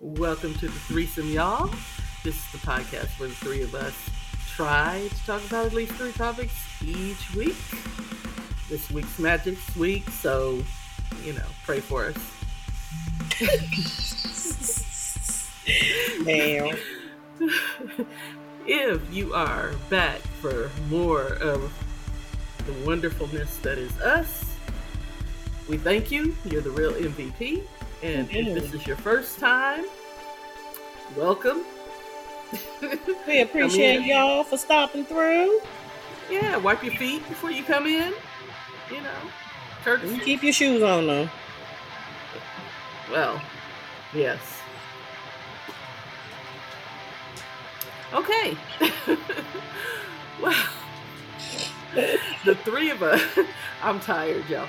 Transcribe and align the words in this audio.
Welcome 0.00 0.54
to 0.54 0.66
the 0.66 0.78
threesome, 0.78 1.28
y'all. 1.28 1.66
This 2.22 2.36
is 2.36 2.52
the 2.52 2.58
podcast 2.58 3.18
where 3.18 3.28
the 3.28 3.34
three 3.34 3.62
of 3.62 3.74
us 3.74 3.96
try 4.46 5.08
to 5.10 5.26
talk 5.26 5.44
about 5.44 5.66
at 5.66 5.72
least 5.72 5.90
three 5.94 6.12
topics 6.12 6.54
each 6.84 7.34
week. 7.34 7.56
This 8.68 8.88
week's 8.92 9.18
Magic's 9.18 9.74
week, 9.74 10.08
so 10.10 10.62
you 11.24 11.32
know, 11.32 11.42
pray 11.64 11.80
for 11.80 12.04
us. 12.04 12.14
Damn. 16.24 16.76
if 18.68 19.12
you 19.12 19.34
are 19.34 19.72
back 19.90 20.20
for 20.20 20.70
more 20.88 21.24
of 21.24 21.72
the 22.66 22.86
wonderfulness 22.86 23.56
that 23.58 23.78
is 23.78 24.00
us, 24.00 24.44
we 25.68 25.76
thank 25.76 26.12
you. 26.12 26.36
You're 26.44 26.62
the 26.62 26.70
real 26.70 26.92
MVP. 26.92 27.64
And 28.02 28.30
if 28.30 28.54
this 28.54 28.74
is 28.74 28.86
your 28.86 28.96
first 28.96 29.38
time, 29.38 29.84
welcome. 31.16 31.64
We 33.26 33.42
appreciate 33.42 34.06
y'all 34.06 34.42
for 34.42 34.56
stopping 34.56 35.04
through. 35.04 35.60
Yeah, 36.30 36.56
wipe 36.56 36.82
your 36.82 36.94
feet 36.94 37.28
before 37.28 37.50
you 37.50 37.62
come 37.62 37.86
in. 37.86 38.14
You 38.90 39.02
know, 39.02 39.18
courtesy. 39.84 40.14
And 40.14 40.22
keep 40.22 40.42
your 40.42 40.52
shoes 40.54 40.82
on 40.82 41.06
though. 41.06 41.28
Well, 43.10 43.42
yes. 44.14 44.40
Okay. 48.14 48.56
well, 50.40 50.66
the 52.46 52.54
three 52.64 52.90
of 52.90 53.02
us, 53.02 53.22
I'm 53.82 54.00
tired, 54.00 54.48
y'all. 54.48 54.68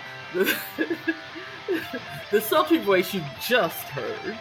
The, 1.70 2.02
the 2.32 2.42
sultry 2.42 2.80
voice 2.80 3.14
you 3.14 3.24
just 3.40 3.84
heard 3.90 4.38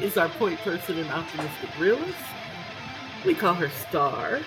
is 0.00 0.16
our 0.16 0.28
point 0.30 0.58
person 0.60 0.98
and 0.98 1.10
optimistic 1.10 1.70
realist. 1.78 2.14
We 3.24 3.34
call 3.34 3.54
her 3.54 3.68
Star. 3.68 4.40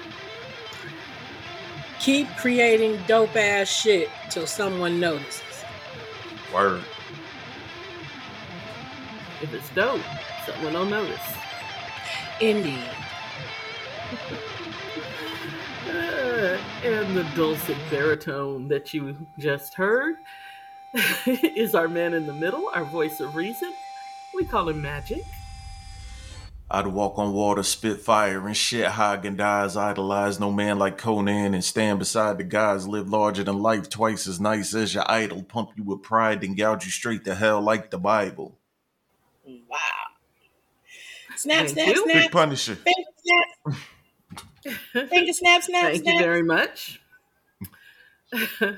Keep 1.99 2.29
creating 2.37 2.99
dope 3.07 3.35
ass 3.35 3.67
shit 3.67 4.09
till 4.29 4.47
someone 4.47 4.99
notices. 4.99 5.43
Word. 6.53 6.83
If 9.41 9.53
it's 9.53 9.69
dope, 9.71 10.01
someone 10.45 10.73
will 10.73 10.85
notice. 10.85 11.19
Indeed. 12.39 12.89
Uh, 15.89 16.59
and 16.83 17.17
the 17.17 17.23
dulcet 17.35 17.75
baritone 17.89 18.67
that 18.67 18.93
you 18.93 19.25
just 19.39 19.73
heard 19.73 20.17
is 21.25 21.75
our 21.75 21.87
man 21.87 22.13
in 22.13 22.25
the 22.25 22.33
middle, 22.33 22.69
our 22.73 22.85
voice 22.85 23.19
of 23.19 23.35
reason. 23.35 23.73
We 24.33 24.45
call 24.45 24.69
him 24.69 24.81
Magic. 24.81 25.23
I'd 26.71 26.85
walk 26.85 27.17
on 27.17 27.33
water, 27.33 27.63
spit 27.63 27.99
fire, 27.99 28.45
and 28.45 28.55
shit 28.55 28.85
Häagen-Dazs. 28.85 29.75
Idolize 29.75 30.39
no 30.39 30.51
man 30.51 30.77
like 30.77 30.99
Conan 30.99 31.55
and 31.55 31.63
stand 31.63 31.97
beside 31.97 32.37
the 32.37 32.43
guys. 32.43 32.87
Live 32.87 33.09
larger 33.09 33.43
than 33.43 33.59
life, 33.59 33.89
twice 33.89 34.27
as 34.27 34.39
nice 34.39 34.75
as 34.75 34.93
your 34.93 35.09
idol. 35.11 35.41
Pump 35.41 35.71
you 35.75 35.83
with 35.83 36.03
pride 36.03 36.43
and 36.43 36.55
gouge 36.55 36.85
you 36.85 36.91
straight 36.91 37.25
to 37.25 37.33
hell 37.33 37.59
like 37.59 37.89
the 37.89 37.97
Bible. 37.97 38.55
Wow. 39.45 39.77
Snap, 41.37 41.65
Thank 41.65 41.69
snap, 41.69 41.87
you. 41.87 42.05
Big 42.05 42.17
snap. 42.17 42.31
Punisher. 42.31 42.75
Finger 42.75 43.09
snap. 43.73 45.09
Finger 45.09 45.33
snap, 45.33 45.63
snap, 45.63 45.83
Thank 45.85 46.05
you 46.05 46.11
snap. 46.11 46.19
very 46.19 46.43
much. 46.43 47.01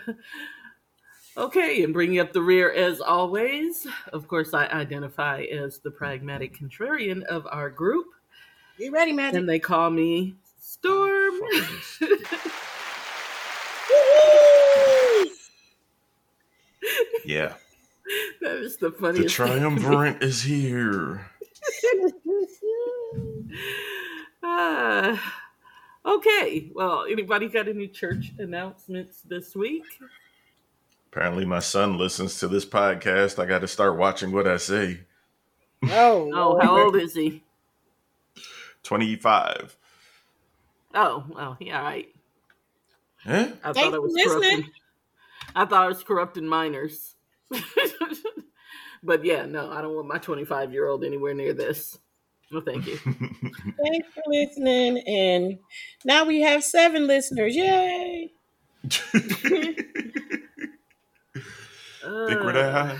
okay, 1.37 1.83
and 1.83 1.93
bringing 1.93 2.19
up 2.19 2.33
the 2.33 2.41
rear 2.41 2.71
as 2.71 3.01
always. 3.01 3.87
Of 4.13 4.27
course, 4.27 4.53
I 4.53 4.65
identify 4.67 5.43
as 5.43 5.79
the 5.79 5.91
pragmatic 5.91 6.57
contrarian 6.57 7.23
of 7.23 7.47
our 7.51 7.69
group, 7.69 8.07
You 8.77 8.91
ready, 8.91 9.11
Magic? 9.13 9.39
and 9.39 9.49
they 9.49 9.59
call 9.59 9.89
me 9.89 10.35
Storm. 10.59 11.33
Yeah. 17.25 17.53
that 18.41 18.57
is 18.57 18.77
the 18.77 18.89
The 18.89 18.97
funniest. 18.97 19.35
thing. 19.37 19.47
triumvirate 19.47 20.21
is 20.23 20.41
here. 20.43 21.29
Ah, 24.43 25.35
okay. 26.03 26.71
Well, 26.73 27.05
anybody 27.09 27.47
got 27.47 27.67
any 27.67 27.87
church 27.87 28.31
announcements 28.39 29.21
this 29.21 29.55
week? 29.55 29.83
Apparently, 31.11 31.45
my 31.45 31.59
son 31.59 31.97
listens 31.97 32.39
to 32.39 32.47
this 32.47 32.65
podcast. 32.65 33.37
I 33.41 33.45
got 33.45 33.59
to 33.59 33.67
start 33.67 33.97
watching 33.97 34.31
what 34.31 34.47
I 34.47 34.57
say. 34.57 35.01
Oh, 35.83 36.31
Oh, 36.33 36.59
how 36.61 36.77
old 36.83 36.95
is 36.95 37.13
he? 37.13 37.43
25. 38.83 39.77
Oh, 40.93 41.25
well, 41.29 41.57
yeah, 41.59 41.77
all 41.79 41.83
right. 41.85 42.07
Eh? 43.25 43.51
I 43.63 43.73
Thanks 43.73 43.79
thought 43.79 43.87
I 43.87 43.91
for 43.91 44.01
was 44.01 44.13
listening. 44.13 44.41
corrupting. 44.41 44.71
I 45.55 45.65
thought 45.65 45.83
I 45.83 45.87
was 45.87 46.03
corrupting 46.03 46.47
minors. 46.47 47.15
but 49.03 49.23
yeah, 49.25 49.45
no, 49.45 49.69
I 49.69 49.81
don't 49.81 49.95
want 49.95 50.07
my 50.07 50.17
25 50.17 50.71
year 50.71 50.87
old 50.87 51.03
anywhere 51.03 51.33
near 51.33 51.53
this. 51.53 51.97
No, 52.51 52.61
thank 52.61 52.85
you. 52.87 52.97
Thanks 53.05 54.07
for 54.13 54.23
listening. 54.27 54.99
And 55.07 55.59
now 56.03 56.25
we 56.25 56.41
have 56.41 56.63
seven 56.63 57.07
listeners. 57.07 57.55
Yay! 57.55 58.31
Think 62.27 62.41
we're 62.41 62.53
that 62.53 62.73
high? 62.73 62.97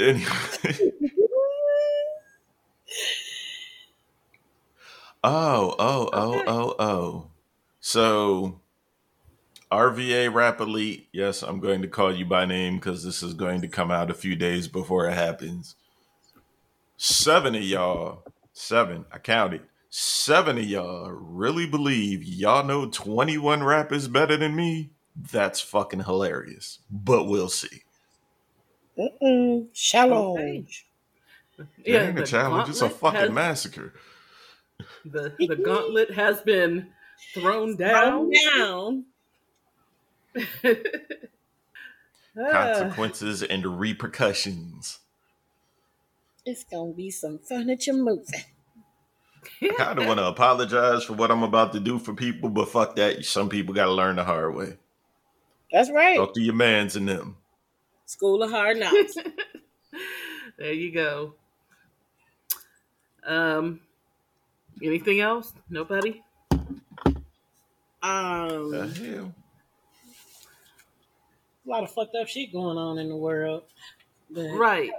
Anyway. 0.00 0.90
Oh, 5.24 5.76
oh, 5.78 6.10
oh, 6.12 6.42
oh, 6.48 6.74
oh. 6.80 7.26
So, 7.78 8.60
RVA 9.70 10.34
Rap 10.34 10.60
Elite, 10.60 11.06
yes, 11.12 11.42
I'm 11.42 11.60
going 11.60 11.80
to 11.82 11.88
call 11.88 12.12
you 12.12 12.24
by 12.24 12.44
name 12.44 12.74
because 12.74 13.04
this 13.04 13.22
is 13.22 13.32
going 13.32 13.60
to 13.60 13.68
come 13.68 13.92
out 13.92 14.10
a 14.10 14.14
few 14.14 14.34
days 14.34 14.66
before 14.66 15.06
it 15.08 15.14
happens. 15.14 15.76
Seven 16.96 17.54
of 17.54 17.62
y'all, 17.62 18.24
seven, 18.52 19.04
I 19.12 19.18
counted, 19.18 19.62
seven 19.90 20.58
of 20.58 20.64
y'all 20.64 21.10
really 21.12 21.66
believe 21.66 22.24
y'all 22.24 22.64
know 22.64 22.86
21 22.86 23.62
rappers 23.62 24.08
better 24.08 24.36
than 24.36 24.56
me? 24.56 24.90
That's 25.14 25.60
fucking 25.60 26.00
hilarious. 26.00 26.80
But 26.90 27.24
we'll 27.24 27.48
see. 27.48 27.82
Mm-mm. 28.98 29.72
Challenge. 29.72 30.86
Okay. 31.58 31.68
Yeah, 31.84 32.08
ain't 32.08 32.18
a 32.18 32.26
challenge, 32.26 32.68
it's 32.68 32.82
a 32.82 32.88
fucking 32.90 33.20
has- 33.20 33.30
massacre. 33.30 33.94
The, 35.04 35.34
the 35.38 35.56
gauntlet 35.56 36.12
has 36.12 36.40
been 36.40 36.88
thrown 37.34 37.76
down. 37.78 38.30
Down. 38.56 39.04
Ah, 40.36 40.72
Consequences 42.50 43.42
and 43.42 43.78
repercussions. 43.78 44.98
It's 46.44 46.64
gonna 46.64 46.92
be 46.92 47.10
some 47.10 47.38
furniture 47.38 47.92
moving. 47.92 48.24
I 49.62 49.68
kind 49.76 49.98
of 49.98 50.06
want 50.06 50.18
to 50.18 50.26
apologize 50.26 51.04
for 51.04 51.12
what 51.14 51.30
I'm 51.30 51.42
about 51.42 51.72
to 51.72 51.80
do 51.80 51.98
for 51.98 52.14
people, 52.14 52.48
but 52.48 52.68
fuck 52.68 52.96
that. 52.96 53.24
Some 53.24 53.48
people 53.48 53.74
got 53.74 53.86
to 53.86 53.92
learn 53.92 54.16
the 54.16 54.24
hard 54.24 54.54
way. 54.54 54.76
That's 55.70 55.90
right. 55.90 56.16
Talk 56.16 56.34
to 56.34 56.40
your 56.40 56.54
mans 56.54 56.96
and 56.96 57.08
them. 57.08 57.36
School 58.06 58.42
of 58.42 58.50
hard 58.50 58.78
knocks. 58.78 59.14
there 60.58 60.72
you 60.72 60.92
go. 60.92 61.34
Um, 63.24 63.80
anything 64.82 65.20
else? 65.20 65.52
Nobody? 65.70 66.22
The 66.50 67.22
Um, 68.02 68.72
hell? 68.72 69.34
a 71.64 71.68
lot 71.70 71.84
of 71.84 71.92
fucked 71.92 72.16
up 72.16 72.26
shit 72.28 72.52
going 72.52 72.76
on 72.76 72.98
in 72.98 73.08
the 73.08 73.16
world. 73.16 73.62
But 74.30 74.50
Right. 74.56 74.90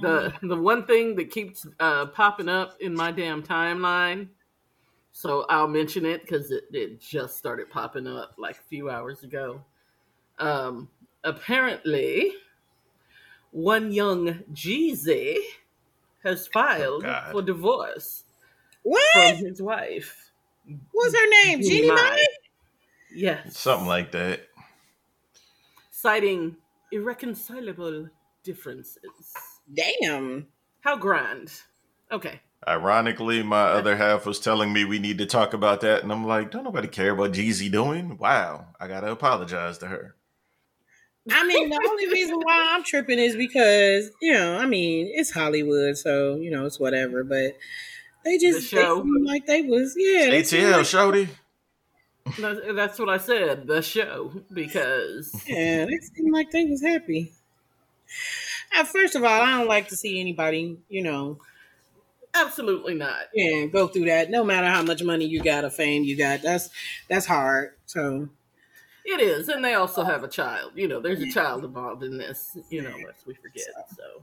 The 0.00 0.32
the 0.42 0.56
one 0.56 0.86
thing 0.86 1.16
that 1.16 1.30
keeps 1.30 1.66
uh, 1.80 2.06
popping 2.06 2.48
up 2.48 2.76
in 2.80 2.94
my 2.94 3.10
damn 3.10 3.42
timeline. 3.42 4.28
So 5.12 5.44
I'll 5.48 5.66
mention 5.68 6.06
it 6.06 6.22
because 6.22 6.50
it, 6.52 6.64
it 6.72 7.00
just 7.00 7.36
started 7.36 7.68
popping 7.70 8.06
up 8.06 8.34
like 8.38 8.56
a 8.56 8.62
few 8.68 8.88
hours 8.88 9.24
ago. 9.24 9.60
Um, 10.38 10.88
apparently, 11.28 12.32
one 13.50 13.92
young 13.92 14.40
Jeezy 14.52 15.36
has 16.24 16.46
oh, 16.48 16.50
filed 16.52 17.02
God. 17.04 17.32
for 17.32 17.42
divorce 17.42 18.24
what? 18.82 19.36
from 19.36 19.46
his 19.46 19.60
wife. 19.62 20.30
What's 20.92 21.14
her 21.14 21.44
name? 21.44 21.62
Jeannie 21.62 21.76
Jeannie 21.82 21.88
Mai. 21.88 21.94
Mai? 21.94 22.24
Yes. 23.14 23.58
Something 23.58 23.88
like 23.88 24.12
that. 24.12 24.40
citing 25.90 26.56
irreconcilable 26.92 28.08
differences. 28.42 29.34
Damn. 29.72 30.46
How 30.80 30.96
grand. 30.96 31.52
Okay. 32.12 32.40
Ironically, 32.66 33.42
my 33.42 33.62
other 33.62 33.96
half 33.96 34.26
was 34.26 34.40
telling 34.40 34.72
me 34.72 34.84
we 34.84 34.98
need 34.98 35.18
to 35.18 35.26
talk 35.26 35.54
about 35.54 35.80
that, 35.82 36.02
and 36.02 36.10
I'm 36.12 36.26
like, 36.26 36.50
don't 36.50 36.64
nobody 36.64 36.88
care 36.88 37.12
about 37.12 37.32
Jeezy 37.32 37.70
doing? 37.70 38.18
Wow, 38.18 38.66
I 38.80 38.88
gotta 38.88 39.10
apologize 39.12 39.78
to 39.78 39.86
her. 39.86 40.16
I 41.30 41.46
mean, 41.46 41.68
the 41.68 41.80
only 41.90 42.08
reason 42.08 42.36
why 42.42 42.70
I'm 42.74 42.82
tripping 42.84 43.18
is 43.18 43.36
because 43.36 44.10
you 44.22 44.32
know, 44.32 44.56
I 44.56 44.66
mean, 44.66 45.10
it's 45.14 45.30
Hollywood, 45.30 45.96
so 45.98 46.36
you 46.36 46.50
know, 46.50 46.66
it's 46.66 46.80
whatever. 46.80 47.24
But 47.24 47.56
they 48.24 48.38
just 48.38 48.70
The 48.70 48.76
show. 48.76 49.02
seem 49.02 49.24
like 49.24 49.46
they 49.46 49.62
was 49.62 49.94
yeah. 49.96 50.30
they 50.30 50.42
seem 50.42 50.64
ATL, 50.64 50.72
like- 50.78 50.86
Shorty. 50.86 51.28
That's, 52.38 52.60
that's 52.74 52.98
what 52.98 53.08
I 53.08 53.16
said. 53.16 53.66
The 53.66 53.80
show 53.80 54.42
because 54.52 55.32
Yeah, 55.46 55.86
they 55.86 55.96
seemed 56.14 56.32
like 56.32 56.50
they 56.50 56.64
was 56.66 56.82
happy. 56.82 57.32
Uh, 58.76 58.84
first 58.84 59.14
of 59.14 59.24
all, 59.24 59.40
I 59.42 59.58
don't 59.58 59.66
like 59.68 59.88
to 59.88 59.96
see 59.96 60.20
anybody, 60.20 60.78
you 60.90 61.02
know, 61.02 61.38
absolutely 62.34 62.94
not. 62.94 63.28
yeah, 63.34 63.66
go 63.66 63.86
through 63.86 64.04
that. 64.06 64.30
No 64.30 64.44
matter 64.44 64.66
how 64.68 64.82
much 64.82 65.02
money 65.02 65.24
you 65.24 65.42
got 65.42 65.64
or 65.64 65.70
fame 65.70 66.04
you 66.04 66.16
got, 66.18 66.42
that's 66.42 66.68
that's 67.08 67.26
hard. 67.26 67.70
So 67.86 68.28
It 69.10 69.22
is, 69.22 69.48
and 69.48 69.64
they 69.64 69.72
also 69.72 70.04
have 70.04 70.22
a 70.22 70.26
oh. 70.26 70.28
child. 70.28 70.72
You 70.74 70.86
know, 70.86 71.00
there's 71.00 71.22
a 71.22 71.30
child 71.30 71.64
involved 71.64 72.02
in 72.02 72.18
this. 72.18 72.58
You 72.68 72.82
know, 72.82 72.94
lest 73.06 73.26
we 73.26 73.32
forget. 73.32 73.64
So 73.96 74.22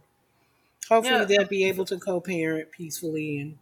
hopefully 0.87 1.19
Yeah. 1.19 1.25
they'll 1.25 1.47
be 1.47 1.65
able 1.65 1.85
to 1.85 1.97
co-parent 1.97 2.71
peacefully 2.71 3.39
and 3.39 3.57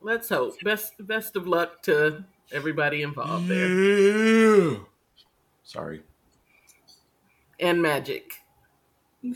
let's 0.00 0.30
hope. 0.30 0.58
Best 0.64 0.94
best 1.06 1.36
of 1.36 1.46
luck 1.46 1.82
to 1.82 2.24
everybody 2.50 3.02
involved 3.02 3.48
there. 3.48 4.78
Sorry. 5.64 6.02
And 7.60 7.82
Magic, 7.82 8.32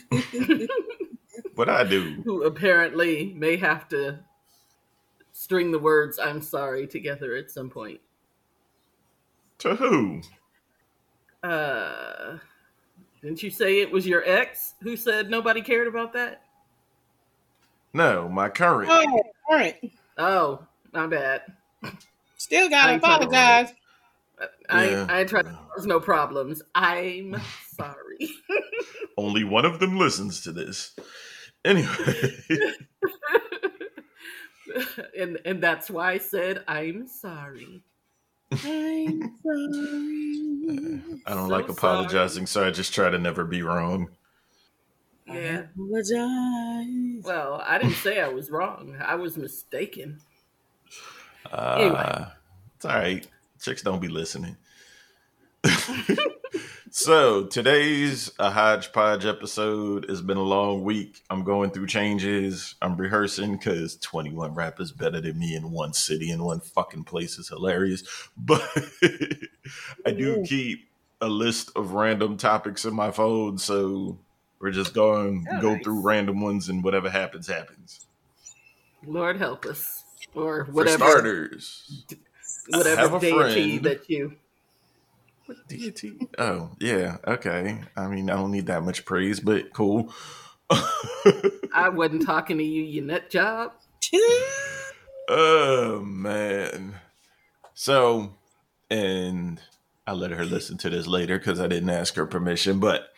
What 1.57 1.69
I 1.69 1.85
do? 1.85 2.23
who 2.25 2.45
apparently 2.45 3.35
may 3.37 3.57
have 3.57 3.87
to 3.89 4.21
string 5.33 5.73
the 5.73 5.79
words 5.79 6.19
"I'm 6.19 6.41
sorry" 6.41 6.87
together 6.87 7.35
at 7.37 7.51
some 7.51 7.69
point. 7.69 8.01
To 9.59 9.75
who? 9.75 10.23
Uh, 11.43 12.39
didn't 13.21 13.43
you 13.43 13.51
say 13.51 13.81
it 13.81 13.91
was 13.91 14.07
your 14.07 14.23
ex 14.29 14.75
who 14.83 14.97
said 14.97 15.31
nobody 15.31 15.61
cared 15.61 15.89
about 15.89 16.13
that? 16.13 16.43
No, 17.95 18.29
my 18.29 18.49
current. 18.49 18.91
Oh, 18.91 19.23
all 19.51 19.57
right. 19.57 19.93
Oh, 20.19 20.67
my 20.93 21.07
bad. 21.07 21.43
Still 22.37 22.69
gotta 22.69 22.91
I 22.91 22.95
ain't 22.95 23.03
apologize. 23.03 23.73
I 24.69 24.89
Yeah. 24.89 25.07
I 25.09 25.25
tried. 25.25 25.47
There's 25.47 25.87
no 25.87 26.01
problems. 26.01 26.63
I'm 26.75 27.41
sorry. 27.77 28.31
Only 29.17 29.45
one 29.45 29.65
of 29.65 29.79
them 29.79 29.99
listens 29.99 30.41
to 30.43 30.53
this. 30.53 30.97
Anyway. 31.65 31.89
and 35.19 35.39
and 35.45 35.63
that's 35.63 35.91
why 35.91 36.13
I 36.13 36.19
said 36.19 36.65
I'm 36.67 37.07
sorry. 37.07 37.83
I'm 38.53 39.37
sorry. 39.43 41.03
I 41.27 41.35
don't 41.35 41.49
So 41.49 41.55
like 41.55 41.69
apologizing, 41.69 42.47
so 42.47 42.67
I 42.67 42.71
just 42.71 42.95
try 42.95 43.11
to 43.11 43.19
never 43.19 43.45
be 43.45 43.63
wrong. 43.63 44.11
Yeah. 45.27 45.65
Apologize. 45.75 47.23
Well, 47.25 47.63
I 47.67 47.79
didn't 47.79 47.97
say 47.97 48.21
I 48.21 48.29
was 48.29 48.51
wrong. 48.51 48.97
I 49.01 49.15
was 49.15 49.37
mistaken. 49.37 50.21
Uh, 51.51 51.77
Anyway. 51.79 52.27
It's 52.77 52.85
all 52.85 52.97
right. 52.97 53.27
Chicks 53.61 53.83
don't 53.83 54.01
be 54.01 54.09
listening. 54.09 54.57
so 56.95 57.45
today's 57.47 58.31
a 58.39 58.51
hodgepodge 58.51 59.25
episode. 59.25 60.05
It's 60.11 60.21
been 60.21 60.37
a 60.37 60.43
long 60.43 60.85
week. 60.85 61.23
I'm 61.31 61.43
going 61.43 61.71
through 61.71 61.87
changes. 61.87 62.75
I'm 62.83 62.97
rehearsing 62.99 63.57
because 63.57 63.97
21 63.97 64.55
rappers 64.55 64.93
better 64.93 65.19
than 65.21 65.39
me 65.39 65.55
in 65.55 65.71
one 65.71 65.95
city 65.95 66.31
in 66.31 66.45
one 66.45 66.61
fucking 66.61 67.05
place 67.05 67.39
is 67.39 67.49
hilarious. 67.49 68.03
But 68.37 68.63
I 70.05 70.11
do 70.11 70.45
keep 70.47 70.89
a 71.23 71.29
list 71.29 71.71
of 71.77 71.93
random 71.93 72.37
topics 72.37 72.85
in 72.85 72.95
my 72.95 73.11
phone, 73.11 73.57
so 73.57 74.19
we're 74.61 74.71
just 74.71 74.93
going 74.93 75.47
Oh, 75.51 75.61
go 75.63 75.73
nice. 75.75 75.85
through 75.85 76.03
random 76.03 76.41
ones 76.43 76.69
and 76.69 76.85
whatever 76.85 77.09
happens 77.09 77.47
happens. 77.47 78.07
Lord 79.07 79.39
help 79.39 79.65
us, 79.65 80.05
or 80.35 80.67
For 80.67 80.73
whatever 80.73 81.09
starters, 81.09 82.05
I 82.73 82.77
have 82.89 83.13
whatever 83.13 83.19
deity 83.49 83.79
that 83.79 84.11
you. 84.11 84.37
Deity? 85.69 86.19
Oh, 86.39 86.71
yeah. 86.81 87.19
Okay. 87.27 87.83
I 87.97 88.07
mean, 88.09 88.31
I 88.31 88.35
don't 88.35 88.51
need 88.53 88.67
that 88.67 88.83
much 88.83 89.05
praise, 89.05 89.41
but 89.41 89.73
cool. 89.73 90.13
I 91.75 91.89
wasn't 91.91 92.25
talking 92.27 92.59
to 92.59 92.65
you, 92.65 92.83
you 92.83 93.03
nut 93.03 93.31
job. 93.31 93.73
oh, 95.29 96.03
man. 96.05 96.95
So, 97.75 98.35
and 98.91 99.61
I'll 100.07 100.17
let 100.17 100.31
her 100.33 100.45
listen 100.45 100.79
to 100.79 100.91
this 100.91 101.07
later 101.07 101.39
because 101.39 101.61
I 101.61 101.67
didn't 101.67 101.91
ask 101.91 102.15
her 102.17 102.27
permission, 102.27 102.81
but 102.81 103.09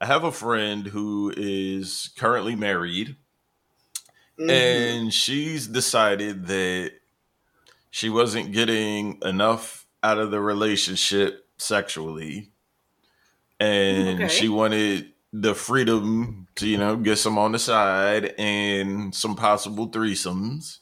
I 0.00 0.06
have 0.06 0.24
a 0.24 0.32
friend 0.32 0.86
who 0.86 1.32
is 1.36 2.10
currently 2.16 2.56
married 2.56 3.16
Mhm. 4.38 4.50
and 4.50 5.12
she's 5.14 5.66
decided 5.66 6.46
that 6.46 6.92
she 7.90 8.08
wasn't 8.08 8.52
getting 8.52 9.18
enough 9.22 9.86
out 10.02 10.16
of 10.18 10.30
the 10.30 10.40
relationship 10.40 11.46
sexually 11.60 12.50
and 13.58 14.20
Okay. 14.22 14.28
she 14.28 14.48
wanted 14.48 15.12
the 15.32 15.54
freedom 15.54 16.48
to 16.56 16.66
you 16.66 16.76
know 16.76 16.96
get 16.96 17.16
some 17.16 17.38
on 17.38 17.52
the 17.52 17.58
side 17.58 18.34
and 18.38 19.14
some 19.14 19.36
possible 19.36 19.88
threesomes 19.88 20.78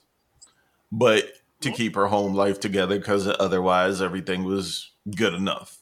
but 0.90 1.32
to 1.60 1.70
keep 1.70 1.94
her 1.96 2.06
home 2.06 2.34
life 2.34 2.60
together 2.60 2.98
because 2.98 3.28
otherwise 3.40 4.00
everything 4.00 4.44
was 4.44 4.92
good 5.16 5.34
enough 5.34 5.78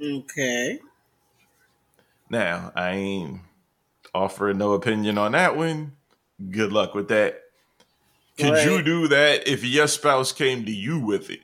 okay. 0.00 0.78
now 2.30 2.70
i 2.76 2.90
ain't 2.90 3.40
offering 4.14 4.58
no 4.58 4.72
opinion 4.72 5.18
on 5.18 5.32
that 5.32 5.56
one 5.56 5.92
good 6.50 6.72
luck 6.72 6.94
with 6.94 7.08
that 7.08 7.42
could 8.38 8.64
you 8.64 8.82
do 8.84 9.08
that 9.08 9.48
if 9.48 9.64
your 9.64 9.88
spouse 9.88 10.30
came 10.30 10.64
to 10.64 10.70
you 10.70 11.00
with 11.00 11.28
it? 11.28 11.40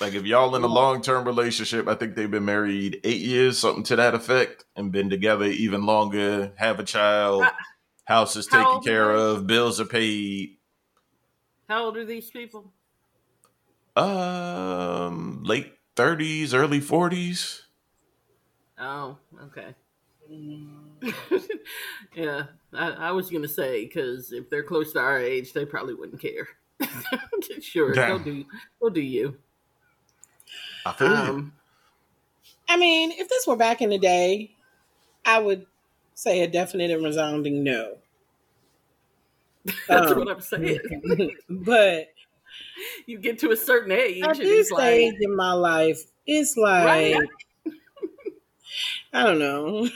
Like 0.00 0.14
if 0.14 0.24
y'all 0.24 0.56
in 0.56 0.62
a 0.62 0.68
long 0.68 1.02
term 1.02 1.24
relationship, 1.24 1.86
I 1.86 1.94
think 1.94 2.14
they've 2.14 2.30
been 2.30 2.44
married 2.44 3.00
eight 3.04 3.20
years, 3.20 3.58
something 3.58 3.84
to 3.84 3.96
that 3.96 4.14
effect, 4.14 4.64
and 4.74 4.90
been 4.90 5.10
together 5.10 5.44
even 5.44 5.84
longer, 5.84 6.52
have 6.56 6.80
a 6.80 6.84
child, 6.84 7.44
house 8.04 8.36
is 8.36 8.46
taken 8.46 8.80
care 8.82 9.10
of, 9.10 9.46
bills 9.46 9.80
are 9.80 9.86
paid. 9.86 10.56
How 11.68 11.84
old 11.84 11.96
are 11.96 12.04
these 12.04 12.30
people? 12.30 12.72
Um, 13.94 15.42
late 15.44 15.74
thirties, 15.94 16.54
early 16.54 16.80
forties. 16.80 17.62
Oh, 18.78 19.18
okay. 19.44 19.74
yeah, 22.14 22.44
I, 22.72 22.90
I 22.90 23.10
was 23.12 23.30
gonna 23.30 23.48
say 23.48 23.84
because 23.84 24.32
if 24.32 24.48
they're 24.48 24.62
close 24.62 24.92
to 24.94 25.00
our 25.00 25.18
age, 25.18 25.52
they 25.52 25.66
probably 25.66 25.94
wouldn't 25.94 26.20
care. 26.20 26.48
sure, 27.60 27.94
they'll 27.94 28.18
do 28.18 28.44
go 28.80 28.88
do 28.88 29.00
you. 29.02 29.36
I 30.84 30.92
feel 30.92 31.08
you. 31.08 31.16
Um, 31.16 31.52
I 32.68 32.76
mean, 32.76 33.12
if 33.12 33.28
this 33.28 33.46
were 33.46 33.56
back 33.56 33.80
in 33.82 33.90
the 33.90 33.98
day, 33.98 34.56
I 35.24 35.38
would 35.40 35.66
say 36.14 36.42
a 36.42 36.48
definite 36.48 36.90
and 36.90 37.04
resounding 37.04 37.64
no. 37.64 37.98
that's 39.88 40.12
Um, 40.12 40.18
what 40.18 40.28
I'm 40.28 40.40
saying. 40.40 40.80
but 41.50 42.08
You 43.06 43.18
get 43.18 43.38
to 43.40 43.50
a 43.50 43.56
certain 43.56 43.92
age, 43.92 44.24
at 44.24 44.36
this 44.42 44.68
it's 44.68 44.70
like, 44.70 44.84
stage 44.84 45.14
in 45.20 45.36
my 45.36 45.52
life, 45.52 46.00
it's 46.26 46.56
like 46.56 46.84
Right. 46.84 47.16
I 49.12 49.24
don't 49.24 49.38
know. 49.38 49.88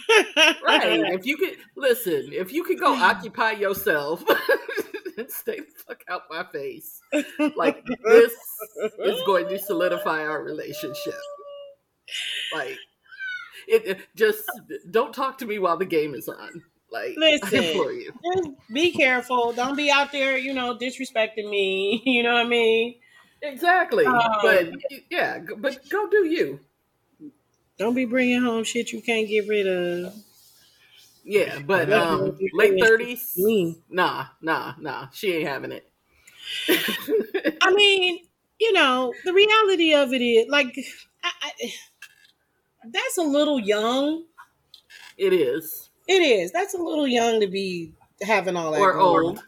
right? 0.63 1.01
If 1.15 1.27
you 1.27 1.37
could 1.37 1.57
listen, 1.77 2.31
if 2.33 2.53
you 2.53 2.65
could 2.65 2.79
go 2.79 2.95
occupy 2.95 3.53
yourself 3.53 4.23
and 4.29 4.39
stay 5.29 5.61
the 5.61 5.67
fuck 5.87 6.03
out 6.09 6.23
my 6.31 6.45
face, 6.53 7.01
like 7.57 7.85
this 8.05 8.33
is 9.01 9.21
going 9.27 9.49
to 9.49 9.59
solidify 9.59 10.21
our 10.27 10.43
relationship. 10.43 11.15
Like, 12.55 12.79
it, 13.69 13.87
it- 13.87 14.01
just 14.17 14.45
don't 14.91 15.13
talk 15.15 15.39
to 15.39 15.47
me 15.47 15.59
while 15.59 15.77
the 15.77 15.85
game 15.87 16.15
is 16.15 16.29
on. 16.29 16.63
Like, 16.91 17.15
Listen. 17.17 17.49
I 17.61 17.63
implore 17.69 17.93
you. 17.93 18.13
Just 18.37 18.51
be 18.73 18.93
careful. 18.93 19.53
Don't 19.53 19.77
be 19.77 19.91
out 19.91 20.13
there, 20.13 20.37
you 20.39 20.53
know, 20.55 20.77
disrespecting 20.77 21.51
me. 21.51 22.03
You 22.05 22.23
know 22.23 22.35
what 22.35 22.47
I 22.47 22.49
mean? 22.49 22.95
Exactly. 23.43 24.07
Um, 24.07 24.21
but 24.43 24.71
yeah, 25.11 25.41
but 25.59 25.79
go 25.91 26.09
do 26.09 26.27
you. 26.27 26.61
Don't 27.79 27.95
be 27.95 28.07
bringing 28.07 28.41
home 28.41 28.65
shit 28.65 28.93
you 28.93 29.03
can't 29.03 29.29
get 29.29 29.47
rid 29.49 29.67
of. 29.67 30.15
Yeah, 31.29 31.59
but 31.59 31.93
um, 31.93 32.39
late 32.53 32.81
thirties, 32.81 33.35
nah, 33.91 34.27
nah, 34.41 34.75
nah. 34.79 35.09
She 35.13 35.33
ain't 35.35 35.49
having 35.49 35.73
it. 35.73 35.91
I 37.61 37.73
mean, 37.75 38.21
you 38.61 38.73
know, 38.73 39.13
the 39.25 39.33
reality 39.33 39.93
of 39.93 40.13
it 40.13 40.23
is 40.23 40.47
like 40.49 40.73
I, 41.25 41.31
I, 41.43 41.73
that's 42.85 43.19
a 43.19 43.23
little 43.23 43.59
young. 43.59 44.25
it 45.19 45.33
is 45.33 45.91
It 46.07 46.23
is. 46.23 46.53
That's 46.53 46.75
a 46.75 46.79
little 46.79 47.09
young 47.09 47.41
to 47.41 47.49
be 47.49 47.93
having 48.23 48.57
all 48.57 48.71
that. 48.73 48.81
or 48.81 48.97
old. 48.97 49.43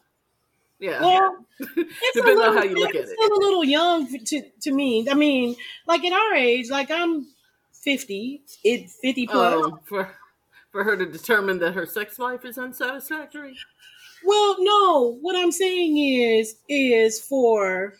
Yeah. 0.80 1.00
Well, 1.00 1.36
it's 1.60 1.70
a 2.16 2.20
Depends 2.20 2.28
on 2.28 2.36
little- 2.36 2.54
how 2.54 2.62
you 2.64 2.74
look 2.74 2.90
at 2.90 3.02
it's 3.02 3.10
it. 3.12 3.16
Still 3.22 3.38
a 3.38 3.42
little 3.44 3.64
young 3.64 4.06
to 4.24 4.42
to 4.62 4.72
me. 4.72 5.08
I 5.08 5.14
mean, 5.14 5.54
like 5.86 6.04
at 6.04 6.12
our 6.12 6.34
age, 6.34 6.70
like 6.70 6.90
I'm 6.90 7.26
50, 7.72 8.42
it 8.64 8.90
50 8.90 9.26
plus. 9.28 9.54
Oh, 9.56 9.78
for 9.86 10.12
for 10.70 10.84
her 10.84 10.96
to 10.96 11.06
determine 11.06 11.58
that 11.60 11.72
her 11.74 11.86
sex 11.86 12.18
life 12.18 12.44
is 12.44 12.58
unsatisfactory. 12.58 13.56
Well, 14.24 14.56
no, 14.58 15.18
what 15.20 15.36
I'm 15.36 15.52
saying 15.52 15.96
is 15.98 16.56
is 16.68 17.20
for 17.20 17.94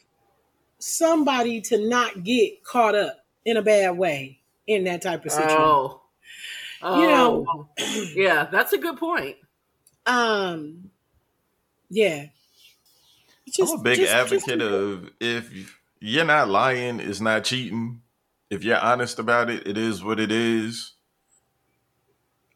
somebody 0.78 1.60
to 1.62 1.88
not 1.88 2.24
get 2.24 2.62
caught 2.64 2.94
up 2.94 3.24
in 3.44 3.56
a 3.56 3.62
bad 3.62 3.96
way 3.96 4.40
in 4.66 4.84
that 4.84 5.02
type 5.02 5.24
of 5.24 5.32
situation. 5.32 5.56
Oh, 5.58 6.02
oh, 6.82 7.00
You 7.00 7.08
know- 7.08 7.68
yeah, 8.14 8.48
that's 8.50 8.72
a 8.72 8.78
good 8.78 8.96
point. 8.98 9.36
Um, 10.06 10.90
yeah. 11.88 12.26
Just- 13.50 13.72
I'm 13.72 13.80
a 13.80 13.82
big 13.82 13.98
just- 13.98 14.12
advocate 14.12 14.60
just- 14.60 14.72
of 14.72 15.10
if 15.20 15.76
you're 16.00 16.24
not 16.24 16.48
lying, 16.48 17.00
it's 17.00 17.20
not 17.20 17.44
cheating. 17.44 18.02
If 18.50 18.62
you're 18.64 18.78
honest 18.78 19.18
about 19.18 19.50
it, 19.50 19.66
it 19.66 19.76
is 19.78 20.02
what 20.02 20.20
it 20.20 20.30
is. 20.32 20.92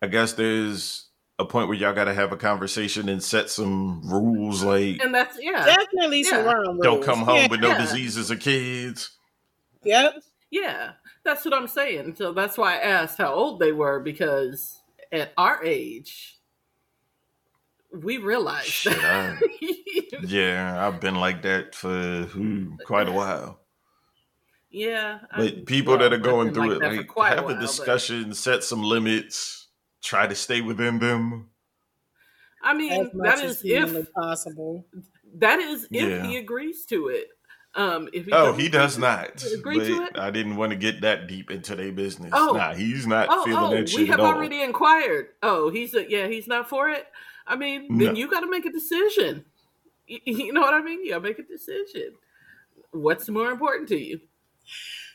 I 0.02 0.08
guess 0.08 0.32
there's 0.32 1.06
a 1.38 1.44
point 1.44 1.68
where 1.68 1.76
y'all 1.76 1.94
got 1.94 2.04
to 2.04 2.14
have 2.14 2.32
a 2.32 2.36
conversation 2.36 3.08
and 3.08 3.22
set 3.22 3.48
some 3.48 4.02
rules 4.04 4.62
like 4.62 5.00
And 5.02 5.14
that's 5.14 5.38
yeah, 5.40 5.64
definitely 5.64 6.24
some 6.24 6.44
Yeah. 6.44 6.52
ground 6.52 6.80
don't 6.82 7.02
come 7.02 7.20
home 7.20 7.36
Yeah, 7.36 7.48
with 7.48 7.60
no 7.60 7.68
Yeah. 7.68 7.78
diseases 7.78 8.30
or 8.30 8.36
kids. 8.36 9.10
Yep. 9.84 10.14
yeah. 10.50 10.92
That's 11.24 11.44
what 11.44 11.54
I'm 11.54 11.68
saying. 11.68 12.16
So 12.16 12.32
that's 12.32 12.58
why 12.58 12.74
I 12.74 12.78
asked 12.80 13.16
how 13.18 13.32
old 13.32 13.60
they 13.60 13.72
were 13.72 14.00
because 14.00 14.80
at 15.12 15.32
our 15.38 15.62
age, 15.64 16.38
we 17.92 18.16
realized 18.18 18.66
Shit, 18.68 18.96
that. 19.00 19.36
I- 19.42 20.16
yeah, 20.26 20.86
I've 20.86 21.00
been 21.00 21.14
like 21.16 21.42
that 21.42 21.74
for 21.74 22.22
hmm, 22.32 22.74
quite 22.86 23.08
a 23.08 23.12
while. 23.12 23.60
yeah, 24.70 25.18
But 25.36 25.54
I'm- 25.54 25.64
people 25.64 25.92
well, 25.92 26.00
that 26.02 26.12
are 26.12 26.18
going 26.18 26.52
through 26.54 26.78
like 26.78 26.92
it, 26.92 26.96
like 26.98 27.06
quite 27.08 27.34
have 27.34 27.44
while, 27.44 27.52
a 27.52 27.56
but- 27.56 27.60
discussion, 27.60 28.32
set 28.34 28.64
some 28.64 28.82
limits, 28.82 29.61
try 30.02 30.26
to 30.26 30.34
stay 30.34 30.60
within 30.60 30.98
them. 30.98 31.48
I 32.62 32.74
mean, 32.74 32.92
As 32.92 33.14
much 33.14 33.24
that 33.36 33.44
as 33.44 33.56
is 33.56 33.62
humanly 33.62 34.00
if 34.02 34.12
possible. 34.12 34.86
that 35.36 35.58
is 35.58 35.84
if 35.84 35.90
Yeah. 35.90 36.26
he 36.26 36.36
agrees 36.36 36.84
to 36.86 37.08
it. 37.08 37.28
Um, 37.74 38.08
if 38.12 38.26
he 38.26 38.32
Oh, 38.32 38.52
he 38.52 38.68
does 38.68 38.96
agree- 38.98 39.08
not. 39.08 39.44
agree 39.54 39.78
to 39.78 40.02
it? 40.04 40.18
I 40.18 40.30
didn't 40.30 40.56
want 40.56 40.70
to 40.70 40.76
get 40.76 41.00
that 41.00 41.26
deep 41.26 41.50
into 41.50 41.74
their 41.74 41.90
business. 41.90 42.30
Oh. 42.34 42.52
Nah, 42.52 42.74
he's 42.74 43.06
not 43.06 43.28
Oh, 43.30 43.44
feeling 43.44 43.58
oh, 43.64 43.70
that 43.70 43.80
we 43.80 43.86
shit 43.86 44.08
have 44.08 44.18
at 44.18 44.20
all. 44.20 44.34
already 44.34 44.60
inquired. 44.60 45.28
Oh, 45.42 45.70
he's 45.70 45.94
a, 45.94 46.08
yeah, 46.08 46.26
he's 46.28 46.46
not 46.46 46.68
for 46.68 46.90
it. 46.90 47.06
I 47.46 47.56
mean, 47.56 47.86
No. 47.88 48.04
then 48.06 48.16
you 48.16 48.28
got 48.30 48.40
to 48.40 48.50
make 48.50 48.66
a 48.66 48.70
decision. 48.72 49.44
Y- 50.08 50.20
You 50.26 50.52
know 50.52 50.60
what 50.60 50.74
I 50.74 50.82
mean? 50.82 51.02
You 51.04 51.12
got 51.12 51.18
to 51.18 51.22
make 51.22 51.38
a 51.38 51.42
decision. 51.44 52.12
What's 52.90 53.28
more 53.30 53.50
important 53.50 53.88
to 53.88 53.96
you? 53.98 54.20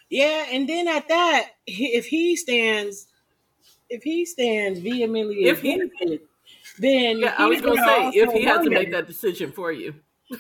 Yeah, 0.09 0.45
and 0.51 0.67
then 0.67 0.87
at 0.87 1.07
that, 1.09 1.51
if 1.67 2.07
he 2.07 2.35
stands, 2.35 3.07
if 3.89 4.03
he 4.03 4.25
stands 4.25 4.79
vehemently 4.79 5.45
If 5.45 5.61
he- 5.61 5.73
against 5.73 5.95
it, 6.01 6.21
then 6.79 7.19
Yeah, 7.19 7.35
I 7.37 7.45
was 7.47 7.61
going 7.61 7.77
to 7.77 7.83
say 7.83 8.09
if 8.19 8.31
he 8.31 8.43
has 8.43 8.63
to 8.63 8.69
make 8.69 8.91
that 8.91 9.07
decision 9.07 9.51
for 9.51 9.71
you. 9.71 9.95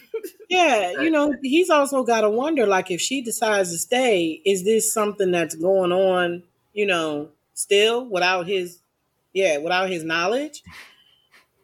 Yeah, 0.49 1.01
you 1.01 1.11
know, 1.11 1.33
he's 1.41 1.69
also 1.69 2.03
got 2.03 2.21
to 2.21 2.29
wonder, 2.29 2.65
like, 2.65 2.89
if 2.89 3.01
she 3.01 3.21
decides 3.21 3.69
to 3.71 3.77
stay, 3.77 4.41
is 4.45 4.63
this 4.63 4.91
something 4.93 5.29
that's 5.31 5.55
going 5.55 5.91
on, 5.91 6.43
you 6.73 6.85
know, 6.85 7.29
still 7.53 8.05
without 8.05 8.47
his, 8.47 8.79
yeah, 9.33 9.57
without 9.57 9.89
his 9.89 10.05
knowledge? 10.05 10.63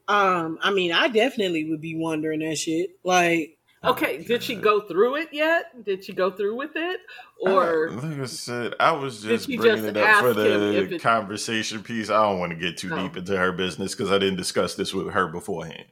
Um, 0.07 0.59
I 0.61 0.71
mean, 0.71 0.91
I 0.91 1.07
definitely 1.07 1.69
would 1.69 1.79
be 1.81 1.95
wondering 1.95 2.39
that 2.41 2.57
shit. 2.57 2.91
Like, 3.05 3.57
Okay, 3.85 4.23
did 4.23 4.41
she 4.41 4.55
go 4.55 4.79
through 4.79 5.17
it 5.17 5.29
yet? 5.33 5.83
Did 5.83 6.05
she 6.05 6.13
go 6.13 6.31
through 6.31 6.55
with 6.55 6.71
it, 6.75 7.01
or 7.41 7.89
Uh, 7.89 7.93
like 8.01 8.19
I 8.21 8.25
said, 8.25 8.73
I 8.79 8.91
was 8.93 9.21
just 9.21 9.47
bringing 9.47 9.63
just 9.65 9.83
it 9.83 9.97
up 9.97 10.21
for 10.21 10.33
the 10.33 10.93
it- 10.93 11.01
conversation 11.01 11.83
piece. 11.83 12.09
I 12.09 12.21
don't 12.23 12.39
want 12.39 12.51
to 12.51 12.57
get 12.57 12.77
too 12.77 12.89
Oh. 12.93 12.97
deep 13.01 13.17
into 13.17 13.37
her 13.37 13.51
business 13.51 13.93
because 13.93 14.09
I 14.11 14.19
didn't 14.19 14.37
discuss 14.37 14.75
this 14.75 14.93
with 14.93 15.09
her 15.11 15.27
beforehand. 15.27 15.85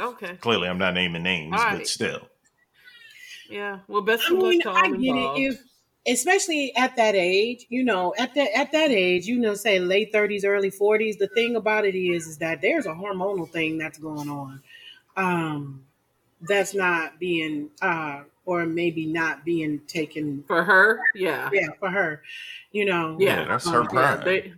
okay? 0.00 0.36
Clearly, 0.36 0.68
I'm 0.68 0.78
not 0.78 0.94
naming 0.94 1.22
names, 1.24 1.56
but 1.56 1.86
still. 1.88 2.28
Yeah. 3.48 3.80
Well, 3.88 4.02
best 4.02 4.30
I 4.30 4.34
of 4.34 4.40
luck 4.40 4.50
mean, 4.50 4.60
to 4.62 4.70
all 4.70 4.76
I 4.76 4.82
get 4.90 4.94
involved. 5.00 5.40
it. 5.40 5.42
If 5.42 5.60
especially 6.06 6.74
at 6.76 6.94
that 6.96 7.14
age, 7.16 7.66
you 7.68 7.82
know, 7.84 8.14
at 8.16 8.32
that 8.36 8.56
at 8.56 8.70
that 8.72 8.90
age, 8.92 9.26
you 9.26 9.38
know, 9.40 9.54
say 9.54 9.80
late 9.80 10.12
thirties, 10.12 10.44
early 10.44 10.70
forties. 10.70 11.16
The 11.16 11.26
thing 11.28 11.56
about 11.56 11.84
it 11.84 11.96
is, 11.96 12.26
is 12.28 12.38
that 12.38 12.62
there's 12.62 12.86
a 12.86 12.92
hormonal 12.94 13.50
thing 13.50 13.76
that's 13.76 13.98
going 13.98 14.28
on, 14.30 14.62
um, 15.16 15.84
that's 16.42 16.74
not 16.74 17.18
being, 17.18 17.70
uh, 17.82 18.24
or 18.44 18.66
maybe 18.66 19.06
not 19.06 19.44
being 19.44 19.80
taken. 19.86 20.44
for 20.46 20.64
her, 20.64 21.00
yeah, 21.14 21.50
Yeah, 21.52 21.68
for 21.78 21.90
her, 21.90 22.22
you 22.72 22.84
know. 22.84 23.16
yeah, 23.18 23.40
Yeah, 23.40 23.44
that's 23.48 23.70
her 23.70 23.82
Uh, 23.82 23.88
yeah. 23.92 24.16
They, 24.24 24.54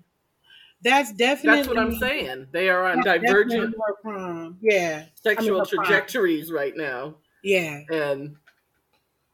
That's 0.83 1.12
definitely. 1.12 1.59
that's 1.59 1.69
what 1.69 1.79
I'm 1.79 1.93
saying. 1.93 2.49
They 2.53 2.69
are 2.69 2.87
on 2.87 3.03
divergent 3.03 3.75
definitely. 3.75 4.59
Yeah, 4.61 5.07
sexual 5.15 5.59
her 5.61 5.67
prime. 5.67 5.87
trajectories 5.91 6.53
right 6.53 6.77
now, 6.77 7.17
yeah, 7.43 7.81
and 7.91 8.37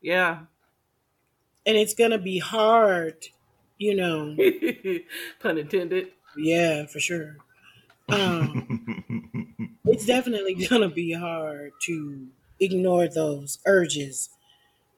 yeah, 0.00 0.46
and 1.66 1.76
it's 1.76 1.94
gonna 1.94 2.18
be 2.18 2.38
hard, 2.38 3.26
you 3.76 3.94
know. 3.94 4.36
pun 5.40 5.58
intended. 5.58 6.12
Yeah, 6.36 6.86
for 6.86 7.00
sure. 7.00 7.36
Um, 8.10 8.68
it's 9.84 10.06
definitely 10.06 10.54
gonna 10.54 10.88
be 10.88 11.12
hard 11.12 11.72
to 11.82 12.28
ignore 12.60 13.08
those 13.08 13.58
urges 13.66 14.30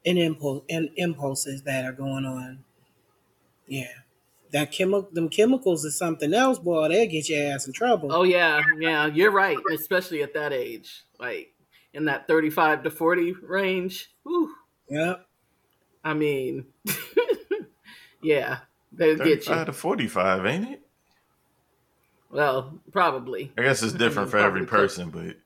and 0.04 0.18
impulse 0.18 0.64
and 0.70 0.90
impulses 0.96 1.62
that 1.62 1.84
are 1.84 1.92
going 1.92 2.24
on. 2.24 2.64
Yeah, 3.66 3.92
that 4.52 4.72
chemical, 4.72 5.08
them 5.12 5.28
chemicals 5.28 5.84
is 5.84 5.96
something 5.96 6.34
else, 6.34 6.58
boy. 6.58 6.88
They'll 6.88 7.06
get 7.08 7.28
your 7.28 7.52
ass 7.52 7.66
in 7.66 7.72
trouble. 7.72 8.12
Oh 8.12 8.22
yeah, 8.24 8.62
yeah, 8.78 9.06
you're 9.06 9.30
right. 9.30 9.58
Especially 9.72 10.22
at 10.22 10.34
that 10.34 10.52
age, 10.52 11.04
like 11.18 11.52
in 11.92 12.06
that 12.06 12.26
35 12.26 12.82
to 12.84 12.90
40 12.90 13.32
range. 13.42 14.10
Whew, 14.24 14.54
Yep. 14.88 15.26
I 16.02 16.14
mean, 16.14 16.64
yeah, 18.22 18.58
they'll 18.92 19.16
get 19.16 19.44
35 19.44 19.58
you. 19.58 19.64
to 19.66 19.72
45, 19.72 20.46
ain't 20.46 20.70
it? 20.70 20.82
Well, 22.30 22.78
probably. 22.92 23.52
I 23.58 23.62
guess 23.62 23.82
it's 23.82 23.92
different 23.98 24.28
mean, 24.28 24.30
for 24.30 24.38
every 24.38 24.64
probably 24.66 24.82
person, 24.88 25.10
but 25.10 25.36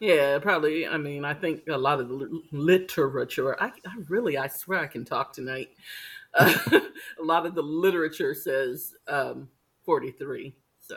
Yeah, 0.00 0.38
probably. 0.38 0.86
I 0.86 0.96
mean, 0.98 1.24
I 1.24 1.32
think 1.34 1.62
a 1.68 1.76
lot 1.78 2.00
of 2.00 2.08
the 2.08 2.42
literature. 2.52 3.60
I, 3.62 3.68
I 3.68 3.94
really, 4.08 4.36
I 4.36 4.46
swear, 4.48 4.80
I 4.80 4.86
can 4.86 5.04
talk 5.04 5.32
tonight. 5.32 5.70
Uh, 6.34 6.54
a 7.20 7.22
lot 7.22 7.46
of 7.46 7.54
the 7.54 7.62
literature 7.62 8.34
says 8.34 8.94
um, 9.08 9.48
forty-three. 9.84 10.54
So 10.82 10.96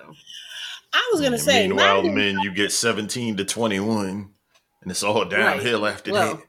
I 0.93 1.09
was 1.13 1.21
gonna 1.21 1.35
and 1.35 1.41
say, 1.43 1.67
meanwhile, 1.67 2.03
mine- 2.03 2.15
men, 2.15 2.39
you 2.41 2.51
get 2.51 2.71
17 2.71 3.37
to 3.37 3.45
21, 3.45 4.29
and 4.81 4.91
it's 4.91 5.01
all 5.01 5.25
downhill 5.25 5.87
after 5.87 6.11
Well, 6.11 6.41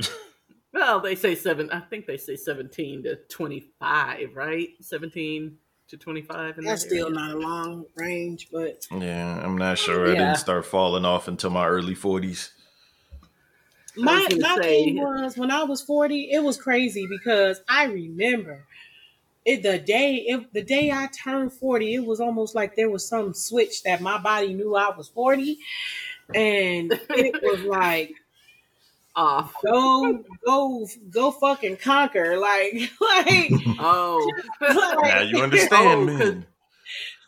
that. 0.00 0.10
well, 0.72 1.00
they 1.00 1.14
say 1.14 1.34
seven. 1.36 1.70
I 1.70 1.80
think 1.80 2.06
they 2.06 2.16
say 2.16 2.34
seventeen 2.36 3.04
to 3.04 3.16
twenty-five, 3.30 4.34
right? 4.34 4.70
Seventeen 4.80 5.58
to 5.88 5.96
twenty-five. 5.96 6.58
in 6.58 6.64
that's 6.64 6.82
that 6.82 6.88
still 6.88 7.10
not 7.10 7.32
a 7.32 7.38
long 7.38 7.84
range, 7.94 8.48
but 8.52 8.86
Yeah, 8.90 9.40
I'm 9.44 9.56
not 9.58 9.78
sure. 9.78 10.06
I 10.06 10.14
didn't 10.14 10.36
start 10.36 10.66
falling 10.66 11.04
off 11.04 11.28
until 11.28 11.50
my 11.50 11.66
early 11.66 11.94
40s. 11.94 12.50
my 13.96 14.26
my 14.40 14.56
say- 14.60 14.84
thing 14.84 14.96
was 15.02 15.36
when 15.36 15.50
I 15.50 15.62
was 15.64 15.80
forty, 15.82 16.30
it 16.32 16.42
was 16.42 16.56
crazy 16.60 17.06
because 17.08 17.60
I 17.68 17.84
remember 17.84 18.64
it 19.44 19.62
the 19.62 19.78
day 19.78 20.14
it, 20.26 20.52
the 20.52 20.62
day 20.62 20.90
I 20.90 21.08
turned 21.08 21.52
forty, 21.52 21.94
it 21.94 22.04
was 22.04 22.18
almost 22.20 22.54
like 22.54 22.76
there 22.76 22.90
was 22.90 23.06
some 23.06 23.34
switch 23.34 23.82
that 23.82 24.00
my 24.00 24.18
body 24.18 24.54
knew 24.54 24.74
I 24.74 24.96
was 24.96 25.08
forty, 25.08 25.58
and 26.34 26.90
it 27.10 27.42
was 27.42 27.60
like 27.60 28.12
off. 29.16 29.54
go 29.64 30.24
go 30.44 30.86
go 31.10 31.30
fucking 31.32 31.76
conquer 31.76 32.36
like 32.36 32.74
like. 33.00 33.50
Oh, 33.78 34.30
now 35.02 35.20
you 35.22 35.42
understand, 35.42 36.10
Oh, 36.10 36.16
'cause- 36.16 36.18
man. 36.34 36.46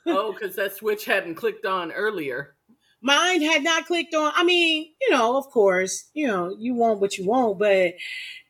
oh, 0.07 0.33
because 0.33 0.57
that 0.57 0.75
switch 0.77 1.05
hadn't 1.05 1.35
clicked 1.37 1.67
on 1.67 1.93
earlier. 1.93 2.55
mine 3.03 3.43
had 3.43 3.63
not 3.63 3.87
clicked 3.87 4.15
on. 4.15 4.33
I 4.35 4.43
mean, 4.45 4.93
you 5.01 5.11
know, 5.11 5.37
of 5.37 5.47
course, 5.51 6.09
you 6.15 6.27
know, 6.27 6.55
you 6.59 6.75
want 6.75 7.01
what 7.01 7.19
you 7.19 7.27
want, 7.27 7.59
but 7.59 7.95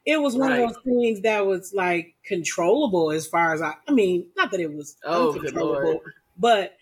it 0.07 0.21
was 0.21 0.37
one 0.37 0.51
Right. 0.51 0.61
of 0.63 0.73
those 0.75 0.83
things 0.85 1.21
that 1.23 1.45
was 1.45 1.73
like 1.75 2.15
controllable 2.25 3.11
as 3.11 3.27
far 3.27 3.53
as 3.55 3.61
I. 3.61 3.75
I 3.89 3.93
mean, 3.93 4.29
not 4.37 4.51
that 4.53 4.61
it 4.61 4.73
was 4.73 4.97
Oh, 5.05 5.33
good 5.33 5.41
uncontrollable, 5.47 6.01
but 6.39 6.77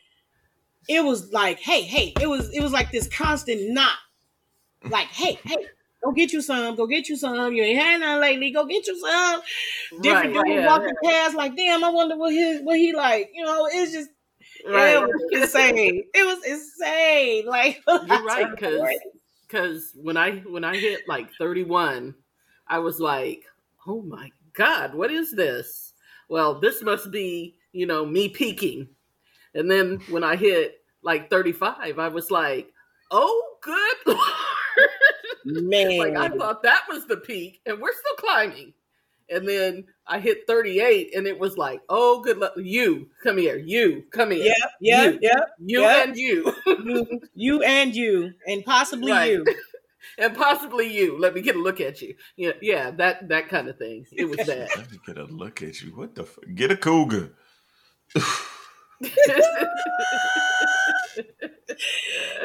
it 0.89 1.03
was 1.03 1.33
like, 1.33 1.59
hey, 1.59 1.81
hey, 1.83 2.13
it 2.21 2.29
was 2.29 2.51
it 2.55 2.61
was 2.61 2.73
like 2.73 2.93
this 2.93 3.09
constant 3.09 3.71
knock, 3.71 3.97
like, 4.91 5.07
hey, 5.09 5.39
hey. 5.45 5.57
Go 6.05 6.13
get 6.13 6.33
you 6.33 6.43
some. 6.43 6.77
Go 6.77 6.87
get 6.87 7.09
you 7.09 7.17
some. 7.17 7.53
You 7.55 7.63
ain't 7.63 7.81
had 7.81 8.01
none 8.01 8.21
lately. 8.21 8.51
Go 8.51 8.67
get 8.67 8.87
you 8.87 8.99
some. 8.99 9.41
Different 10.03 10.37
Right, 10.37 10.45
dudes 10.47 10.61
yeah, 10.61 10.67
walking 10.67 10.95
past, 11.03 11.35
like, 11.35 11.57
damn. 11.57 11.83
I 11.83 11.91
wonder 11.91 12.17
what 12.17 12.33
his, 12.33 12.61
what 12.63 12.77
he 12.77 12.93
like. 12.93 13.31
You 13.35 13.45
know, 13.45 13.69
it's 13.73 13.93
just 13.93 14.11
Right. 14.67 14.95
it 14.95 15.01
was 15.01 15.43
insane. 15.43 16.05
It 16.15 16.27
was 16.27 16.45
insane. 16.45 17.47
Like 17.47 17.83
You're 18.07 18.25
right, 18.25 18.51
because 18.55 18.89
because 19.47 19.93
when 19.95 20.17
I 20.17 20.39
when 20.41 20.65
I 20.65 20.77
hit 20.77 21.09
like 21.09 21.33
31, 21.35 22.15
I 22.69 22.79
was 22.79 23.01
like, 23.01 23.45
oh 23.87 24.03
my 24.03 24.31
god, 24.53 24.95
what 24.95 25.11
is 25.11 25.33
this? 25.33 25.93
well, 26.29 26.59
this 26.59 26.83
must 26.83 27.11
be, 27.11 27.57
you 27.73 27.87
know, 27.87 28.05
me 28.05 28.29
peaking. 28.29 28.89
And 29.55 29.71
then 29.71 30.01
when 30.09 30.25
I 30.25 30.37
hit 30.37 30.81
like 31.03 31.31
35, 31.31 31.99
I 31.99 32.09
was 32.09 32.31
like, 32.31 32.73
oh, 33.11 33.57
good 33.61 33.97
Lord. 34.07 34.19
Man. 35.45 35.99
like 35.99 36.17
I 36.17 36.29
thought 36.37 36.63
that 36.63 36.85
was 36.89 37.07
the 37.07 37.17
peak, 37.19 37.61
and 37.67 37.81
we're 37.81 37.93
still 37.93 38.17
climbing. 38.17 38.73
And 39.31 39.49
then 39.49 39.87
I 40.07 40.21
hit 40.21 40.47
38, 40.47 41.15
and 41.15 41.27
it 41.27 41.39
was 41.39 41.57
like, 41.57 41.81
oh, 41.89 42.21
good 42.21 42.37
luck. 42.37 42.53
You, 42.57 43.09
come 43.23 43.39
here. 43.39 43.57
You, 43.57 44.05
come 44.11 44.31
here. 44.33 44.45
Yep, 44.45 44.57
yep, 44.81 45.13
You. 45.15 45.19
yep. 45.23 45.51
You 45.59 45.81
Yep. 45.81 46.07
and 46.09 46.17
you. 46.17 46.55
You, 46.67 47.21
you 47.35 47.63
and 47.63 47.97
you, 47.97 48.33
and 48.47 48.65
possibly 48.65 49.13
Right. 49.13 49.31
you. 49.33 49.47
and 50.19 50.37
possibly 50.37 50.93
you. 50.95 51.19
Let 51.19 51.35
me 51.35 51.41
get 51.41 51.57
a 51.57 51.59
look 51.59 51.81
at 51.81 52.03
you. 52.03 52.15
Yeah, 52.37 52.53
yeah, 52.61 52.91
that 52.93 53.29
that 53.29 53.49
kind 53.49 53.69
of 53.69 53.79
thing. 53.79 54.07
It 54.13 54.27
was 54.27 54.39
that. 54.47 54.69
Let 54.77 54.91
me 54.93 54.99
get 55.07 55.17
a 55.17 55.25
look 55.25 55.63
at 55.63 55.81
you. 55.81 55.97
What 55.97 56.15
the? 56.15 56.23
F- 56.23 56.39
get 56.55 56.71
a 56.71 56.77
cougar. 56.77 57.33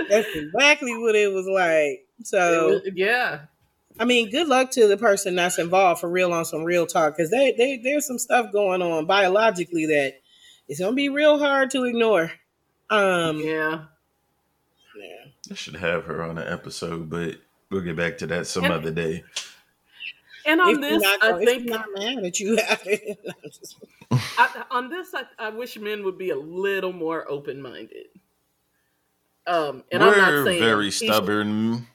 That's 0.09 0.27
exactly 0.35 0.97
what 0.97 1.15
it 1.15 1.31
was 1.31 1.45
like. 1.47 2.05
So, 2.23 2.69
was- 2.73 2.89
yeah. 2.95 3.41
I 3.99 4.05
mean, 4.05 4.29
good 4.31 4.47
luck 4.47 4.71
to 4.71 4.87
the 4.87 4.97
person 4.97 5.35
that's 5.35 5.59
involved 5.59 5.99
for 6.01 6.09
real 6.09 6.31
on 6.31 6.45
some 6.45 6.63
real 6.63 6.87
talk 6.87 7.17
because 7.17 7.31
they, 7.31 7.51
they, 7.57 7.77
there's 7.83 8.07
some 8.07 8.17
stuff 8.19 8.51
going 8.53 8.81
on 8.81 9.05
biologically 9.05 9.87
that 9.87 10.13
it's 10.69 10.79
gonna 10.79 10.93
be 10.95 11.09
real 11.09 11.37
hard 11.37 11.69
to 11.71 11.83
ignore. 11.83 12.31
Um, 12.89 13.39
Yeah. 13.41 13.83
yeah. 14.97 15.25
I 15.51 15.53
should 15.53 15.75
have 15.75 16.05
her 16.05 16.23
on 16.23 16.37
an 16.37 16.47
episode, 16.47 17.09
but 17.09 17.35
we'll 17.69 17.81
get 17.81 17.97
back 17.97 18.17
to 18.19 18.27
that 18.27 18.47
some 18.47 18.65
And- 18.65 18.73
other 18.73 18.91
day. 18.91 19.23
And 20.45 20.61
on 20.61 20.75
If 20.75 20.81
this, 20.81 21.03
not, 21.03 21.23
I 21.23 21.39
if 21.41 21.45
think 21.49 21.65
not 21.69 21.85
mad 21.95 22.23
that 22.23 22.39
you 22.39 22.57
have 24.11 24.19
it. 24.19 24.21
I'm 24.39 24.53
just- 24.53 24.57
I, 24.71 24.77
on 24.77 24.89
this, 24.89 25.13
I, 25.13 25.23
I 25.47 25.49
wish 25.49 25.77
men 25.77 26.03
would 26.03 26.17
be 26.17 26.29
a 26.31 26.35
little 26.37 26.93
more 26.93 27.29
open 27.29 27.61
minded. 27.61 28.07
Um, 29.47 29.83
and 29.91 30.03
I'm 30.03 30.09
We're 30.09 30.17
not 30.17 30.45
saying 30.45 30.59
very 30.59 30.85
he 30.85 30.91
should- 30.91 31.07
stubborn. 31.07 31.87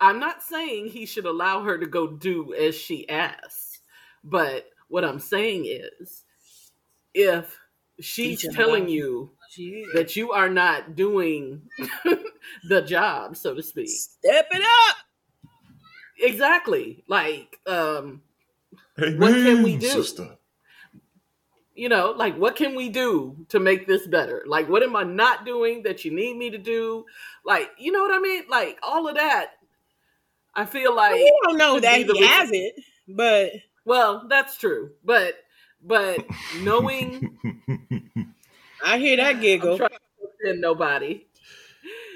I'm 0.00 0.20
not 0.20 0.42
saying 0.44 0.88
he 0.90 1.06
should 1.06 1.26
allow 1.26 1.62
her 1.64 1.76
to 1.76 1.86
go 1.86 2.06
do 2.06 2.54
as 2.54 2.76
she 2.76 3.08
asks, 3.08 3.80
but 4.22 4.70
what 4.86 5.04
I'm 5.04 5.18
saying 5.18 5.64
is, 5.66 6.24
if 7.14 7.58
she's 7.98 8.42
Teach 8.42 8.54
telling 8.54 8.88
you 8.88 9.32
Shit. 9.50 9.86
that 9.94 10.14
you 10.14 10.30
are 10.30 10.48
not 10.48 10.94
doing 10.94 11.62
the 12.68 12.82
job, 12.82 13.36
so 13.36 13.54
to 13.54 13.62
speak, 13.62 13.88
Step 13.88 14.46
it 14.52 14.62
up. 14.62 14.96
exactly, 16.20 17.02
like, 17.08 17.58
um, 17.66 18.22
Hey, 18.96 19.16
What 19.16 19.32
can 19.32 19.64
we 19.64 19.76
do? 19.78 19.88
sister? 19.88 20.37
You 21.78 21.88
know, 21.88 22.12
like 22.16 22.36
what 22.36 22.56
can 22.56 22.74
we 22.74 22.88
do 22.88 23.36
to 23.50 23.58
make 23.60 23.86
this 23.86 24.06
better? 24.06 24.42
Like 24.46 24.68
what 24.68 24.82
am 24.82 24.96
I 24.96 25.04
not 25.04 25.44
doing 25.46 25.82
that 25.84 26.04
you 26.04 26.10
need 26.10 26.36
me 26.36 26.50
to 26.50 26.58
do? 26.58 27.04
Like, 27.44 27.70
you 27.78 27.92
know 27.92 28.02
what 28.02 28.12
I 28.14 28.18
mean? 28.18 28.44
Like 28.50 28.78
all 28.82 29.08
of 29.08 29.14
that. 29.16 29.52
I 30.54 30.64
feel 30.66 30.94
like 30.94 31.14
we 31.14 31.40
don't 31.44 31.56
know 31.56 31.74
should 31.76 31.84
that 31.84 31.98
he 31.98 32.04
reason- 32.04 32.22
has 32.24 32.50
it, 32.52 32.74
but 33.06 33.52
well, 33.84 34.26
that's 34.28 34.56
true. 34.58 34.90
But 35.04 35.34
but 35.82 36.26
knowing 36.60 37.38
I 38.84 38.98
hear 38.98 39.16
that 39.18 39.36
I'm 39.36 39.40
giggle. 39.40 39.76
trying 39.78 39.90
to 39.90 40.28
offend 40.46 40.60
nobody 40.60 41.26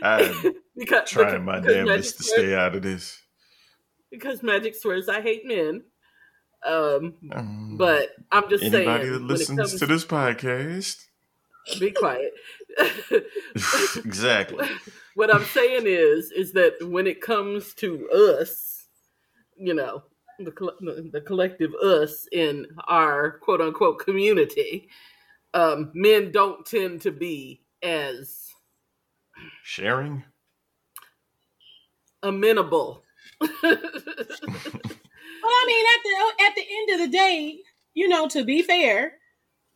I'm 0.03 0.55
because 0.77 1.09
trying 1.09 1.45
my 1.45 1.61
because 1.61 1.75
damnedest 1.77 1.87
Magic 2.15 2.17
to 2.17 2.23
swears- 2.25 2.41
stay 2.41 2.55
out 2.57 2.75
of 2.75 2.83
this. 2.83 3.23
because 4.11 4.43
Magic 4.43 4.75
swears 4.75 5.09
I 5.09 5.21
hate 5.21 5.47
men. 5.47 5.85
Um, 6.65 7.15
Um, 7.33 7.77
but 7.77 8.11
I'm 8.31 8.49
just 8.49 8.63
anybody 8.65 9.05
saying 9.05 9.13
that 9.13 9.23
listens 9.23 9.79
to 9.81 9.87
this 9.87 10.05
podcast, 10.05 11.07
be 11.79 11.91
quiet. 11.91 12.33
exactly. 14.05 14.69
what 15.15 15.35
I'm 15.35 15.45
saying 15.45 15.85
is, 15.87 16.31
is 16.31 16.53
that 16.53 16.75
when 16.89 17.07
it 17.07 17.21
comes 17.21 17.75
to 17.75 18.09
us, 18.11 18.87
you 19.57 19.75
know, 19.75 20.05
the 20.39 20.53
the 21.13 21.21
collective 21.21 21.75
us 21.75 22.27
in 22.33 22.67
our 22.89 23.39
quote 23.39 23.61
unquote 23.61 23.99
community, 23.99 24.89
um, 25.55 25.91
men 25.95 26.33
don't 26.33 26.65
tend 26.65 27.03
to 27.03 27.11
be 27.11 27.63
as 27.83 28.49
Sharing. 29.63 30.25
amenable. 32.23 33.03
But 35.43 35.49
I 35.49 35.65
mean, 35.67 35.85
at 35.95 36.03
the 36.05 36.45
at 36.45 36.55
the 36.55 36.65
end 36.71 37.01
of 37.01 37.07
the 37.11 37.17
day, 37.19 37.59
you 37.95 38.09
know, 38.09 38.29
to 38.29 38.45
be 38.45 38.63
fair, 38.63 39.15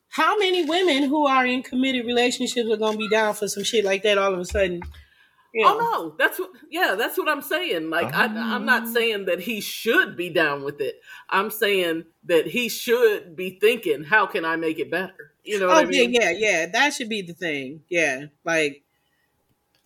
how 0.09 0.39
many 0.39 0.65
women 0.65 1.03
who 1.05 1.27
are 1.27 1.45
in 1.45 1.63
committed 1.63 2.07
relationships 2.07 2.71
are 2.71 2.77
gonna 2.77 2.97
be 2.97 3.09
down 3.11 3.35
for 3.35 3.49
some 3.49 3.65
shit 3.65 3.85
like 3.85 4.03
that 4.05 4.17
all 4.19 4.33
of 4.33 4.39
a 4.41 4.45
sudden? 4.45 4.83
You 5.53 5.65
know, 5.65 5.79
Oh 5.79 5.79
no, 5.79 6.15
that's 6.19 6.39
what. 6.39 6.51
Yeah, 6.71 6.95
that's 6.99 7.17
what 7.19 7.29
I'm 7.29 7.41
saying. 7.43 7.89
Like 7.91 8.15
I, 8.15 8.25
I'm 8.27 8.65
not 8.67 8.85
Oh. 8.85 8.93
saying 8.93 9.25
that 9.27 9.41
he 9.41 9.61
should 9.61 10.17
be 10.17 10.29
down 10.31 10.63
with 10.63 10.81
it. 10.81 11.01
I'm 11.31 11.51
saying 11.51 12.05
that 12.25 12.47
he 12.47 12.69
should 12.69 13.35
be 13.37 13.59
thinking, 13.59 14.05
how 14.05 14.27
can 14.27 14.45
I 14.45 14.57
make 14.57 14.79
it 14.79 14.91
better? 14.91 15.33
You 15.45 15.59
know 15.61 15.69
what 15.69 15.77
oh 15.77 15.81
I 15.81 15.85
mean? 15.87 16.13
yeah, 16.13 16.31
yeah, 16.31 16.51
yeah. 16.61 16.67
That 16.67 16.93
should 16.93 17.09
be 17.09 17.23
the 17.23 17.33
thing. 17.33 17.83
Yeah, 17.89 18.27
like 18.45 18.83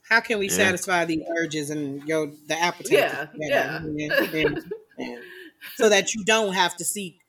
how 0.09 0.21
can 0.21 0.39
we 0.41 0.47
Yeah. 0.49 0.55
satisfy 0.55 1.05
the 1.05 1.23
urges 1.39 1.71
and 1.71 2.03
your 2.09 2.33
the 2.49 2.59
appetite? 2.61 2.93
Yeah, 2.93 3.27
yeah. 3.37 3.77
And- 3.77 4.01
and- 4.01 4.73
and- 4.99 5.23
so 5.77 5.89
that 5.89 6.15
you 6.15 6.25
don't 6.25 6.53
have 6.55 6.77
to 6.77 6.85
seek 6.85 7.21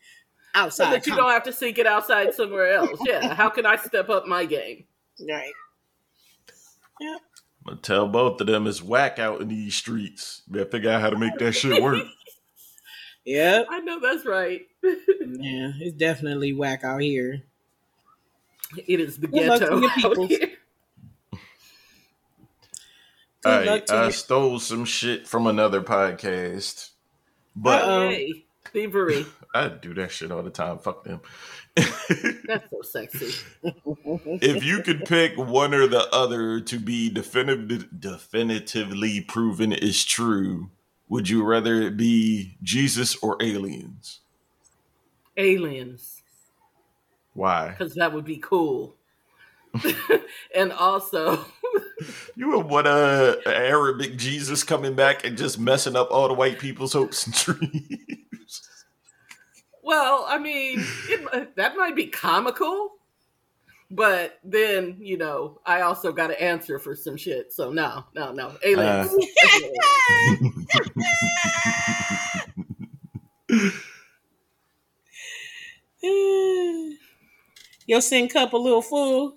outside. 0.55 0.73
so 0.73 0.83
outside. 0.83 0.93
that 0.93 1.07
you 1.07 1.15
don't 1.15 1.31
have 1.31 1.43
to 1.43 1.53
seek 1.53 1.77
it 1.77 1.87
outside 1.87 2.33
somewhere 2.33 2.71
else. 2.73 2.99
Yeah, 3.05 3.33
how 3.33 3.49
can 3.49 3.65
I 3.65 3.75
step 3.75 4.09
up 4.09 4.27
my 4.27 4.45
game? 4.45 4.85
right. 5.27 5.51
Yeah. 6.99 7.17
I'm 7.67 7.75
gonna 7.75 7.81
tell 7.81 8.07
both 8.07 8.41
of 8.41 8.47
them 8.47 8.65
it's 8.65 8.81
whack 8.81 9.19
out 9.19 9.41
in 9.41 9.47
these 9.47 9.75
streets. 9.75 10.41
Better 10.47 10.69
figure 10.69 10.91
out 10.91 11.01
how 11.01 11.09
to 11.09 11.17
make 11.17 11.37
that 11.37 11.53
shit 11.53 11.81
work. 11.81 12.05
yeah. 13.25 13.63
I 13.69 13.79
know 13.79 13.99
that's 13.99 14.25
right. 14.25 14.61
Yeah, 14.83 15.71
it's 15.79 15.95
definitely 15.95 16.53
whack 16.53 16.83
out 16.83 17.01
here. 17.01 17.43
It 18.87 18.99
is 18.99 19.17
the 19.17 19.27
Good 19.27 19.47
luck 19.47 19.59
to 19.59 19.81
ghetto 19.81 20.23
out 20.23 20.29
here. 20.29 20.51
Good 23.43 23.51
I, 23.51 23.63
luck 23.63 23.85
to 23.87 23.95
I 23.95 24.09
stole 24.09 24.59
some 24.59 24.85
shit 24.85 25.27
from 25.27 25.47
another 25.47 25.81
podcast, 25.81 26.90
but. 27.55 27.85
Yay, 27.85 28.31
um, 28.31 28.43
thievery. 28.71 29.25
I 29.53 29.67
do 29.67 29.93
that 29.95 30.11
shit 30.11 30.31
all 30.31 30.43
the 30.43 30.49
time. 30.49 30.79
Fuck 30.79 31.03
them. 31.03 31.21
That's 31.75 32.69
so 32.69 32.81
sexy. 32.83 33.33
if 33.63 34.63
you 34.63 34.81
could 34.81 35.05
pick 35.05 35.37
one 35.37 35.73
or 35.73 35.87
the 35.87 36.07
other 36.13 36.61
to 36.61 36.79
be 36.79 37.09
definitive, 37.09 37.87
definitively 37.99 39.21
proven 39.21 39.71
is 39.71 40.05
true, 40.05 40.69
would 41.09 41.27
you 41.27 41.43
rather 41.43 41.81
it 41.81 41.97
be 41.97 42.55
Jesus 42.63 43.15
or 43.17 43.37
aliens? 43.41 44.19
Aliens, 45.37 46.21
Why? 47.33 47.69
because 47.69 47.95
that 47.95 48.13
would 48.13 48.25
be 48.25 48.37
cool. 48.37 48.95
and 50.55 50.71
also, 50.73 51.45
You 52.35 52.49
would 52.49 52.65
want 52.67 52.87
a, 52.87 53.39
a 53.45 53.55
Arabic 53.55 54.17
Jesus 54.17 54.63
coming 54.63 54.95
back 54.95 55.25
and 55.25 55.37
just 55.37 55.59
messing 55.59 55.95
up 55.95 56.09
all 56.11 56.27
the 56.27 56.33
white 56.33 56.59
people's 56.59 56.93
hopes 56.93 57.25
and 57.25 57.35
dreams. 57.61 58.69
well, 59.83 60.25
I 60.27 60.37
mean, 60.37 60.83
it, 61.09 61.55
that 61.55 61.75
might 61.75 61.95
be 61.95 62.07
comical, 62.07 62.91
but 63.89 64.39
then 64.43 64.97
you 64.99 65.17
know, 65.17 65.59
I 65.65 65.81
also 65.81 66.11
got 66.11 66.27
to 66.27 66.41
answer 66.41 66.79
for 66.79 66.95
some 66.95 67.17
shit. 67.17 67.53
So 67.53 67.71
no, 67.71 68.05
no, 68.15 68.31
no, 68.31 68.53
aliens. 68.63 69.11
Uh. 73.49 73.69
Your 77.87 78.01
sin 78.01 78.29
cup 78.29 78.53
a 78.53 78.57
little 78.57 78.81
full. 78.81 79.35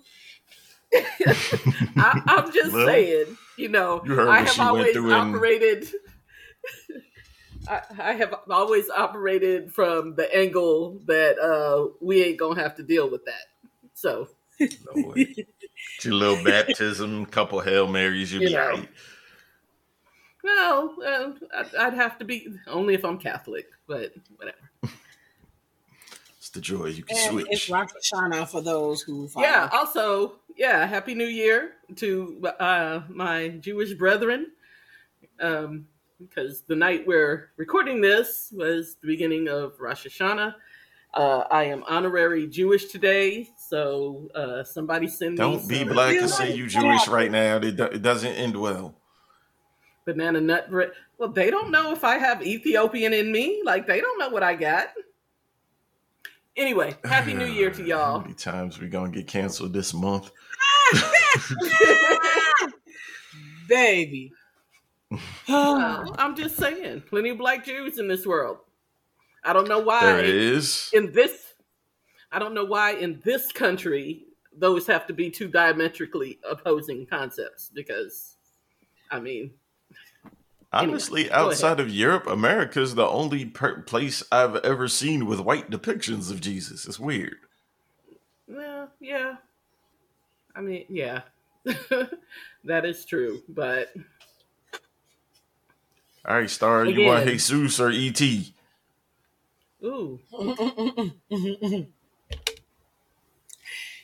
I, 1.97 2.21
I'm 2.27 2.51
just 2.51 2.73
Well, 2.73 2.85
saying, 2.87 3.37
you 3.57 3.69
know, 3.69 4.03
you 4.05 4.19
I 4.29 4.41
have 4.41 4.59
always 4.59 4.95
operated. 4.97 5.87
I, 7.67 7.81
I 7.99 8.13
have 8.13 8.33
always 8.49 8.89
operated 8.89 9.73
from 9.73 10.15
the 10.15 10.33
angle 10.35 10.99
that 11.05 11.39
uh, 11.39 11.93
we 12.01 12.23
ain't 12.23 12.37
gonna 12.37 12.61
have 12.61 12.75
to 12.75 12.83
deal 12.83 13.09
with 13.09 13.25
that. 13.25 13.45
So 13.93 14.29
No 14.59 15.09
way. 15.09 15.35
Your 16.03 16.13
little 16.13 16.43
baptism, 16.43 17.25
couple 17.27 17.59
Hail 17.61 17.87
Marys, 17.87 18.31
you'd 18.33 18.43
You 18.43 18.49
be 18.49 18.53
know. 18.53 18.67
right. 18.67 18.89
Well, 20.43 20.95
uh, 21.03 21.31
I'd, 21.55 21.75
I'd 21.75 21.93
have 21.95 22.19
to 22.19 22.25
be 22.25 22.47
only 22.67 22.93
if 22.93 23.03
I'm 23.03 23.17
Catholic, 23.17 23.65
but 23.87 24.13
whatever. 24.35 24.64
It's 26.55 26.67
the 26.69 26.77
joy 26.77 26.85
you 26.85 27.03
can 27.03 27.17
And 27.17 27.41
it's 27.41 27.63
switch. 27.65 27.69
Rosh 27.69 27.89
Hashanah 28.13 28.47
for 28.47 28.61
those 28.61 29.01
who 29.01 29.27
follow. 29.27 29.45
Yeah. 29.45 29.69
Also, 29.73 30.35
yeah. 30.55 30.85
Happy 30.85 31.13
New 31.13 31.25
Year 31.25 31.71
to 31.97 32.41
uh, 32.59 33.01
my 33.09 33.49
Jewish 33.49 33.93
brethren. 33.93 34.51
Um, 35.41 35.87
because 36.17 36.61
the 36.61 36.75
night 36.77 37.05
we're 37.05 37.49
recording 37.57 37.99
this 37.99 38.53
was 38.55 38.95
the 39.01 39.07
beginning 39.07 39.49
of 39.49 39.73
Rosh 39.81 40.07
Hashanah. 40.07 40.55
Uh, 41.13 41.43
I 41.51 41.65
am 41.65 41.83
honorary 41.89 42.47
Jewish 42.47 42.85
today, 42.85 43.49
so 43.57 44.29
uh, 44.33 44.63
somebody 44.63 45.07
send 45.07 45.31
me 45.31 45.37
Don't 45.37 45.67
be 45.67 45.79
some 45.79 45.89
black 45.89 46.15
and 46.15 46.29
say 46.29 46.53
you 46.53 46.67
Jewish 46.67 47.07
right 47.09 47.31
now. 47.31 47.57
It, 47.57 47.75
do- 47.75 47.83
it 47.83 48.01
doesn't 48.01 48.33
end 48.33 48.55
well. 48.55 48.95
banana 50.05 50.39
nut 50.39 50.69
bread. 50.69 50.91
Well, 51.17 51.29
they 51.29 51.49
don't 51.51 51.71
know 51.71 51.91
if 51.91 52.05
I 52.05 52.17
have 52.17 52.41
Ethiopian 52.45 53.11
in 53.13 53.31
me. 53.31 53.61
Like 53.65 53.87
they 53.87 53.99
don't 53.99 54.19
know 54.19 54.29
what 54.29 54.43
I 54.43 54.55
got. 54.55 54.87
Anyway, 56.57 56.95
happy 57.03 57.33
New 57.33 57.45
Year 57.45 57.69
to 57.71 57.83
y'all. 57.87 58.19
How 58.19 58.21
many 58.21 58.33
times 58.33 58.79
we 58.79 58.87
gonna 58.87 59.11
get 59.11 59.27
canceled 59.27 59.73
this 59.73 59.93
month? 59.93 60.31
Baby. 63.67 64.31
I'm 65.47 66.35
just 66.35 66.57
saying, 66.57 67.03
plenty 67.09 67.29
of 67.29 67.37
black 67.37 67.65
Jews 67.65 67.99
in 67.99 68.07
this 68.07 68.25
world. 68.25 68.57
I 69.43 69.53
don't 69.53 69.67
know 69.67 69.79
why 69.79 70.01
There 70.05 70.23
is. 70.25 70.89
in 70.93 71.11
this. 71.11 71.53
I 72.31 72.39
don't 72.39 72.53
know 72.53 72.65
why 72.65 72.93
in 72.93 73.21
this 73.23 73.51
country 73.51 74.23
those 74.57 74.87
have 74.87 75.05
to 75.07 75.13
be 75.13 75.29
two 75.29 75.47
diametrically 75.47 76.39
opposing 76.49 77.05
concepts. 77.05 77.69
Because, 77.73 78.37
I 79.11 79.19
mean, 79.19 79.51
Honestly, 80.73 81.23
go 81.23 81.29
ahead. 81.29 81.41
outside 81.45 81.79
of 81.79 81.89
Europe, 81.89 82.27
America 82.27 82.81
is 82.81 82.95
the 82.95 83.07
only 83.07 83.45
per- 83.45 83.81
place 83.81 84.23
I've 84.31 84.57
ever 84.57 84.87
seen 84.87 85.25
with 85.25 85.39
white 85.39 85.69
depictions 85.69 86.29
of 86.31 86.41
Jesus. 86.41 86.85
It's 86.85 86.99
weird. 86.99 87.37
well, 88.47 88.89
yeah. 88.99 89.35
I 90.55 90.61
mean, 90.61 90.85
yeah, 90.89 91.21
that 92.63 92.85
is 92.85 93.05
true. 93.05 93.41
But 93.49 93.93
All 96.27 96.35
right, 96.35 96.49
Star, 96.49 96.85
you 96.85 97.05
want 97.05 97.23
Again. 97.23 97.33
Jesus 97.37 97.79
or 97.79 97.91
E 97.91 98.09
ET? 98.09 98.21
ooh, 99.85 100.19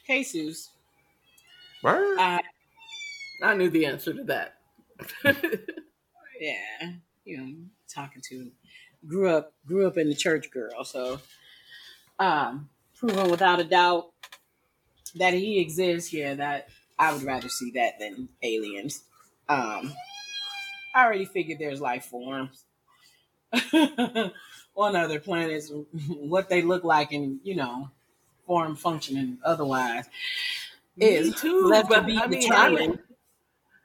Jesus. 0.07 0.69
Word? 1.83 2.17
Uh, 2.19 2.39
I 3.43 3.55
knew 3.55 3.69
the 3.69 3.85
answer 3.87 4.13
to 4.13 4.23
that. 4.25 4.57
yeah, 6.41 6.93
you 7.23 7.37
know, 7.37 7.53
talking 7.87 8.21
to 8.29 8.51
grew 9.07 9.29
up 9.29 9.53
grew 9.65 9.87
up 9.87 9.97
in 9.97 10.09
the 10.09 10.15
church 10.15 10.49
girl, 10.51 10.83
so 10.83 11.19
um 12.19 12.69
proven 12.95 13.29
without 13.29 13.59
a 13.59 13.63
doubt 13.63 14.11
that 15.15 15.33
he 15.33 15.59
exists, 15.59 16.11
yeah, 16.11 16.33
that 16.33 16.69
I 16.97 17.13
would 17.13 17.23
rather 17.23 17.47
see 17.47 17.71
that 17.71 17.99
than 17.99 18.27
aliens. 18.41 19.03
Um 19.47 19.93
I 20.95 21.05
already 21.05 21.25
figured 21.25 21.59
there's 21.59 21.79
life 21.79 22.05
forms 22.05 22.65
on 23.73 24.95
other 24.95 25.19
planets, 25.19 25.71
what 26.07 26.49
they 26.49 26.63
look 26.63 26.83
like 26.83 27.11
and 27.11 27.39
you 27.43 27.55
know, 27.55 27.91
form 28.47 28.75
functioning 28.75 29.37
otherwise. 29.43 30.09
Is 30.97 31.27
Me 31.27 31.33
too, 31.33 31.67
left 31.67 31.91
to 31.91 32.01
be 32.01 32.17
I 32.17 32.27
determined. 32.27 32.99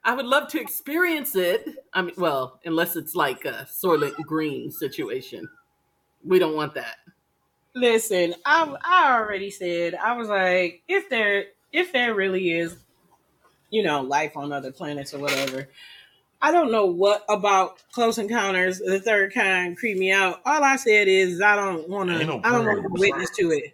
I 0.07 0.15
would 0.15 0.25
love 0.25 0.47
to 0.49 0.61
experience 0.61 1.35
it. 1.35 1.69
I 1.93 2.01
mean, 2.01 2.15
well, 2.17 2.61
unless 2.65 2.95
it's 2.95 3.17
like 3.17 3.45
a 3.45 3.67
Soylent 3.69 4.15
Green 4.23 4.71
situation, 4.71 5.49
we 6.25 6.39
don't 6.39 6.55
want 6.55 6.75
that. 6.75 6.97
Listen, 7.75 8.35
I 8.45 8.73
I 8.85 9.15
already 9.17 9.51
said 9.51 9.97
I 9.97 10.17
was 10.17 10.29
like, 10.29 10.83
if 10.87 11.11
there 11.11 11.47
if 11.73 11.93
there 11.93 12.15
really 12.15 12.53
is, 12.53 12.77
you 13.71 13.83
know, 13.83 14.01
life 14.01 14.37
on 14.37 14.53
other 14.53 14.71
planets 14.71 15.13
or 15.13 15.19
whatever, 15.19 15.69
I 16.41 16.53
don't 16.53 16.71
know 16.71 16.87
what 16.87 17.25
about 17.29 17.83
Close 17.91 18.19
Encounters 18.19 18.79
the 18.79 19.01
Third 19.01 19.35
Kind 19.35 19.77
creep 19.77 19.99
me 19.99 20.13
out. 20.13 20.41
All 20.47 20.63
I 20.63 20.77
said 20.77 21.09
is 21.09 21.43
I 21.43 21.57
don't 21.57 21.89
want 21.89 22.11
to. 22.11 22.25
No 22.25 22.41
I 22.45 22.53
don't 22.53 22.65
want 22.65 22.83
to 22.85 22.89
be 22.91 23.01
witness 23.01 23.31
to 23.39 23.51
it. 23.51 23.73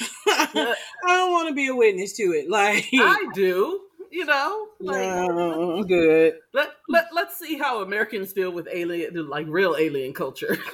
I 0.26 0.74
don't 1.02 1.32
want 1.32 1.48
to 1.48 1.54
be 1.54 1.66
a 1.66 1.74
witness 1.74 2.14
to 2.14 2.22
it. 2.32 2.48
Like, 2.48 2.88
I 2.94 3.26
do, 3.34 3.80
you 4.12 4.24
know. 4.26 4.68
Like, 4.80 5.08
no, 5.08 5.76
I'm 5.78 5.86
good. 5.86 6.34
let 6.52 6.70
let 6.88 7.08
let's 7.12 7.36
see 7.38 7.58
how 7.58 7.82
Americans 7.82 8.32
deal 8.32 8.50
with 8.52 8.68
alien, 8.70 9.28
like 9.28 9.46
real 9.48 9.74
alien 9.78 10.12
culture. 10.12 10.58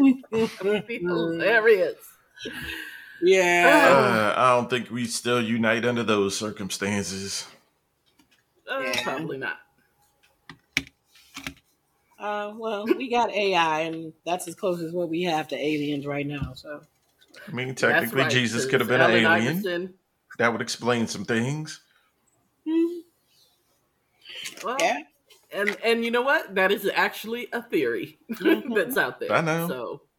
It'd 0.00 0.84
hilarious. 0.88 1.96
yeah. 3.22 4.34
Uh, 4.36 4.40
I 4.40 4.56
don't 4.56 4.70
think 4.70 4.90
we 4.90 5.04
still 5.06 5.40
unite 5.42 5.84
under 5.84 6.02
those 6.02 6.36
circumstances. 6.38 7.46
Uh, 8.70 8.80
Yeah. 8.80 9.02
Probably 9.02 9.36
not. 9.38 9.58
Uh, 12.18 12.54
well, 12.56 12.86
we 12.86 13.10
got 13.10 13.30
AI, 13.30 13.80
and 13.80 14.12
that's 14.24 14.48
as 14.48 14.54
close 14.54 14.80
as 14.80 14.92
what 14.92 15.08
we 15.10 15.22
have 15.24 15.48
to 15.48 15.56
aliens 15.56 16.06
right 16.06 16.26
now. 16.26 16.52
So. 16.54 16.80
I 17.46 17.50
mean, 17.52 17.74
technically, 17.74 18.22
right, 18.22 18.30
Jesus 18.30 18.62
'cause 18.62 18.70
could 18.70 18.80
have 18.80 18.88
been 18.88 19.00
an 19.00 19.10
alien. 19.10 19.26
Iverson- 19.58 19.94
That 20.38 20.52
would 20.52 20.62
explain 20.62 21.06
some 21.06 21.24
things. 21.24 21.80
Hmm. 22.66 23.00
well, 24.64 24.78
Yeah. 24.78 24.98
and 25.52 25.76
and 25.84 26.04
you 26.04 26.10
know 26.10 26.22
what? 26.22 26.54
That 26.54 26.72
is 26.72 26.90
actually 26.94 27.48
a 27.52 27.62
theory 27.62 28.18
Mhm. 28.32 28.74
that's 28.74 28.96
out 28.96 29.20
there. 29.20 29.36
I 29.36 29.40
know. 29.42 29.68
So, 29.68 30.02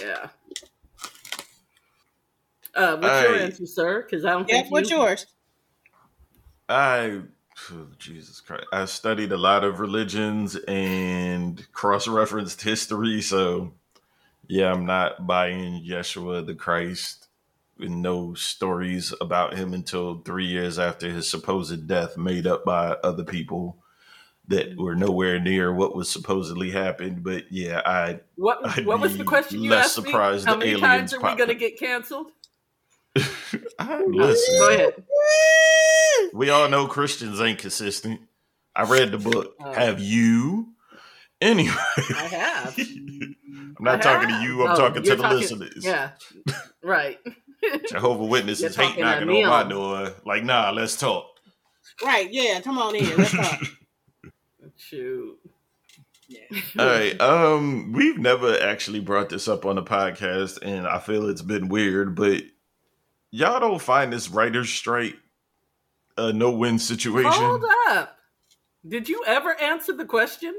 yeah. 0.00 0.28
Uh, 2.74 2.96
what's 2.98 3.20
your 3.20 3.36
answer, 3.36 3.66
sir? 3.66 4.02
Because 4.02 4.24
I 4.24 4.32
don't 4.32 4.48
Yeah, 4.48 4.50
think 4.50 4.66
what's 4.70 4.90
you. 4.90 4.96
yours? 4.98 5.26
I, 6.68 7.22
oh, 7.72 7.88
Jesus 7.98 8.40
Christ, 8.40 8.66
I 8.72 8.86
studied 8.86 9.32
a 9.32 9.38
lot 9.38 9.64
of 9.64 9.80
religions 9.80 10.56
and 10.68 11.66
cross-referenced 11.72 12.62
history, 12.62 13.22
so 13.22 13.74
yeah, 14.48 14.72
I'm 14.72 14.86
not 14.86 15.26
buying 15.26 15.84
Yeshua 15.84 16.46
the 16.46 16.54
Christ. 16.56 17.27
With 17.78 17.90
no 17.90 18.34
stories 18.34 19.14
about 19.20 19.54
him 19.56 19.72
until 19.72 20.20
three 20.22 20.46
years 20.46 20.78
after 20.78 21.08
his 21.10 21.30
supposed 21.30 21.86
death, 21.86 22.16
made 22.16 22.46
up 22.46 22.64
by 22.64 22.96
other 23.04 23.22
people 23.24 23.78
that 24.48 24.76
were 24.76 24.96
nowhere 24.96 25.38
near 25.38 25.72
what 25.72 25.94
was 25.94 26.10
supposedly 26.10 26.70
happened. 26.70 27.22
But 27.22 27.44
yeah, 27.52 27.80
I 27.86 28.20
What 28.36 28.58
I'd 28.66 28.86
What 28.86 28.98
was 29.00 29.16
the 29.16 29.24
question 29.24 29.62
you 29.62 29.70
less 29.70 29.86
asked 29.86 29.98
me? 29.98 30.04
surprised 30.10 30.46
How 30.46 30.54
the 30.54 30.58
many 30.66 30.80
times 30.80 31.12
are 31.14 31.20
we 31.20 31.36
going 31.36 31.48
to 31.50 31.54
get 31.54 31.78
canceled? 31.78 32.30
Listen. 33.14 34.58
Go 34.58 34.68
ahead. 34.70 34.94
We 36.34 36.50
all 36.50 36.68
know 36.68 36.86
Christians 36.86 37.40
ain't 37.40 37.58
consistent. 37.58 38.20
I 38.74 38.84
read 38.84 39.12
the 39.12 39.18
book. 39.18 39.54
Oh. 39.60 39.72
Have 39.72 40.00
you? 40.00 40.68
Anyway, 41.40 41.72
I 42.16 42.28
have. 42.30 42.78
I'm 42.78 43.36
not 43.80 44.00
I 44.00 44.02
talking 44.02 44.28
have. 44.30 44.40
to 44.42 44.46
you. 44.46 44.64
I'm 44.64 44.72
Oh, 44.72 44.76
talking 44.76 45.02
to 45.04 45.10
the 45.16 45.22
talking- 45.22 45.38
listeners. 45.38 45.84
Yeah. 45.84 46.10
Right. 46.82 47.18
Jehovah 47.88 48.24
Witnesses 48.24 48.76
hate 48.76 48.98
knocking 48.98 49.28
on 49.44 49.48
my 49.48 49.68
door. 49.68 50.12
Like, 50.24 50.44
nah, 50.44 50.70
let's 50.70 50.96
talk. 50.96 51.26
Right, 52.04 52.30
yeah, 52.30 52.60
come 52.60 52.78
on 52.78 52.94
in. 52.94 53.16
Let's 53.16 53.32
talk. 53.32 53.60
Shoot. 54.76 55.38
Yeah. 56.28 56.60
All 56.78 56.86
right. 56.86 57.20
Um, 57.20 57.92
we've 57.92 58.18
never 58.18 58.58
actually 58.60 59.00
brought 59.00 59.28
this 59.28 59.48
up 59.48 59.64
on 59.66 59.76
the 59.76 59.82
podcast, 59.82 60.58
and 60.62 60.86
I 60.86 60.98
feel 60.98 61.28
it's 61.28 61.42
been 61.42 61.68
weird, 61.68 62.14
but 62.14 62.42
y'all 63.30 63.60
don't 63.60 63.80
find 63.80 64.12
this 64.12 64.28
writer's 64.28 64.70
strike 64.70 65.16
a 66.18 66.32
no-win 66.32 66.78
situation? 66.78 67.32
Hold 67.32 67.64
up. 67.88 68.18
Did 68.86 69.08
you 69.08 69.22
ever 69.26 69.58
answer 69.60 69.92
the 69.92 70.04
question? 70.04 70.54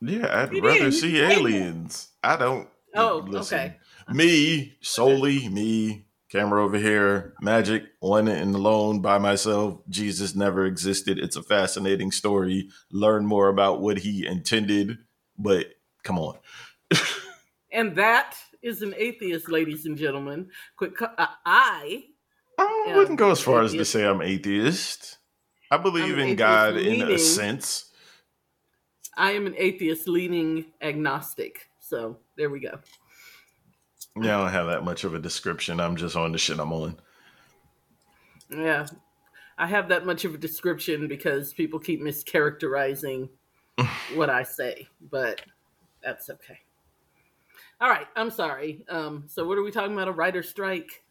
Yeah, 0.00 0.42
I'd 0.42 0.52
You 0.52 0.62
rather 0.62 0.78
didn't. 0.78 0.92
see 0.92 1.20
aliens. 1.20 2.08
I 2.22 2.36
don't. 2.36 2.68
Oh, 2.94 3.26
okay. 3.34 3.76
Me, 4.10 4.76
solely 4.80 5.48
me, 5.48 6.06
camera 6.30 6.64
over 6.64 6.78
here, 6.78 7.34
magic, 7.40 7.84
one 8.00 8.28
and 8.28 8.54
alone 8.54 9.00
by 9.00 9.18
myself. 9.18 9.80
Jesus 9.88 10.34
never 10.34 10.64
existed. 10.66 11.18
It's 11.18 11.36
a 11.36 11.42
fascinating 11.42 12.10
story. 12.12 12.68
Learn 12.90 13.26
more 13.26 13.48
about 13.48 13.80
what 13.80 13.98
he 13.98 14.26
intended, 14.26 14.98
but 15.38 15.74
come 16.02 16.18
on. 16.18 16.38
And 17.70 17.96
that 17.96 18.34
is 18.62 18.82
an 18.82 18.94
atheist, 18.96 19.50
ladies 19.50 19.84
and 19.84 19.96
gentlemen. 19.96 20.50
Quick, 20.76 21.00
uh, 21.02 21.08
I 21.18 22.04
I 22.58 22.92
wouldn't 22.96 23.18
go 23.18 23.30
as 23.30 23.40
far 23.40 23.62
as 23.62 23.72
to 23.72 23.84
say 23.84 24.04
I'm 24.04 24.22
atheist. 24.22 25.18
I 25.70 25.76
believe 25.76 26.14
in 26.14 26.20
atheist 26.20 26.38
God 26.38 26.76
in 26.76 27.02
a 27.02 27.18
sense. 27.18 27.90
I 29.16 29.32
am 29.32 29.46
an 29.46 29.54
atheist 29.56 30.08
leaning 30.08 30.66
agnostic. 30.80 31.68
So 31.78 32.18
there 32.36 32.50
we 32.50 32.60
go. 32.60 32.80
Yeah, 34.22 34.38
I 34.38 34.42
don't 34.44 34.52
have 34.52 34.66
that 34.66 34.84
much 34.84 35.04
of 35.04 35.14
a 35.14 35.18
description. 35.18 35.80
I'm 35.80 35.96
just 35.96 36.16
on 36.16 36.32
the 36.32 36.38
shit 36.38 36.58
I'm 36.58 36.72
on. 36.72 36.96
Yeah. 38.50 38.86
I 39.58 39.66
have 39.66 39.88
that 39.88 40.06
much 40.06 40.24
of 40.24 40.34
a 40.34 40.38
description 40.38 41.08
because 41.08 41.52
people 41.52 41.80
keep 41.80 42.00
mischaracterizing 42.00 43.28
what 44.14 44.30
I 44.30 44.44
say, 44.44 44.86
but 45.10 45.42
that's 46.02 46.30
okay. 46.30 46.60
All 47.80 47.88
right, 47.88 48.06
I'm 48.16 48.30
sorry. 48.30 48.84
Um, 48.88 49.24
so 49.26 49.46
what 49.46 49.58
are 49.58 49.62
we 49.62 49.70
talking 49.70 49.92
about? 49.92 50.08
A 50.08 50.12
writer 50.12 50.42
strike? 50.42 51.02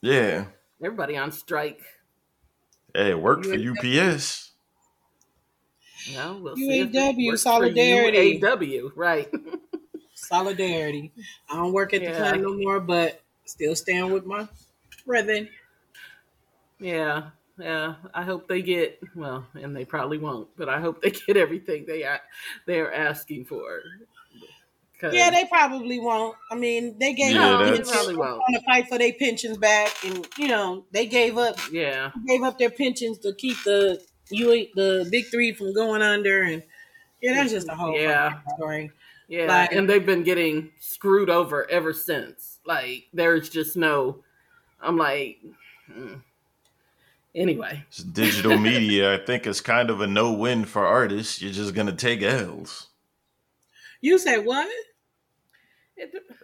Yeah. 0.00 0.46
Everybody 0.82 1.16
on 1.16 1.32
strike. 1.32 1.80
Hey, 2.94 3.10
it 3.10 3.20
worked 3.20 3.46
for 3.46 3.54
UPS. 3.54 4.50
No, 6.14 6.38
we'll 6.42 6.56
see 6.56 6.80
if 6.80 6.90
UAW 6.90 7.38
solidarity. 7.38 8.40
UAW, 8.40 8.90
right? 8.96 9.28
solidarity. 10.26 11.12
I 11.50 11.56
don't 11.56 11.72
work 11.72 11.94
at 11.94 12.04
the 12.04 12.12
club 12.12 12.40
no 12.40 12.56
more, 12.56 12.80
but 12.80 13.20
still 13.44 13.74
stand 13.74 14.12
with 14.12 14.24
my 14.26 14.46
brethren. 15.06 15.48
Yeah, 16.78 17.30
yeah. 17.58 17.94
I 18.14 18.22
hope 18.22 18.48
they 18.48 18.62
get 18.62 19.00
well, 19.14 19.46
and 19.54 19.76
they 19.76 19.84
probably 19.84 20.18
won't, 20.18 20.48
but 20.56 20.68
I 20.68 20.80
hope 20.80 21.02
they 21.02 21.10
get 21.26 21.36
everything 21.36 21.84
they 21.86 22.04
are 22.04 22.20
they're 22.66 22.92
asking 22.92 23.46
for. 23.46 23.80
Yeah, 25.02 25.30
they 25.30 25.46
probably 25.46 25.98
won't. 25.98 26.36
I 26.50 26.56
mean, 26.56 26.98
they 26.98 27.14
gave 27.14 27.34
Yeah, 27.34 27.46
up 27.46 27.60
no, 27.60 27.64
they 27.64 27.70
that's- 27.70 27.78
pensions, 27.90 27.96
probably 27.96 28.16
won't. 28.16 28.42
trying 28.46 28.60
to 28.60 28.66
fight 28.66 28.88
for 28.88 28.98
their 28.98 29.12
pensions 29.14 29.56
back, 29.56 29.88
and 30.04 30.26
you 30.36 30.48
know 30.48 30.84
they 30.92 31.06
gave 31.06 31.38
up 31.38 31.56
Yeah, 31.72 32.10
gave 32.26 32.42
up 32.42 32.58
their 32.58 32.68
pensions 32.70 33.18
to 33.20 33.32
keep 33.34 33.56
the 33.64 34.02
you 34.30 34.66
the 34.74 35.08
big 35.10 35.26
three 35.30 35.52
from 35.54 35.72
going 35.72 36.02
under, 36.02 36.42
and 36.42 36.62
yeah, 37.22 37.32
that's 37.34 37.50
just 37.50 37.68
a 37.68 37.74
whole 37.74 37.98
Yeah. 37.98 38.40
story. 38.56 38.90
Yeah, 39.30 39.46
Like- 39.46 39.72
and 39.72 39.88
they've 39.88 40.04
been 40.04 40.22
getting 40.24 40.70
screwed 40.80 41.30
over 41.30 41.68
ever 41.70 41.92
since. 41.94 42.58
Like, 42.66 43.04
there's 43.14 43.48
just 43.48 43.76
no. 43.76 44.22
I'm 44.82 44.96
like, 44.98 45.38
mm. 45.90 46.20
anyway. 47.34 47.84
Digital 48.12 48.58
media, 48.70 49.14
I 49.14 49.24
think, 49.24 49.46
is 49.46 49.60
kind 49.62 49.88
of 49.88 50.00
a 50.02 50.06
no 50.06 50.32
win 50.32 50.64
for 50.66 50.84
artists. 50.86 51.40
You're 51.40 51.52
just 51.52 51.74
gonna 51.74 51.92
take 51.92 52.20
L's. 52.22 52.88
You 54.02 54.18
say 54.18 54.38
what? 54.38 54.68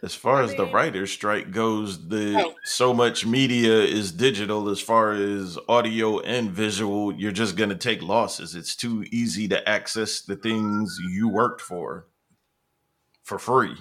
As 0.03 0.15
far 0.15 0.43
I 0.43 0.45
as 0.45 0.55
the 0.55 0.65
mean- 0.67 0.75
writer's 0.75 1.11
strike 1.11 1.51
goes, 1.51 2.09
the 2.09 2.35
Oh. 2.39 2.55
so 2.65 2.93
much 2.93 3.25
media 3.25 3.79
is 3.81 4.13
digital 4.13 4.69
as 4.69 4.81
far 4.81 5.13
as 5.13 5.59
audio 5.69 6.21
and 6.21 6.51
visual, 6.51 7.13
you're 7.15 7.33
just 7.33 7.57
gonna 7.57 7.75
take 7.75 8.03
losses. 8.03 8.55
It's 8.55 8.77
too 8.77 9.05
easy 9.11 9.49
to 9.49 9.67
access 9.69 10.21
the 10.21 10.37
things 10.37 10.99
you 11.11 11.29
worked 11.29 11.63
for 11.63 12.07
for 13.27 13.39
free. 13.39 13.77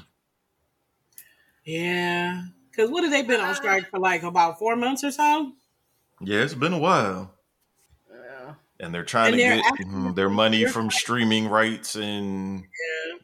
Yeah, 1.66 2.46
because 2.70 2.90
what 2.90 3.04
have 3.04 3.12
they 3.12 3.22
been 3.24 3.42
on 3.42 3.56
strike 3.56 3.90
for? 3.90 4.00
Like 4.00 4.24
about 4.24 4.60
four 4.60 4.76
months 4.76 5.04
or 5.04 5.12
so. 5.12 5.54
Yeah, 6.20 6.42
it's 6.44 6.54
been 6.54 6.74
a 6.74 6.78
while. 6.78 7.36
yeah. 8.10 8.56
And 8.80 8.94
they're 8.94 9.06
trying 9.06 9.32
And 9.32 9.40
to 9.40 9.40
they're 9.40 9.56
get 9.58 9.66
asking 9.66 9.86
mhm, 9.88 10.16
their 10.16 10.30
money 10.30 10.66
from 10.66 10.92
streaming 10.92 11.48
rights 11.48 11.96
and 11.96 12.66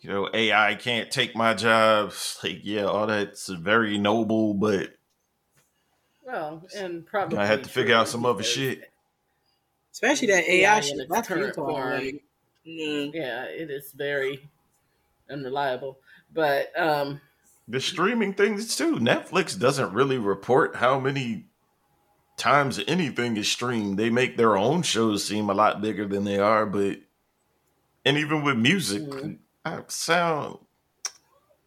you 0.02 0.10
know, 0.10 0.30
AI 0.34 0.76
can't 0.76 1.12
take 1.12 1.36
my 1.36 1.54
jobs. 1.54 2.40
Like, 2.44 2.62
yeah, 2.64 2.86
all 2.86 3.08
that's 3.08 3.48
very 3.50 3.98
noble, 3.98 4.54
but 4.56 4.96
Well, 6.24 6.64
and 6.76 7.06
probably 7.06 7.38
I 7.38 7.46
had 7.46 7.64
to 7.64 7.70
figure 7.70 7.96
out 7.96 8.08
some 8.08 8.26
other 8.26 8.44
shit. 8.44 8.92
Especially 9.94 10.28
that 10.28 10.44
AI 10.50 10.76
AI 10.76 10.80
in 10.80 10.82
shit. 10.82 11.08
That's 11.10 11.28
current 11.28 11.56
form. 11.56 11.92
Like, 11.92 12.24
yeah. 12.64 13.12
Yeah, 13.14 13.44
it 13.46 13.70
is 13.72 13.92
very 13.94 14.50
unreliable. 15.30 16.00
But 16.34 16.72
um, 16.80 17.22
The 17.68 17.82
streaming 17.82 18.34
things 18.34 18.76
too. 18.76 18.96
Netflix 18.98 19.58
doesn't 19.58 19.94
really 19.94 20.18
report 20.18 20.76
how 20.76 21.00
many 21.00 21.46
times 22.38 22.80
anything 22.88 23.38
is 23.38 23.50
streamed. 23.50 24.00
They 24.00 24.10
make 24.10 24.38
their 24.38 24.58
own 24.58 24.82
shows 24.82 25.24
seem 25.24 25.50
a 25.50 25.54
lot 25.54 25.82
bigger 25.82 26.08
than 26.08 26.24
they 26.24 26.40
are, 26.40 26.66
but 26.66 27.00
and 28.06 28.18
even 28.18 28.44
with 28.44 28.58
music, 28.58 29.04
Mhm. 29.04 29.38
I 29.64 29.84
sound 29.88 30.58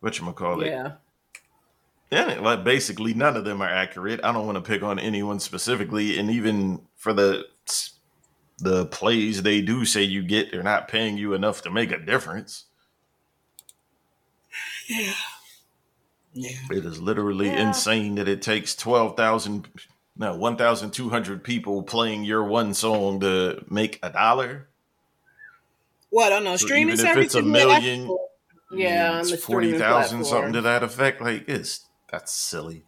what 0.00 0.18
you 0.18 0.33
call 0.33 0.62
it. 0.62 0.66
yeah, 0.66 0.92
Yeah, 2.11 2.40
like 2.40 2.64
basically 2.64 3.14
none 3.14 3.37
of 3.37 3.44
them 3.44 3.62
are 3.62 3.68
accurate. 3.68 4.20
I 4.24 4.33
don't 4.33 4.46
want 4.46 4.57
to 4.57 4.68
pick 4.68 4.83
on 4.83 4.98
anyone 4.98 5.38
specifically, 5.40 6.18
and 6.18 6.31
even 6.31 6.87
for 6.96 7.12
the 7.12 7.46
the 8.59 8.87
plays 8.87 9.42
they 9.42 9.61
do 9.61 9.85
say 9.85 10.03
you 10.03 10.22
get, 10.22 10.50
they're 10.53 10.62
not 10.62 10.87
paying 10.88 11.18
you 11.18 11.35
enough 11.35 11.62
to 11.62 11.70
make 11.70 11.90
a 11.92 11.98
difference. 11.98 12.66
Yeah. 14.88 15.12
Yeah. 16.32 16.56
It 16.72 16.84
is 16.84 17.00
literally 17.00 17.46
Yeah. 17.46 17.68
insane 17.68 18.16
that 18.16 18.28
it 18.28 18.42
takes 18.42 18.74
twelve 18.74 19.16
thousand, 19.16 19.68
no, 20.16 20.36
one 20.36 20.56
thousand 20.56 20.90
two 20.92 21.10
hundred 21.10 21.44
people 21.44 21.82
playing 21.82 22.24
your 22.24 22.44
one 22.44 22.74
song 22.74 23.20
to 23.20 23.64
make 23.70 23.98
a 24.02 24.10
dollar. 24.10 24.68
What 26.10 26.32
on 26.32 26.44
those 26.44 26.60
So 26.60 26.66
streaming 26.66 26.94
even 26.94 27.06
if 27.06 27.16
it's 27.16 27.34
a 27.34 27.42
million- 27.42 28.16
yeah, 28.72 29.20
it's 29.20 29.44
forty 29.44 29.76
thousand 29.78 30.24
something 30.24 30.52
to 30.54 30.60
that 30.62 30.82
effect. 30.82 31.20
Like 31.20 31.48
it's 31.48 31.86
that's 32.10 32.32
silly. 32.32 32.84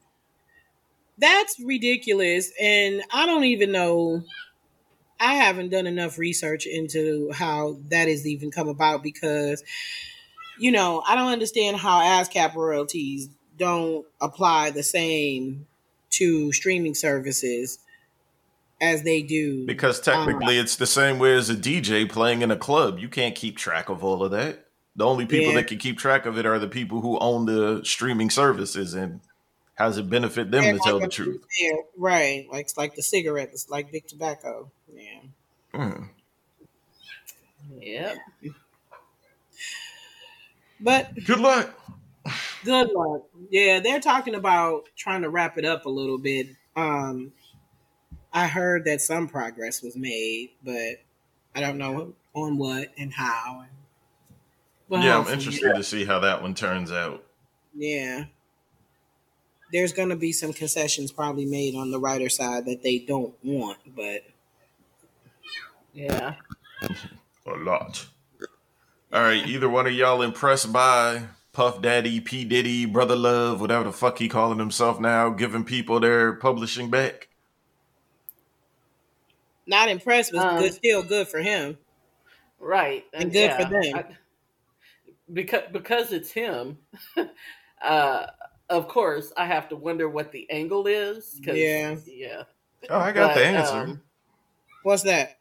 That's 1.19 1.59
ridiculous. 1.61 2.51
And 2.61 3.03
I 3.13 3.27
don't 3.27 3.45
even 3.45 3.73
know. 3.73 4.23
I 5.19 5.35
haven't 5.35 5.71
done 5.71 5.87
enough 5.87 6.19
research 6.19 6.67
into 6.67 7.31
how 7.33 7.79
that 7.89 8.07
has 8.07 8.27
even 8.27 8.51
come 8.51 8.69
about 8.69 9.03
because, 9.03 9.65
you 10.59 10.71
know, 10.73 11.03
I 11.07 11.15
don't 11.15 11.33
understand 11.33 11.77
how 11.77 12.01
ASCAP 12.01 12.55
royalties 12.55 13.29
don't 13.59 14.07
apply 14.21 14.71
the 14.71 14.83
same 14.83 15.67
to 16.11 16.53
streaming 16.53 16.95
services 16.95 17.79
as 18.81 19.03
they 19.03 19.23
do. 19.23 19.67
Because 19.67 20.01
technically, 20.01 20.59
it's 20.59 20.77
the 20.77 20.87
same 20.87 21.19
way 21.19 21.35
as 21.35 21.49
a 21.49 21.55
DJ 21.55 22.09
playing 22.09 22.43
in 22.43 22.51
a 22.51 22.57
club. 22.57 22.99
You 22.99 23.09
can't 23.09 23.35
keep 23.35 23.57
track 23.57 23.89
of 23.89 24.05
all 24.05 24.23
of 24.23 24.31
that. 24.33 24.67
The 24.97 25.05
only 25.05 25.27
people 25.27 25.49
Yeah. 25.49 25.57
that 25.57 25.67
can 25.67 25.79
keep 25.79 25.99
track 25.99 26.25
of 26.27 26.39
it 26.39 26.47
are 26.47 26.59
the 26.59 26.69
people 26.69 27.01
who 27.01 27.19
own 27.19 27.47
the 27.47 27.83
streaming 27.85 28.31
services. 28.31 28.95
And 28.95 29.21
how 29.75 29.87
does 29.89 29.99
it 29.99 30.09
benefit 30.09 30.51
them 30.51 30.63
to 30.63 30.69
Everyone 30.69 30.87
tell 30.89 31.01
the 31.01 31.09
truth? 31.09 31.43
fair. 31.59 31.79
Right. 31.99 32.47
Like 32.51 32.69
like 32.77 32.95
the 32.95 33.03
cigarettes, 33.03 33.67
like 33.69 33.93
big 33.93 34.07
tobacco. 34.07 34.71
Yeah. 34.95 35.21
Mm. 35.75 36.09
Yep. 37.81 38.17
But 40.81 41.15
Good 41.25 41.41
luck. 41.41 41.73
Good 42.65 42.91
luck. 42.93 43.23
Yeah, 43.51 43.81
they're 43.81 44.01
talking 44.01 44.35
about 44.35 44.89
trying 44.97 45.23
to 45.23 45.31
wrap 45.31 45.57
it 45.59 45.65
up 45.65 45.87
a 45.87 45.89
little 45.91 46.19
bit. 46.19 46.49
Um, 46.75 47.33
I 48.33 48.47
heard 48.49 48.85
that 48.85 49.01
some 49.01 49.29
progress 49.29 49.83
was 49.83 49.97
made, 49.97 50.51
but 50.65 50.97
I 51.55 51.61
don't 51.61 51.79
know 51.79 52.15
on 52.35 52.59
what 52.59 52.89
and 52.99 53.13
how. 53.13 53.65
But 54.89 55.03
yeah, 55.03 55.13
I'm 55.19 55.25
hopefully- 55.25 55.35
interested 55.37 55.75
to 55.77 55.83
see 55.83 56.05
how 56.05 56.19
that 56.21 56.43
one 56.43 56.55
turns 56.55 56.93
out. 56.93 57.25
Yeah, 57.75 58.25
there's 59.73 59.93
going 59.93 60.09
to 60.11 60.17
be 60.17 60.33
some 60.33 60.53
concessions 60.53 61.13
probably 61.13 61.45
made 61.47 61.75
on 61.75 61.91
the 61.91 61.99
writer 61.99 62.29
side 62.29 62.67
that 62.67 62.83
they 62.83 62.99
don't 62.99 63.35
want, 63.45 63.79
but 63.95 64.23
Yeah. 65.95 66.35
A 67.47 67.51
lot. 67.51 68.07
All 69.13 69.23
right, 69.23 69.47
either 69.47 69.69
one 69.69 69.87
of 69.87 69.93
y'all 69.93 70.23
impressed 70.23 70.73
by 70.73 71.23
Puff 71.53 71.81
Daddy, 71.81 72.21
P 72.21 72.45
Diddy, 72.45 72.85
Brother 72.87 73.17
Love, 73.17 73.61
whatever 73.61 73.85
the 73.85 73.93
fuck 73.93 74.19
he 74.19 74.29
calling 74.29 74.59
himself 74.59 75.01
now, 75.01 75.31
giving 75.31 75.65
people 75.65 76.01
their 76.01 76.35
publishing 76.35 76.91
back? 76.91 77.29
not 79.69 79.89
impressed, 79.89 80.31
but 80.33 80.45
Um, 80.47 80.59
good, 80.61 80.75
still 80.75 81.03
good 81.03 81.27
for 81.27 81.41
him. 81.41 81.77
Right. 82.61 83.05
And 83.13 83.33
good 83.33 83.53
for 83.53 83.65
them. 83.65 83.95
I- 83.97 84.05
because 85.33 85.63
because 85.73 86.13
it's 86.13 86.31
him. 86.31 86.79
uh, 87.83 88.27
of 88.71 88.87
course, 88.87 89.33
I 89.37 89.45
have 89.47 89.69
to 89.71 89.77
wonder 89.77 90.09
what 90.09 90.31
the 90.31 90.49
angle 90.51 90.87
is. 90.87 91.41
'cause- 91.45 91.57
Yeah. 91.57 91.97
Yeah. 92.07 92.43
Oh, 92.89 92.99
I 93.01 93.11
got 93.11 93.35
the 93.35 93.45
answer. 93.45 93.75
um, 93.77 94.03
What's 94.85 95.03
that? 95.03 95.36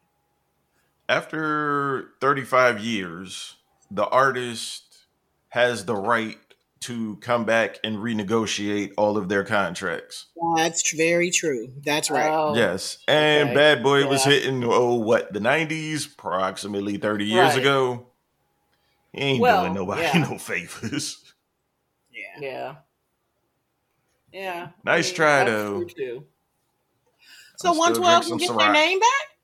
After 1.07 2.11
35 2.21 2.79
years, 2.79 3.55
the 3.91 4.05
artist 4.07 4.83
has 5.49 5.85
the 5.85 5.95
right 5.95 6.37
to 6.81 7.15
come 7.17 7.45
back 7.45 7.79
and 7.83 7.97
renegotiate 7.97 8.93
all 8.97 9.17
of 9.17 9.29
their 9.29 9.43
contracts. 9.43 10.27
That's 10.55 10.95
very 10.95 11.31
true. 11.31 11.69
That's 11.83 12.11
right. 12.11 12.29
oh, 12.29 12.55
yes. 12.55 12.99
And 13.07 13.49
okay. 13.49 13.55
Bad 13.55 13.83
Boy 13.83 14.07
was 14.07 14.23
hitting, 14.23 14.63
oh, 14.63 14.95
what, 14.95 15.31
the 15.33 15.39
90s? 15.39 16.11
Approximately 16.13 16.97
30 16.97 17.25
years 17.25 17.49
Right. 17.53 17.57
ago. 17.59 18.07
He 19.13 19.21
ain't 19.21 19.41
Well, 19.41 19.63
doing 19.63 19.73
nobody 19.73 20.01
yeah. 20.01 20.27
no 20.29 20.37
favors. 20.37 21.33
yeah. 22.11 22.39
Yeah. 22.41 22.75
Yeah. 24.33 24.67
Nice 24.83 25.11
try, 25.13 25.43
though. 25.45 25.85
So 27.57 27.71
112 27.71 27.93
drink 28.27 28.41
can 28.41 28.47
some 28.47 28.57
get 28.57 28.63
their 28.63 28.73
name 28.73 28.99
back? 28.99 29.35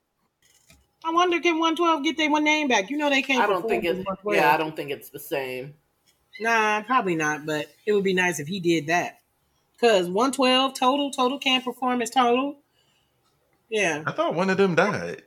I 1.03 1.11
wonder 1.11 1.39
can 1.39 1.59
112 1.59 2.03
get 2.03 2.17
their 2.17 2.29
one 2.29 2.43
name 2.43 2.67
back? 2.67 2.89
You 2.89 2.97
know 2.97 3.09
they 3.09 3.21
can't 3.21 3.43
I 3.43 3.47
don't 3.47 3.67
think 3.67 3.83
it's 3.85 4.05
yeah, 4.25 4.53
I 4.53 4.57
don't 4.57 4.75
think 4.75 4.91
it's 4.91 5.09
the 5.09 5.19
same. 5.19 5.73
Nah, 6.39 6.81
probably 6.83 7.15
not, 7.15 7.45
but 7.45 7.67
it 7.85 7.93
would 7.93 8.03
be 8.03 8.13
nice 8.13 8.39
if 8.39 8.47
he 8.47 8.59
did 8.59 8.87
that. 8.87 9.19
Cause 9.79 10.07
112 10.07 10.73
total, 10.75 11.11
total 11.11 11.39
can't 11.39 11.63
perform 11.63 12.01
as 12.01 12.11
total. 12.11 12.57
Yeah. 13.69 14.03
I 14.05 14.11
thought 14.11 14.35
one 14.35 14.49
of 14.49 14.57
them 14.57 14.75
died. 14.75 15.23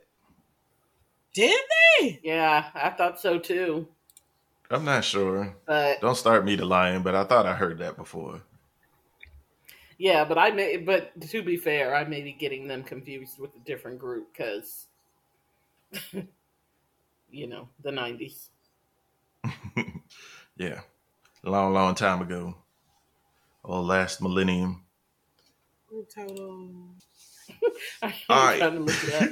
Did 1.33 1.59
they? 1.99 2.19
Yeah, 2.23 2.69
I 2.73 2.91
thought 2.91 3.19
so 3.19 3.37
too. 3.37 3.87
I'm 4.71 4.85
not 4.85 5.03
sure. 5.03 5.55
But 5.65 5.99
Don't 5.99 6.15
start 6.15 6.45
me 6.45 6.55
to 6.57 6.65
lying, 6.65 7.03
but 7.03 7.15
I 7.15 7.25
thought 7.25 7.45
I 7.45 7.53
heard 7.53 7.79
that 7.79 7.97
before. 7.97 8.41
yeah, 9.97 10.23
but 10.25 10.37
I 10.37 10.51
may 10.51 10.77
but 10.77 11.19
to 11.29 11.43
be 11.43 11.57
fair, 11.57 11.93
I 11.93 12.05
may 12.05 12.21
be 12.21 12.31
getting 12.31 12.67
them 12.67 12.83
confused 12.83 13.37
with 13.39 13.55
a 13.55 13.65
different 13.65 13.99
group 13.99 14.29
because 14.31 14.87
you 17.29 17.47
know, 17.47 17.69
the 17.81 17.91
nineties. 17.91 18.49
Yeah. 20.57 20.81
A 21.43 21.49
long, 21.49 21.73
long 21.73 21.95
time 21.95 22.21
ago. 22.21 22.55
Or 23.63 23.81
last 23.81 24.21
millennium. 24.21 24.85
Total. 26.13 26.95
I 28.01 28.15
All 28.29 28.45
right. 28.45 28.59
to 28.59 28.69
look 28.79 29.03
it 29.03 29.13
up. 29.13 29.29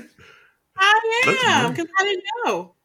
I 0.77 1.61
am 1.63 1.71
because 1.71 1.87
I 1.99 2.03
didn't 2.03 2.23
know. 2.45 2.75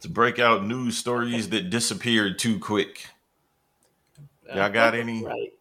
To 0.00 0.08
break 0.08 0.38
out 0.38 0.64
news 0.64 0.96
stories 0.96 1.48
that 1.50 1.70
disappeared 1.70 2.38
too 2.38 2.58
quick. 2.58 3.06
Y'all 4.46 4.60
uh, 4.60 4.68
got 4.68 4.94
any? 4.94 5.24
Right. 5.24 5.52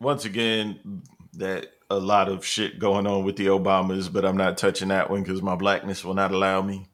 Once 0.00 0.24
again, 0.24 1.02
that 1.34 1.72
a 1.90 1.98
lot 1.98 2.28
of 2.28 2.44
shit 2.44 2.78
going 2.78 3.06
on 3.06 3.24
with 3.24 3.36
the 3.36 3.46
Obamas, 3.46 4.12
but 4.12 4.24
I'm 4.24 4.36
not 4.36 4.58
touching 4.58 4.88
that 4.88 5.10
one 5.10 5.22
because 5.22 5.40
my 5.42 5.54
blackness 5.56 6.04
will 6.04 6.14
not 6.14 6.32
allow 6.32 6.60
me. 6.62 6.86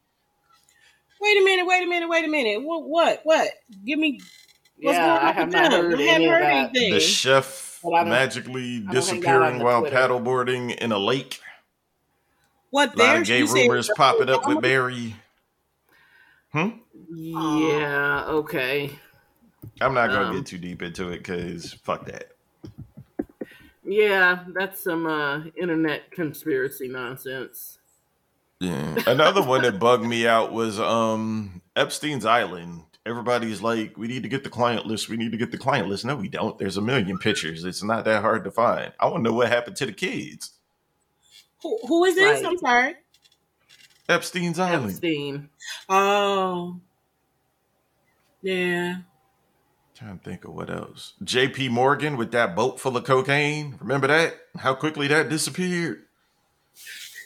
Wait 1.21 1.41
a 1.41 1.45
minute. 1.45 1.67
Wait 1.67 1.83
a 1.83 1.87
minute. 1.87 2.09
Wait 2.09 2.25
a 2.25 2.29
minute. 2.29 2.63
What? 2.63 2.85
What? 2.85 3.21
What? 3.25 3.49
Give 3.85 3.99
me. 3.99 4.21
What's 4.77 4.97
yeah, 4.99 5.07
going 5.07 5.19
on 5.19 5.25
I 5.25 5.33
have 5.33 5.51
not 5.53 5.71
them? 5.71 5.85
heard 5.91 5.99
I 6.01 6.03
any 6.03 6.07
haven't 6.07 6.25
of 6.27 6.31
heard 6.33 6.43
that. 6.43 6.53
anything. 6.77 6.93
The 6.95 7.01
chef 7.01 7.81
Well, 7.83 7.95
I 7.95 8.01
don't- 8.01 8.09
magically 8.11 8.63
I 8.63 8.65
don't 8.79 8.87
hang 8.87 8.87
out 8.89 8.93
disappearing 8.95 9.59
while 9.63 9.81
Twitter. 9.81 9.97
paddleboarding 9.97 10.77
in 10.77 10.93
a 10.93 10.99
lake. 10.99 11.41
what? 12.71 12.95
A 12.95 12.99
lot 12.99 13.17
of 13.19 13.25
gay 13.27 13.39
You 13.39 13.47
said- 13.47 13.55
rumors 13.55 13.89
popping 13.97 14.29
up 14.29 14.47
with 14.47 14.61
Barry. 14.61 15.17
Hmm? 16.53 16.69
Yeah. 17.15 18.25
Okay. 18.27 18.91
I'm 19.81 19.95
not 19.95 20.09
gonna 20.11 20.29
Um, 20.31 20.37
get 20.37 20.47
too 20.47 20.59
deep 20.59 20.83
into 20.83 21.09
it 21.11 21.19
because 21.19 21.73
fuck 21.85 22.07
that. 22.07 22.33
Yeah, 23.85 24.45
that's 24.55 24.83
some 24.83 25.07
uh, 25.07 25.43
internet 25.57 26.11
conspiracy 26.11 26.89
nonsense. 26.89 27.79
Yeah. 28.61 28.97
Another 29.07 29.43
one 29.43 29.63
that 29.63 29.79
bugged 29.79 30.05
me 30.05 30.27
out 30.27 30.53
was 30.53 30.81
um 30.81 31.61
Epstein's 31.77 32.25
Island. 32.25 32.83
Everybody's 33.07 33.61
like, 33.61 33.99
we 33.99 34.07
need 34.07 34.23
to 34.23 34.31
get 34.31 34.45
the 34.45 34.51
client 34.51 34.87
list. 34.87 35.11
We 35.11 35.19
need 35.19 35.33
to 35.33 35.37
get 35.37 35.51
the 35.51 35.59
client 35.59 35.89
list. 35.89 36.07
No, 36.07 36.17
we 36.17 36.29
don't. 36.29 36.59
There's 36.59 36.79
a 36.79 36.81
million 36.81 37.19
pictures. 37.19 37.63
It's 37.65 37.83
not 37.83 38.07
that 38.07 38.23
hard 38.23 38.45
to 38.45 38.51
find. 38.51 38.93
I 38.99 39.07
want 39.07 39.25
to 39.25 39.31
know 39.31 39.37
what 39.37 39.49
happened 39.49 39.77
to 39.77 39.87
the 39.87 39.93
kids. 39.93 40.53
Who, 41.63 41.79
who 41.87 42.05
is 42.05 42.15
this? 42.15 42.43
Right. 42.43 42.51
I'm 42.51 42.59
sorry. 42.59 42.95
Epstein's 44.09 44.59
Island. 44.59 44.93
Epstein. 44.93 45.51
Oh. 45.91 46.81
Yeah. 48.41 48.97
Trying 49.95 50.19
to 50.19 50.25
think 50.25 50.45
of 50.45 50.53
what 50.55 50.71
else. 50.71 51.15
J.P. 51.23 51.69
Morgan 51.69 52.17
with 52.17 52.33
that 52.33 52.57
boat 52.57 52.81
full 52.81 52.97
of 52.97 53.05
cocaine. 53.05 53.77
Remember 53.81 54.09
that? 54.09 54.35
How 54.59 54.75
quickly 54.75 55.07
that 55.09 55.29
disappeared. 55.29 56.05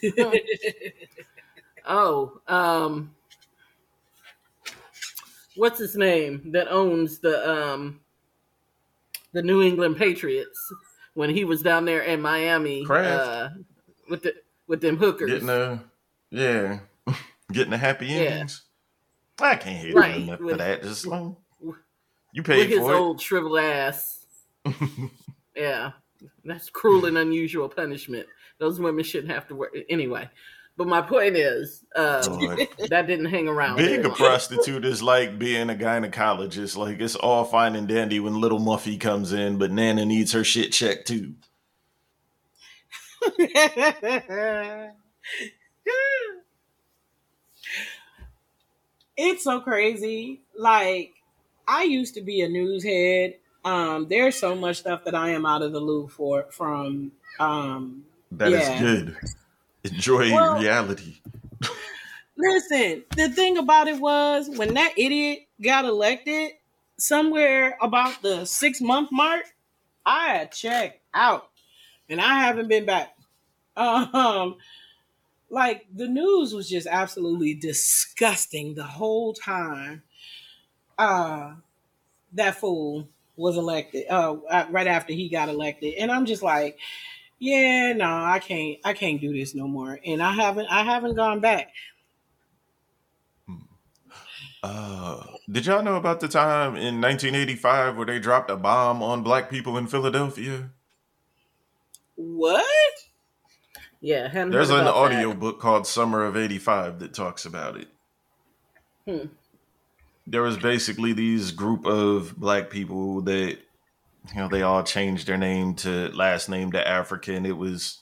Oh, 1.91 2.39
um, 2.47 3.15
what's 5.55 5.79
his 5.79 5.95
name 5.95 6.51
that 6.51 6.67
owns 6.69 7.17
the 7.17 7.49
um 7.49 7.99
the 9.33 9.41
New 9.41 9.63
England 9.63 9.97
Patriots 9.97 10.71
when 11.15 11.31
he 11.31 11.45
was 11.45 11.63
down 11.63 11.85
there 11.85 12.01
in 12.01 12.21
Miami 12.21 12.85
uh, 12.87 13.49
with 14.07 14.21
the 14.21 14.35
with 14.67 14.81
them 14.81 14.97
hookers. 14.97 15.31
Getting 15.31 15.49
a 15.49 15.83
yeah, 16.29 16.79
getting 17.51 17.73
a 17.73 17.77
happy 17.77 18.05
Yeah. 18.07 18.19
endings. 18.33 18.61
I 19.41 19.55
can't 19.55 19.77
hate 19.77 19.95
Right, 19.95 20.17
enough 20.17 20.39
for 20.39 20.57
that. 20.57 20.83
Just 20.83 21.07
um, 21.07 21.37
you 22.33 22.41
with 22.41 22.47
paid 22.47 22.69
his 22.69 22.79
for 22.79 22.93
old 22.93 23.21
shriveled 23.21 23.59
ass. 23.59 24.25
yeah, 25.55 25.91
that's 26.45 26.69
cruel 26.69 27.05
and 27.05 27.17
unusual 27.17 27.69
punishment. 27.69 28.27
Those 28.59 28.79
women 28.79 29.03
shouldn't 29.03 29.31
have 29.31 29.47
to 29.47 29.55
work 29.55 29.75
anyway. 29.89 30.29
But 30.79 30.87
my 30.87 31.01
point 31.01 31.35
is, 31.35 31.83
uh, 31.93 32.21
that 32.89 33.05
didn't 33.05 33.25
hang 33.25 33.49
around. 33.49 33.75
Being 33.75 34.01
very 34.01 34.13
a 34.13 34.15
prostitute 34.15 34.85
is 34.85 35.03
like 35.03 35.37
being 35.37 35.69
a 35.69 35.73
gynecologist. 35.73 36.77
Like 36.77 37.01
it's 37.01 37.15
all 37.15 37.43
fine 37.43 37.75
and 37.75 37.85
dandy 37.85 38.21
when 38.21 38.39
little 38.39 38.59
Muffy 38.59 38.97
comes 38.97 39.33
in, 39.33 39.57
but 39.57 39.71
Nana 39.71 40.05
needs 40.05 40.31
her 40.31 40.45
shit 40.45 40.71
checked 40.71 41.07
too. 41.07 41.33
it's 49.17 49.43
so 49.43 49.59
crazy. 49.59 50.43
Like 50.57 51.11
I 51.69 51.83
used 51.83 52.15
to 52.15 52.21
be 52.21 52.41
a 52.41 52.49
news 52.49 52.83
head. 52.83 53.35
Um, 53.63 54.07
there's 54.09 54.35
so 54.37 54.55
much 54.55 54.77
stuff 54.77 55.03
that 55.05 55.13
I 55.15 55.29
am 55.29 55.45
out 55.45 55.61
of 55.61 55.71
the 55.71 55.79
loop 55.79 56.11
for 56.11 56.47
from 56.51 57.11
um 57.39 58.05
That 58.31 58.51
is 58.53 58.67
Yeah. 58.67 58.79
good. 58.79 59.17
Enjoy 59.83 60.31
Well- 60.33 60.59
reality. 60.59 61.15
Listen, 62.37 63.03
the 63.17 63.29
thing 63.29 63.57
about 63.57 63.87
it 63.87 63.99
was 63.99 64.49
when 64.49 64.73
that 64.75 64.93
idiot 64.97 65.47
got 65.61 65.85
elected, 65.85 66.51
somewhere 66.97 67.77
about 67.81 68.21
the 68.21 68.45
six 68.45 68.79
month 68.81 69.09
mark, 69.11 69.43
I 70.05 70.27
had 70.37 70.51
checked 70.53 71.01
out, 71.13 71.49
and 72.09 72.21
I 72.21 72.39
haven't 72.39 72.67
been 72.69 72.85
back. 72.85 73.15
Um, 73.75 74.57
like 75.49 75.85
the 75.93 76.07
news 76.07 76.53
was 76.53 76.69
just 76.69 76.87
absolutely 76.87 77.53
disgusting 77.55 78.75
the 78.75 78.83
whole 78.83 79.33
time. 79.33 80.03
Uh, 80.99 81.53
that 82.33 82.59
fool 82.59 83.07
was 83.37 83.57
elected. 83.57 84.05
Uh, 84.09 84.35
uh, 84.49 84.65
right 84.69 84.87
after 84.87 85.13
he 85.13 85.29
got 85.29 85.49
elected, 85.49 85.95
and 85.95 86.11
I'm 86.11 86.25
just 86.25 86.43
like, 86.43 86.77
yeah, 87.39 87.93
no, 87.93 88.05
I 88.05 88.39
can't, 88.39 88.77
I 88.83 88.93
can't 88.93 89.21
do 89.21 89.33
this 89.33 89.55
no 89.55 89.67
more. 89.67 89.99
And 90.05 90.21
I 90.21 90.33
haven't, 90.33 90.67
I 90.69 90.83
haven't 90.83 91.15
gone 91.15 91.39
back. 91.39 91.71
Uh, 94.61 95.23
did 95.49 95.65
y'all 95.65 95.81
know 95.81 95.95
about 95.95 96.19
the 96.19 96.27
time 96.27 96.75
in 96.75 96.99
1985 96.99 97.95
where 97.95 98.05
they 98.05 98.19
dropped 98.19 98.51
a 98.51 98.57
bomb 98.57 99.01
on 99.01 99.23
black 99.23 99.49
people 99.49 99.77
in 99.77 99.87
Philadelphia? 99.87 100.69
What? 102.15 102.65
Yeah, 104.01 104.27
There's 104.27 104.69
an 104.69 104.87
audio 104.87 105.29
that. 105.29 105.39
book 105.39 105.59
called 105.59 105.87
Summer 105.87 106.23
of 106.23 106.35
85 106.35 106.99
that 106.99 107.13
talks 107.13 107.45
about 107.45 107.77
it. 107.77 107.87
Hmm. 109.05 109.27
There 110.27 110.41
was 110.43 110.57
basically 110.57 111.13
these 111.13 111.51
group 111.51 111.85
of 111.85 112.35
black 112.37 112.69
people 112.69 113.21
that 113.21 113.57
you 114.33 114.35
know 114.35 114.47
they 114.47 114.61
all 114.61 114.83
changed 114.83 115.27
their 115.27 115.37
name 115.37 115.73
to 115.75 116.09
last 116.09 116.49
name 116.49 116.71
to 116.73 116.87
African. 116.87 117.45
It 117.45 117.57
was 117.57 117.99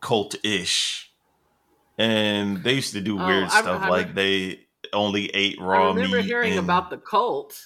cult-ish. 0.00 1.10
And 1.98 2.64
they 2.64 2.74
used 2.74 2.94
to 2.94 3.00
do 3.00 3.20
Oh, 3.20 3.26
weird 3.26 3.44
I- 3.44 3.60
stuff 3.60 3.82
I 3.82 3.88
like 3.88 4.14
they 4.14 4.60
only 4.92 5.26
ate 5.28 5.60
raw. 5.60 5.90
I 5.90 5.94
remember 5.94 6.16
meat. 6.16 6.24
hearing 6.26 6.52
and- 6.52 6.60
about 6.60 6.90
the 6.90 6.96
cult. 6.98 7.60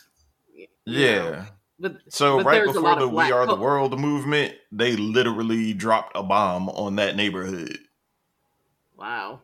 Yeah. 0.85 1.31
know, 1.31 1.45
but 1.81 1.97
So 2.11 2.37
But 2.39 2.47
right 2.47 2.65
before 2.65 2.97
the 2.97 3.09
We 3.09 3.33
Are 3.33 3.47
the 3.47 3.57
World 3.57 3.99
movement, 3.99 4.55
they 4.71 4.95
literally 4.97 5.73
dropped 5.73 6.17
a 6.17 6.23
bomb 6.23 6.69
on 6.69 6.97
that 6.97 7.17
neighborhood. 7.17 7.79
wow. 8.97 9.41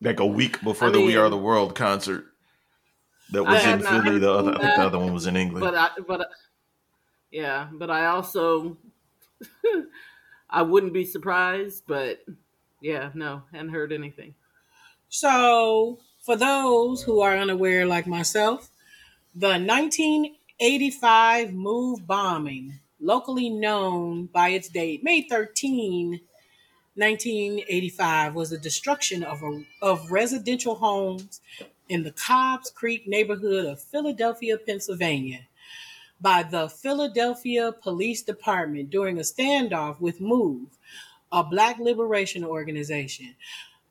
Like 0.00 0.20
a 0.20 0.26
week 0.26 0.62
before 0.62 0.88
I 0.88 0.92
the 0.92 1.00
We 1.00 1.16
Are 1.16 1.28
the 1.30 1.36
World 1.38 1.74
concert. 1.74 2.26
That 3.34 3.44
was 3.44 3.62
had 3.62 3.78
in 3.78 3.84
not 3.84 4.04
Philly. 4.04 4.18
The 4.18 4.32
other, 4.32 4.50
I 4.54 4.58
think 4.58 4.74
the 4.76 4.82
other 4.86 4.98
one 4.98 5.12
was 5.12 5.26
in 5.26 5.36
England. 5.36 5.64
But 5.64 5.74
I, 5.74 5.88
but 6.06 6.20
I- 6.22 6.34
yeah, 7.30 7.68
but 7.72 7.90
I 7.90 8.06
also 8.06 8.76
I 10.50 10.62
wouldn't 10.62 10.92
be 10.92 11.04
surprised. 11.04 11.84
But 11.86 12.24
yeah, 12.80 13.10
no, 13.14 13.42
hadn't 13.52 13.70
heard 13.70 13.92
anything. 13.92 14.34
So, 15.08 15.98
for 16.20 16.36
those 16.36 17.02
who 17.02 17.20
are 17.20 17.36
unaware, 17.36 17.86
like 17.86 18.06
myself, 18.06 18.70
the 19.34 19.48
1985 19.58 21.52
Move 21.52 22.06
bombing, 22.06 22.80
locally 23.00 23.48
known 23.48 24.26
by 24.26 24.48
its 24.50 24.68
date, 24.68 25.04
May 25.04 25.22
13, 25.22 26.20
1985, 26.96 28.34
was 28.34 28.50
the 28.50 28.58
destruction 28.58 29.22
of, 29.22 29.42
a, 29.42 29.64
of 29.82 30.10
residential 30.10 30.76
homes 30.76 31.40
in 31.88 32.02
the 32.02 32.12
Cobbs 32.12 32.70
Creek 32.70 33.06
neighborhood 33.06 33.66
of 33.66 33.80
Philadelphia, 33.80 34.56
Pennsylvania, 34.58 35.46
by 36.20 36.42
the 36.42 36.68
Philadelphia 36.68 37.72
Police 37.72 38.22
Department 38.22 38.90
during 38.90 39.18
a 39.18 39.22
standoff 39.22 40.00
with 40.00 40.20
Move, 40.20 40.78
a 41.30 41.44
black 41.44 41.78
liberation 41.78 42.44
organization. 42.44 43.34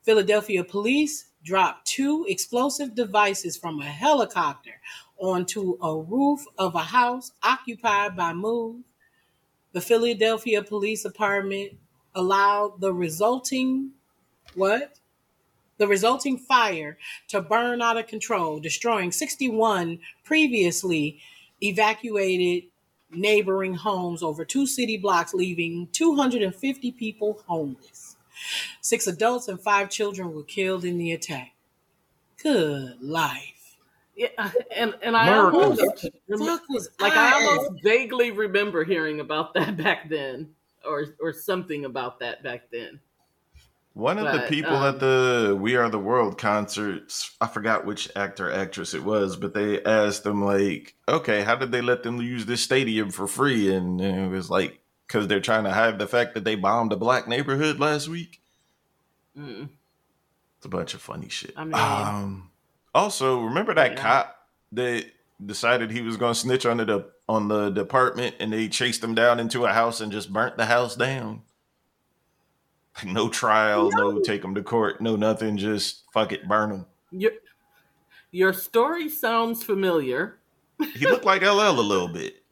Philadelphia 0.01 0.63
police 0.63 1.29
dropped 1.43 1.85
two 1.85 2.25
explosive 2.27 2.95
devices 2.95 3.57
from 3.57 3.79
a 3.79 3.85
helicopter 3.85 4.81
onto 5.17 5.77
a 5.81 5.97
roof 5.97 6.45
of 6.57 6.75
a 6.75 6.79
house 6.79 7.31
occupied 7.43 8.15
by 8.15 8.33
Move. 8.33 8.77
The 9.73 9.81
Philadelphia 9.81 10.63
Police 10.63 11.03
Department 11.03 11.73
allowed 12.15 12.79
the 12.79 12.93
resulting 12.93 13.91
what? 14.55 14.99
The 15.77 15.87
resulting 15.87 16.37
fire 16.37 16.97
to 17.29 17.41
burn 17.41 17.81
out 17.81 17.97
of 17.97 18.07
control, 18.07 18.59
destroying 18.59 19.11
61 19.11 19.99
previously 20.23 21.19
evacuated 21.61 22.65
neighboring 23.11 23.75
homes 23.75 24.23
over 24.23 24.45
two 24.45 24.65
city 24.67 24.97
blocks, 24.97 25.33
leaving 25.33 25.87
250 25.91 26.91
people 26.91 27.41
homeless. 27.47 28.15
Six 28.81 29.07
adults 29.07 29.47
and 29.47 29.59
five 29.59 29.89
children 29.89 30.33
were 30.33 30.43
killed 30.43 30.85
in 30.85 30.97
the 30.97 31.11
attack. 31.11 31.53
Good 32.41 33.01
life. 33.01 33.77
Yeah, 34.15 34.27
uh, 34.37 34.49
and 34.75 34.93
and 35.01 35.17
I 35.17 35.35
almost 35.35 35.81
Fuck 35.81 36.61
was 36.69 36.89
like 36.99 37.13
I 37.13 37.31
I? 37.31 37.33
almost 37.33 37.83
vaguely 37.83 38.29
remember 38.31 38.83
hearing 38.83 39.19
about 39.19 39.53
that 39.55 39.75
back 39.83 40.09
then, 40.09 40.49
or 40.85 41.05
or 41.19 41.33
something 41.33 41.85
about 41.85 42.19
that 42.19 42.43
back 42.43 42.69
then. 42.71 42.99
One 43.93 44.17
of 44.17 44.33
the 44.33 44.47
people 44.47 44.75
um, 44.75 44.95
at 44.95 44.99
the 44.99 45.55
We 45.59 45.75
Are 45.75 45.87
the 45.87 45.99
World 45.99 46.39
concerts, 46.39 47.35
I 47.39 47.47
forgot 47.47 47.85
which 47.85 48.09
actor 48.15 48.51
actress 48.51 48.95
it 48.95 49.03
was, 49.03 49.35
but 49.35 49.53
they 49.53 49.83
asked 49.83 50.23
them 50.23 50.43
like, 50.43 50.95
"Okay, 51.07 51.43
how 51.43 51.55
did 51.55 51.71
they 51.71 51.81
let 51.81 52.01
them 52.01 52.19
use 52.19 52.47
this 52.47 52.61
stadium 52.61 53.11
for 53.11 53.27
free?" 53.27 53.71
And 53.73 54.01
it 54.01 54.29
was 54.29 54.49
like 54.49 54.79
because 55.05 55.27
they're 55.27 55.39
trying 55.39 55.65
to 55.65 55.71
hide 55.73 55.99
the 55.99 56.07
fact 56.07 56.33
that 56.33 56.43
they 56.43 56.55
bombed 56.55 56.91
a 56.91 56.95
black 56.97 57.27
neighborhood 57.27 57.79
last 57.79 58.07
week. 58.07 58.41
Mm. 59.37 59.69
It's 60.57 60.65
a 60.65 60.69
bunch 60.69 60.95
of 60.95 61.01
funny 61.01 61.29
shit. 61.29 61.53
I 61.55 61.63
mean- 61.63 61.75
um, 61.75 62.49
also, 62.95 63.41
remember 63.41 63.75
that 63.75 63.91
Yeah. 63.91 64.01
cop 64.01 64.47
that 64.71 65.05
decided 65.45 65.91
he 65.91 66.01
was 66.01 66.17
going 66.17 66.33
to 66.33 66.39
snitch 66.39 66.65
on 66.65 66.77
the 66.77 67.11
on 67.29 67.47
the 67.47 67.69
department, 67.69 68.37
and 68.39 68.51
they 68.51 68.67
chased 68.69 69.03
him 69.03 69.13
down 69.13 69.39
into 69.39 69.65
a 69.65 69.71
house 69.73 70.01
and 70.01 70.11
just 70.11 70.33
burnt 70.33 70.57
the 70.57 70.65
house 70.65 70.95
down. 70.95 71.43
Like 72.97 73.05
no 73.13 73.29
trial, 73.29 73.89
no, 73.91 74.19
take 74.19 74.41
them 74.41 74.55
to 74.55 74.63
court, 74.63 75.01
no 75.01 75.15
nothing. 75.15 75.57
Just 75.57 76.03
fuck 76.13 76.31
it, 76.31 76.47
burn 76.47 76.69
them. 76.69 76.85
Your 77.11 77.31
your 78.31 78.53
story 78.53 79.09
sounds 79.09 79.63
familiar, 79.63 80.39
He 80.93 81.05
looked 81.05 81.25
like 81.25 81.41
LL 81.41 81.69
a 81.69 81.81
little 81.81 82.07
bit, 82.07 82.43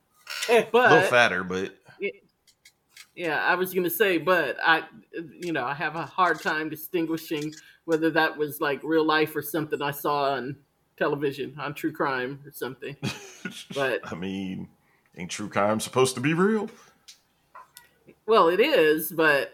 a 0.48 0.66
little 0.72 1.02
fatter, 1.02 1.44
but 1.44 1.76
yeah, 3.14 3.44
I 3.44 3.54
was 3.54 3.74
gonna 3.74 3.90
say, 3.90 4.18
but 4.18 4.56
I, 4.64 4.84
you 5.40 5.52
know, 5.52 5.64
I 5.64 5.74
have 5.74 5.96
a 5.96 6.06
hard 6.06 6.40
time 6.40 6.68
distinguishing 6.68 7.54
whether 7.84 8.10
that 8.10 8.36
was 8.36 8.60
like 8.60 8.80
real 8.82 9.04
life 9.04 9.34
or 9.34 9.42
something 9.42 9.82
I 9.82 9.90
saw 9.90 10.32
on 10.32 10.56
television 10.96 11.54
on 11.58 11.74
true 11.74 11.92
crime 11.92 12.40
or 12.46 12.52
something. 12.52 12.96
But 13.74 14.00
I 14.04 14.14
mean, 14.14 14.68
ain't 15.16 15.30
true 15.30 15.48
crime 15.48 15.80
supposed 15.80 16.14
to 16.14 16.20
be 16.20 16.34
real? 16.34 16.70
Well, 18.30 18.48
it 18.48 18.60
is, 18.60 19.10
but 19.10 19.52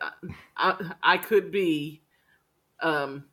I, 0.55 0.93
I 1.03 1.17
could 1.17 1.51
be, 1.51 2.03
um, 2.83 3.25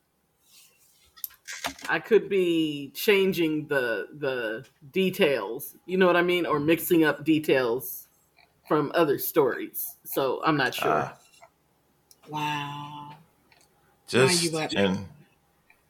I 1.90 2.00
could 2.00 2.30
be 2.30 2.92
changing 2.96 3.68
the 3.68 4.08
the 4.18 4.66
details. 4.94 5.76
You 5.86 5.98
know 5.98 6.08
what 6.08 6.16
I 6.16 6.22
mean, 6.22 6.46
or 6.46 6.62
mixing 6.62 7.04
up 7.04 7.26
details 7.26 8.08
from 8.70 8.94
other 8.96 9.20
stories. 9.20 9.98
So 10.06 10.40
I'm 10.46 10.56
not 10.56 10.76
sure. 10.76 11.12
Ah. 11.12 11.18
Wow. 12.30 13.16
Just 14.08 14.54
and 14.78 15.10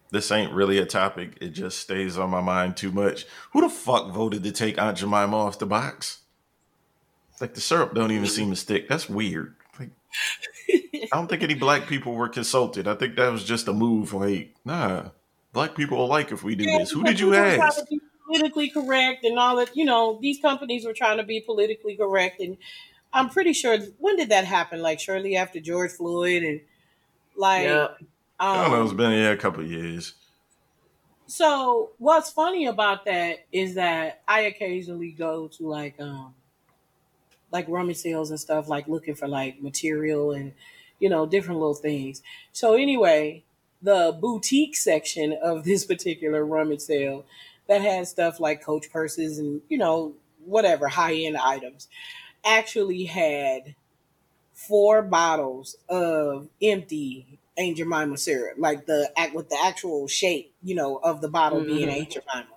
this 0.10 0.32
ain't 0.32 0.52
really 0.52 0.80
a 0.80 0.86
topic. 0.88 1.38
It 1.42 1.50
just 1.50 1.78
stays 1.78 2.18
on 2.18 2.32
my 2.32 2.42
mind 2.42 2.76
too 2.76 2.92
much. 2.92 3.28
Who 3.52 3.62
the 3.62 3.70
fuck 3.70 4.12
voted 4.12 4.42
to 4.46 4.52
take 4.52 4.82
Aunt 4.82 4.98
Jemima 4.98 5.38
off 5.38 5.60
the 5.60 5.68
box? 5.68 6.23
Like 7.44 7.56
the 7.56 7.60
syrup 7.60 7.94
don't 7.94 8.14
even 8.14 8.26
seem 8.26 8.52
to 8.52 8.56
stick. 8.56 8.88
That's 8.88 9.10
weird. 9.10 9.58
Like, 9.78 9.90
I 10.72 11.08
don't 11.12 11.28
think 11.28 11.44
any 11.44 11.56
black 11.56 11.88
people 11.88 12.14
were 12.16 12.30
consulted. 12.30 12.88
I 12.88 12.96
think 12.96 13.18
that 13.18 13.34
was 13.34 13.44
just 13.44 13.68
a 13.68 13.74
move. 13.74 14.14
Like, 14.14 14.56
nah, 14.64 15.10
black 15.52 15.76
people 15.76 15.98
will 15.98 16.08
like 16.08 16.32
if 16.32 16.42
we 16.42 16.56
do 16.56 16.64
Yeah, 16.64 16.78
this. 16.78 16.92
Who 16.92 17.04
did 17.04 17.20
you 17.20 17.32
we 17.32 17.36
ask? 17.36 17.84
Politically 18.28 18.70
correct 18.70 19.26
and 19.26 19.38
all 19.38 19.58
that. 19.58 19.76
You 19.76 19.84
know, 19.84 20.20
these 20.22 20.40
companies 20.40 20.86
were 20.86 20.94
trying 20.94 21.18
to 21.18 21.24
be 21.24 21.42
politically 21.42 21.98
correct, 21.98 22.40
and 22.40 22.56
I'm 23.12 23.28
pretty 23.28 23.52
sure. 23.52 23.78
When 24.00 24.16
did 24.16 24.30
that 24.30 24.46
happen? 24.46 24.82
Like 24.82 25.02
shortly 25.02 25.36
after 25.36 25.60
George 25.60 25.92
Floyd, 25.92 26.44
and 26.44 26.62
like, 27.36 27.64
yeah, 27.64 27.88
I 28.40 28.64
don't 28.64 28.72
know. 28.72 28.84
It's 28.86 28.94
been 28.94 29.12
yeah, 29.12 29.32
a 29.32 29.36
couple 29.36 29.66
of 29.66 29.70
years. 29.70 30.14
So 31.26 31.90
what's 31.98 32.30
funny 32.30 32.68
about 32.68 33.04
that 33.04 33.40
is 33.52 33.76
that 33.76 34.22
I 34.30 34.44
occasionally 34.44 35.12
go 35.12 35.50
to 35.58 35.68
like 35.68 36.00
um 36.00 36.36
like 37.54 37.70
rummage 37.70 37.98
sales 37.98 38.32
and 38.32 38.40
stuff, 38.40 38.68
like 38.68 38.88
looking 38.90 39.16
for 39.16 39.28
like 39.28 39.62
material 39.62 40.32
and 40.32 40.54
you 41.00 41.10
know 41.10 41.26
different 41.26 41.60
little 41.60 41.76
things. 41.76 42.22
So 42.52 42.74
anyway, 42.74 43.44
the 43.82 44.18
boutique 44.20 44.76
section 44.76 45.38
of 45.42 45.64
this 45.64 45.86
particular 45.86 46.46
rummage 46.46 46.82
sale 46.82 47.26
that 47.68 47.82
has 47.82 48.10
stuff 48.10 48.40
like 48.42 48.62
Coach 48.62 48.92
purses 48.92 49.40
and 49.40 49.62
you 49.70 49.78
know 49.78 50.16
whatever 50.44 50.90
high 50.90 51.14
end 51.14 51.38
items 51.38 51.88
actually 52.44 53.06
had 53.06 53.76
four 54.54 55.02
bottles 55.02 55.78
of 55.88 56.50
empty 56.62 57.40
Aunt 57.58 57.78
Jemima 57.78 58.18
syrup, 58.18 58.56
like 58.58 58.86
the 58.88 59.12
act 59.16 59.36
with 59.36 59.50
the 59.50 59.58
actual 59.64 60.08
shape, 60.08 60.54
you 60.64 60.76
know, 60.76 60.98
of 60.98 61.22
the 61.22 61.30
bottle 61.30 61.62
being 61.62 61.88
Mhm. 61.88 62.00
Aunt 62.00 62.10
Jemima. 62.10 62.48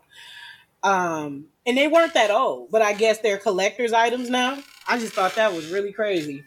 Um, 0.82 1.46
and 1.66 1.76
they 1.76 1.88
weren't 1.88 2.14
that 2.14 2.30
old, 2.30 2.70
but 2.70 2.80
I 2.82 2.92
guess 2.94 3.18
they're 3.18 3.38
collector's 3.38 3.92
items 3.92 4.30
now. 4.30 4.58
I 4.88 4.98
just 4.98 5.12
thought 5.12 5.34
that 5.34 5.52
was 5.52 5.70
really 5.70 5.92
crazy. 5.92 6.44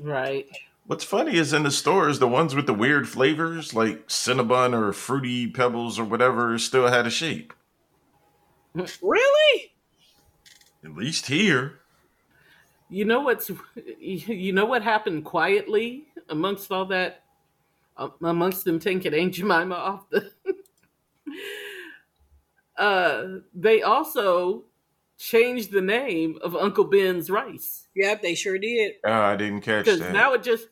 right. 0.00 0.46
What's 0.86 1.04
funny 1.04 1.36
is 1.36 1.52
in 1.52 1.64
the 1.64 1.70
stores, 1.72 2.20
the 2.20 2.28
ones 2.28 2.54
with 2.54 2.66
the 2.66 2.74
weird 2.74 3.08
flavors, 3.08 3.74
like 3.74 4.06
Cinnabon 4.06 4.72
or 4.72 4.92
Fruity 4.92 5.48
Pebbles 5.48 5.98
or 5.98 6.04
whatever, 6.04 6.56
still 6.58 6.86
had 6.86 7.06
a 7.06 7.10
shape. 7.10 7.52
Really? 9.02 9.72
At 10.84 10.94
least 10.94 11.26
here. 11.26 11.80
You 12.88 13.04
know 13.04 13.20
what's, 13.20 13.50
you 13.98 14.52
know 14.52 14.64
what 14.64 14.82
happened 14.82 15.24
quietly 15.24 16.04
amongst 16.28 16.70
all 16.70 16.84
that, 16.86 17.22
um, 17.96 18.12
amongst 18.22 18.64
them 18.64 18.78
taking 18.78 19.12
Aunt 19.12 19.34
Jemima 19.34 19.74
off 19.74 20.08
the. 20.10 20.30
uh, 22.78 23.24
they 23.52 23.82
also 23.82 24.64
changed 25.18 25.72
the 25.72 25.80
name 25.80 26.38
of 26.42 26.54
Uncle 26.56 26.84
Ben's 26.84 27.30
rice 27.30 27.86
Yep, 27.94 28.20
they 28.22 28.34
sure 28.34 28.58
did. 28.58 28.92
Oh, 29.04 29.10
I 29.12 29.36
didn't 29.36 29.62
catch 29.62 29.84
because 29.86 30.00
that. 30.00 30.12
now 30.12 30.34
it 30.34 30.42
just, 30.42 30.66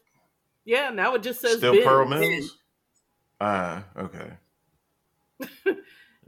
yeah, 0.66 0.90
now 0.90 1.14
it 1.14 1.22
just 1.22 1.40
says 1.40 1.56
Still 1.58 1.72
Ben's. 1.72 1.84
Pearl 1.86 2.06
Mills? 2.08 2.58
Ah, 3.40 3.84
okay. 3.96 4.30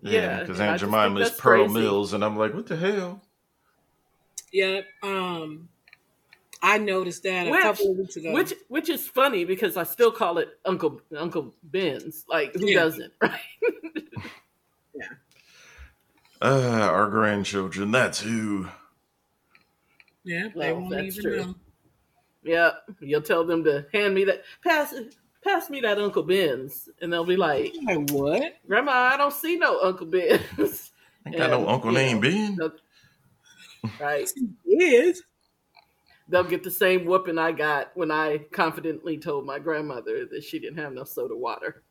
Yeah, 0.02 0.40
because 0.40 0.60
and 0.60 0.68
I 0.68 0.72
Aunt 0.72 0.80
just 0.80 0.90
Jemima 0.92 1.20
is 1.20 1.30
Pearl 1.32 1.64
crazy. 1.64 1.80
Mills, 1.80 2.12
and 2.12 2.24
I'm 2.24 2.36
like, 2.36 2.54
what 2.54 2.66
the 2.66 2.76
hell? 2.76 3.22
Yep. 4.52 4.84
Um, 5.02 5.68
I 6.62 6.78
noticed 6.78 7.24
that 7.24 7.48
a 7.48 7.50
Which- 7.50 7.62
couple 7.62 7.90
of 7.90 7.96
weeks 7.96 8.16
ago. 8.16 8.32
Which 8.32 8.54
which 8.68 8.88
is 8.88 9.06
funny 9.08 9.44
because 9.44 9.76
I 9.76 9.82
still 9.84 10.12
call 10.12 10.38
it 10.38 10.48
Uncle 10.64 11.00
Uncle 11.16 11.54
Ben's. 11.62 12.24
Like 12.28 12.54
who 12.54 12.66
Yeah. 12.68 12.78
doesn't, 12.80 13.12
right? 13.22 13.40
Uh, 16.40 16.88
our 16.92 17.08
grandchildren, 17.08 17.90
that's 17.90 18.20
who. 18.20 18.68
yeah, 20.24 20.48
they 20.54 20.72
Well, 20.72 20.80
won't 20.80 20.90
that's 20.90 21.18
even 21.18 21.22
true. 21.30 21.42
know. 21.42 21.54
yeah, 22.44 22.70
you'll 23.00 23.22
tell 23.22 23.44
them 23.44 23.64
to 23.64 23.86
hand 23.92 24.14
me 24.14 24.24
that 24.24 24.42
pass 24.62 24.94
pass 25.42 25.70
me 25.70 25.80
that 25.80 25.98
Uncle 25.98 26.22
Ben's, 26.22 26.88
and 27.00 27.12
they'll 27.12 27.24
be 27.24 27.36
like, 27.36 27.74
Like 27.84 28.10
what? 28.10 28.56
Grandma, 28.66 28.92
I 28.92 29.16
don't 29.16 29.32
see 29.32 29.56
no 29.56 29.80
Uncle 29.80 30.06
Ben's. 30.06 30.92
Ain't 31.26 31.36
got 31.38 31.50
no 31.50 31.68
uncle 31.68 31.90
you 31.92 31.98
named 31.98 32.22
Ben. 32.22 32.58
right? 33.98 34.28
Is 34.66 35.22
They'll 36.28 36.44
get 36.44 36.64
the 36.64 36.70
same 36.70 37.04
whooping 37.04 37.38
I 37.38 37.52
got 37.52 37.96
when 37.96 38.10
I 38.10 38.38
confidently 38.38 39.16
told 39.18 39.46
my 39.46 39.58
grandmother 39.60 40.26
that 40.26 40.42
she 40.44 40.58
didn't 40.58 40.78
have 40.78 40.92
no 40.92 41.04
soda 41.04 41.36
water. 41.36 41.82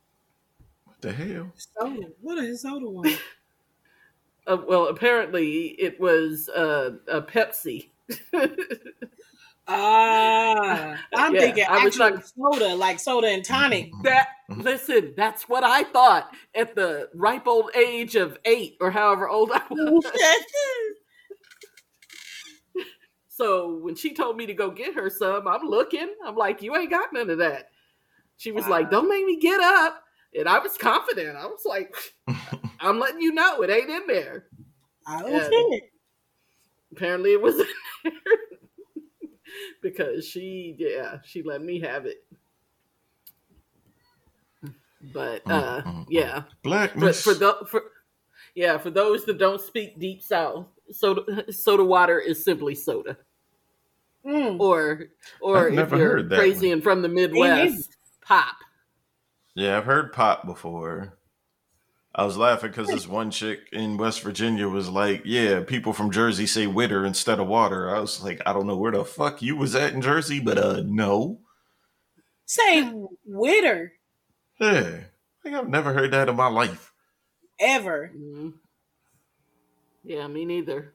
What 0.83 1.01
the 1.01 1.11
hell? 1.13 1.51
soda? 1.55 2.07
What 2.21 2.43
is 2.43 2.61
soda 2.61 2.89
one? 2.89 3.13
Uh, 4.47 4.57
well, 4.67 4.87
apparently 4.87 5.67
it 5.79 5.99
was 5.99 6.49
uh, 6.49 6.91
a 7.07 7.21
Pepsi. 7.21 7.89
Ah, 9.67 10.95
I'm 11.15 11.33
Yeah, 11.33 11.39
thinking 11.41 11.65
I 11.67 11.83
was 11.83 11.97
like- 11.97 12.23
soda, 12.23 12.75
like 12.75 12.99
soda 12.99 13.27
and 13.27 13.43
tonic. 13.43 13.89
That 14.03 14.27
listen, 14.49 15.13
that's 15.17 15.49
what 15.49 15.63
I 15.63 15.83
thought 15.83 16.31
at 16.53 16.75
the 16.75 17.09
ripe 17.15 17.47
old 17.47 17.71
age 17.75 18.15
of 18.15 18.37
eight 18.45 18.77
or 18.79 18.91
however 18.91 19.27
old 19.27 19.51
I 19.51 19.63
was. 19.71 20.05
so 23.27 23.77
when 23.77 23.95
she 23.95 24.13
told 24.13 24.37
me 24.37 24.45
to 24.45 24.53
go 24.53 24.69
get 24.69 24.93
her 24.93 25.09
some, 25.09 25.47
I'm 25.47 25.65
looking. 25.67 26.13
I'm 26.23 26.35
like, 26.35 26.61
you 26.61 26.75
ain't 26.75 26.91
got 26.91 27.11
none 27.11 27.31
of 27.31 27.39
that. 27.39 27.69
She 28.37 28.51
was 28.51 28.67
like, 28.67 28.91
don't 28.91 29.09
make 29.09 29.25
me 29.25 29.39
get 29.39 29.61
up. 29.61 30.03
And 30.37 30.49
I 30.49 30.59
was 30.59 30.77
confident. 30.77 31.37
I 31.37 31.45
was 31.45 31.61
like, 31.65 31.95
I'm 32.79 32.99
letting 32.99 33.21
you 33.21 33.33
know 33.33 33.61
it 33.61 33.69
ain't 33.69 33.89
in 33.89 34.07
there. 34.07 34.45
I 35.07 35.21
don't 35.21 35.31
Yeah. 35.31 35.49
care. 35.49 35.79
Apparently 36.91 37.33
it 37.33 37.41
was 37.41 37.59
in 37.59 37.67
there. 38.03 38.11
because 39.81 40.25
she 40.27 40.75
yeah, 40.77 41.17
she 41.23 41.43
let 41.43 41.61
me 41.61 41.79
have 41.81 42.05
it. 42.05 42.25
But 45.13 45.49
uh 45.49 45.81
Mm, 45.81 45.85
mm, 45.85 46.05
mm. 46.05 46.05
yeah. 46.09 46.41
for, 46.41 46.53
Blackness. 46.63 47.23
for 47.23 47.33
the 47.35 47.57
for 47.69 47.83
yeah 48.55 48.77
for 48.77 48.89
those 48.89 49.25
that 49.25 49.37
don't 49.37 49.61
speak 49.61 49.99
deep 49.99 50.21
south 50.21 50.67
soda 50.91 51.51
soda 51.51 51.83
water 51.83 52.19
is 52.19 52.43
simply 52.43 52.75
soda 52.75 53.17
Mm. 54.25 54.59
or 54.59 55.05
or 55.39 55.69
I've 55.69 55.79
if 55.79 55.91
you're 55.91 56.23
crazy 56.29 56.67
one. 56.67 56.73
and 56.73 56.83
from 56.83 57.01
the 57.01 57.07
midwest 57.09 57.97
pop 58.21 58.55
yeah, 59.55 59.77
I've 59.77 59.85
heard 59.85 60.13
pop 60.13 60.45
before. 60.45 61.17
I 62.13 62.23
was 62.23 62.37
laughing 62.37 62.69
because 62.69 62.87
this 62.87 63.07
one 63.07 63.29
chick 63.31 63.59
in 63.73 63.97
West 63.97 64.21
Virginia 64.21 64.69
was 64.69 64.87
like, 64.87 65.23
"Yeah, 65.25 65.63
people 65.63 65.91
from 65.91 66.11
Jersey 66.11 66.45
say 66.45 66.67
witter 66.67 67.05
instead 67.05 67.39
of 67.39 67.47
water." 67.47 67.93
I 67.93 67.99
was 67.99 68.23
like, 68.23 68.41
"I 68.45 68.53
don't 68.53 68.67
know 68.67 68.77
where 68.77 68.91
the 68.91 69.03
fuck 69.03 69.41
you 69.41 69.57
was 69.57 69.75
at 69.75 69.93
in 69.93 70.01
Jersey, 70.01 70.39
but 70.39 70.57
uh, 70.57 70.83
no." 70.85 71.39
Say 72.45 72.89
witter. 73.25 73.93
Yeah, 74.59 74.99
like 75.43 75.53
I've 75.53 75.67
never 75.67 75.93
heard 75.93 76.11
that 76.11 76.29
in 76.29 76.35
my 76.35 76.47
life. 76.47 76.93
Ever. 77.59 78.11
Mm-hmm. 78.15 78.49
Yeah, 80.05 80.27
me 80.27 80.45
neither. 80.45 80.93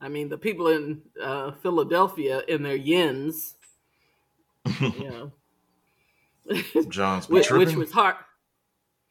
I 0.00 0.08
mean, 0.08 0.28
the 0.28 0.38
people 0.38 0.66
in 0.66 1.02
uh, 1.22 1.52
Philadelphia 1.62 2.42
in 2.48 2.64
their 2.64 2.78
yens, 2.78 3.54
you 4.80 5.08
know, 5.08 5.32
jawns 6.88 7.28
which, 7.28 7.50
which 7.50 7.74
was 7.74 7.92
hard. 7.92 8.16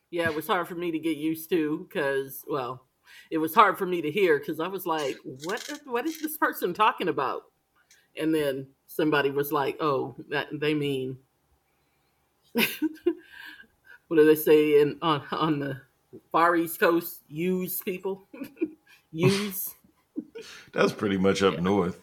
Yeah, 0.09 0.29
it 0.29 0.35
was 0.35 0.47
hard 0.47 0.67
for 0.67 0.75
me 0.75 0.91
to 0.91 0.99
get 0.99 1.17
used 1.17 1.49
to 1.51 1.87
because, 1.87 2.43
well, 2.47 2.85
it 3.29 3.37
was 3.37 3.55
hard 3.55 3.77
for 3.77 3.85
me 3.85 4.01
to 4.01 4.11
hear 4.11 4.39
because 4.39 4.59
I 4.59 4.67
was 4.67 4.85
like, 4.85 5.17
"What? 5.23 5.79
What 5.85 6.05
is 6.05 6.21
this 6.21 6.37
person 6.37 6.73
talking 6.73 7.07
about?" 7.07 7.43
And 8.17 8.35
then 8.35 8.67
somebody 8.87 9.31
was 9.31 9.51
like, 9.51 9.77
"Oh, 9.79 10.15
that 10.29 10.47
they 10.51 10.73
mean." 10.73 11.17
what 12.53 14.17
do 14.17 14.25
they 14.25 14.35
say 14.35 14.81
in 14.81 14.97
on 15.01 15.23
on 15.31 15.59
the 15.59 15.81
far 16.31 16.55
east 16.57 16.79
coast? 16.79 17.21
Use 17.29 17.81
people, 17.81 18.27
use. 19.11 19.73
That's 20.73 20.91
pretty 20.91 21.17
much 21.17 21.41
up 21.41 21.55
yeah. 21.55 21.61
north. 21.61 21.99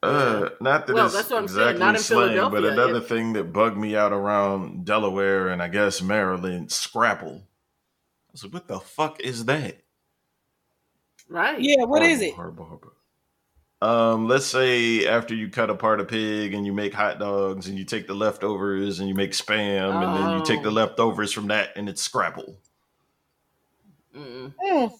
Uh, 0.00 0.50
not 0.60 0.86
that 0.86 0.94
well, 0.94 1.06
it's 1.06 1.14
that's 1.14 1.30
what 1.30 1.38
I'm 1.38 1.44
exactly 1.44 1.70
saying. 1.72 1.78
Not 1.80 1.94
in 1.96 2.00
slang, 2.00 2.50
but 2.52 2.64
another 2.64 2.98
It- 2.98 3.08
thing 3.08 3.32
that 3.32 3.52
bugged 3.52 3.76
me 3.76 3.96
out 3.96 4.12
around 4.12 4.84
Delaware 4.84 5.48
and 5.48 5.60
I 5.60 5.66
guess 5.68 6.00
Maryland, 6.00 6.70
Scrapple. 6.70 7.42
I 8.28 8.30
was 8.32 8.44
like, 8.44 8.52
what 8.54 8.68
the 8.68 8.78
fuck 8.80 9.20
is 9.20 9.44
that? 9.46 9.78
right. 11.28 11.60
Yeah, 11.60 11.84
what 11.84 12.02
is 12.02 12.20
Horrible, 12.20 12.24
it? 12.26 12.34
horrible, 12.36 12.64
horrible. 12.64 12.92
Um, 13.80 14.28
let's 14.28 14.46
say 14.46 15.06
after 15.06 15.34
you 15.34 15.48
cut 15.50 15.68
apart 15.70 16.00
a 16.00 16.04
pig 16.04 16.54
and 16.54 16.64
you 16.64 16.72
make 16.72 16.94
hot 16.94 17.18
dogs 17.18 17.68
and 17.68 17.78
you 17.78 17.84
take 17.84 18.06
the 18.06 18.14
leftovers 18.14 18.98
and 19.00 19.08
you 19.08 19.14
make 19.14 19.32
spam 19.32 19.94
and 20.02 20.16
then 20.16 20.38
you 20.38 20.44
take 20.44 20.62
the 20.62 20.68
Oh. 20.70 20.72
leftovers 20.72 21.32
from 21.32 21.48
that 21.48 21.70
and 21.76 21.88
it's 21.88 22.02
Scrapple. 22.02 22.56
Mm. 24.16 24.98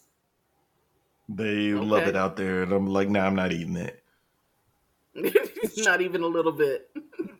They 1.28 1.72
love 1.72 2.06
it 2.06 2.16
out 2.16 2.36
there, 2.36 2.62
and 2.62 2.72
I'm 2.72 2.86
like, 2.86 3.08
nah, 3.08 3.26
I'm 3.26 3.34
not 3.34 3.52
eating 3.52 3.74
that. 3.74 4.00
not 5.78 6.00
even 6.00 6.22
a 6.22 6.26
little 6.26 6.52
bit. 6.52 6.90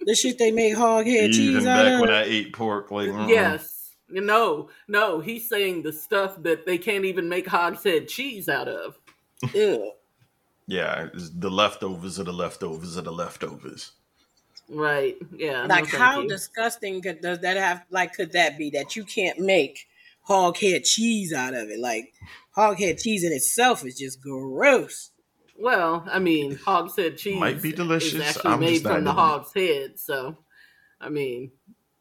The 0.01 0.15
shit 0.15 0.39
they 0.39 0.51
make 0.51 0.75
hog 0.75 1.07
head 1.07 1.31
Even 1.31 1.33
cheese 1.33 1.67
out 1.67 1.85
back 1.85 1.95
of. 1.95 2.01
when 2.01 2.11
I 2.11 2.23
ate 2.23 2.53
pork, 2.53 2.91
like, 2.91 3.09
mm-mm. 3.09 3.29
Yes. 3.29 3.91
No, 4.11 4.71
no, 4.87 5.21
he's 5.21 5.49
saying 5.49 5.83
the 5.83 5.93
stuff 5.93 6.43
that 6.43 6.65
they 6.65 6.79
can't 6.79 7.05
even 7.05 7.29
make 7.29 7.47
hogshead 7.47 8.09
cheese 8.09 8.49
out 8.49 8.69
of. 8.69 8.99
Ew. 9.55 9.93
yeah, 10.67 11.09
the 11.15 11.51
leftovers 11.51 12.19
are 12.19 12.25
the 12.25 12.33
leftovers 12.33 12.97
are 12.97 13.03
the 13.03 13.13
leftovers. 13.13 13.93
Right. 14.69 15.17
Yeah. 15.35 15.67
Like 15.67 15.87
thank 15.87 16.03
how 16.03 16.21
you. 16.23 16.29
disgusting 16.29 17.01
could, 17.03 17.21
does 17.21 17.41
that 17.41 17.57
have? 17.57 17.85
Like, 17.91 18.15
could 18.15 18.33
that 18.33 18.59
be 18.59 18.71
that 18.71 18.97
you 18.97 19.05
can't 19.05 19.39
make 19.39 19.87
hog 20.23 20.59
head 20.59 20.85
cheese 20.85 21.33
out 21.33 21.55
of 21.55 21.69
it? 21.69 21.79
Like 21.79 22.13
hog 22.53 22.79
head 22.79 22.99
cheese 22.99 23.25
in 23.25 23.33
itself 23.33 23.85
is 23.85 23.99
just 23.99 24.21
gross. 24.21 25.11
Well, 25.59 26.07
I 26.11 26.19
mean, 26.19 26.57
hogshead 26.57 27.19
cheese 27.19 27.41
Might 27.41 27.61
be 27.63 27.73
delicious. 27.73 28.15
is 28.15 28.21
actually 28.21 28.53
I'm 28.53 28.61
made 28.61 28.83
from 28.83 29.05
the 29.05 29.11
eating 29.11 29.19
it. 29.19 29.21
hog's 29.21 29.53
head, 29.55 29.99
so 29.99 30.39
I 31.01 31.09
mean, 31.09 31.51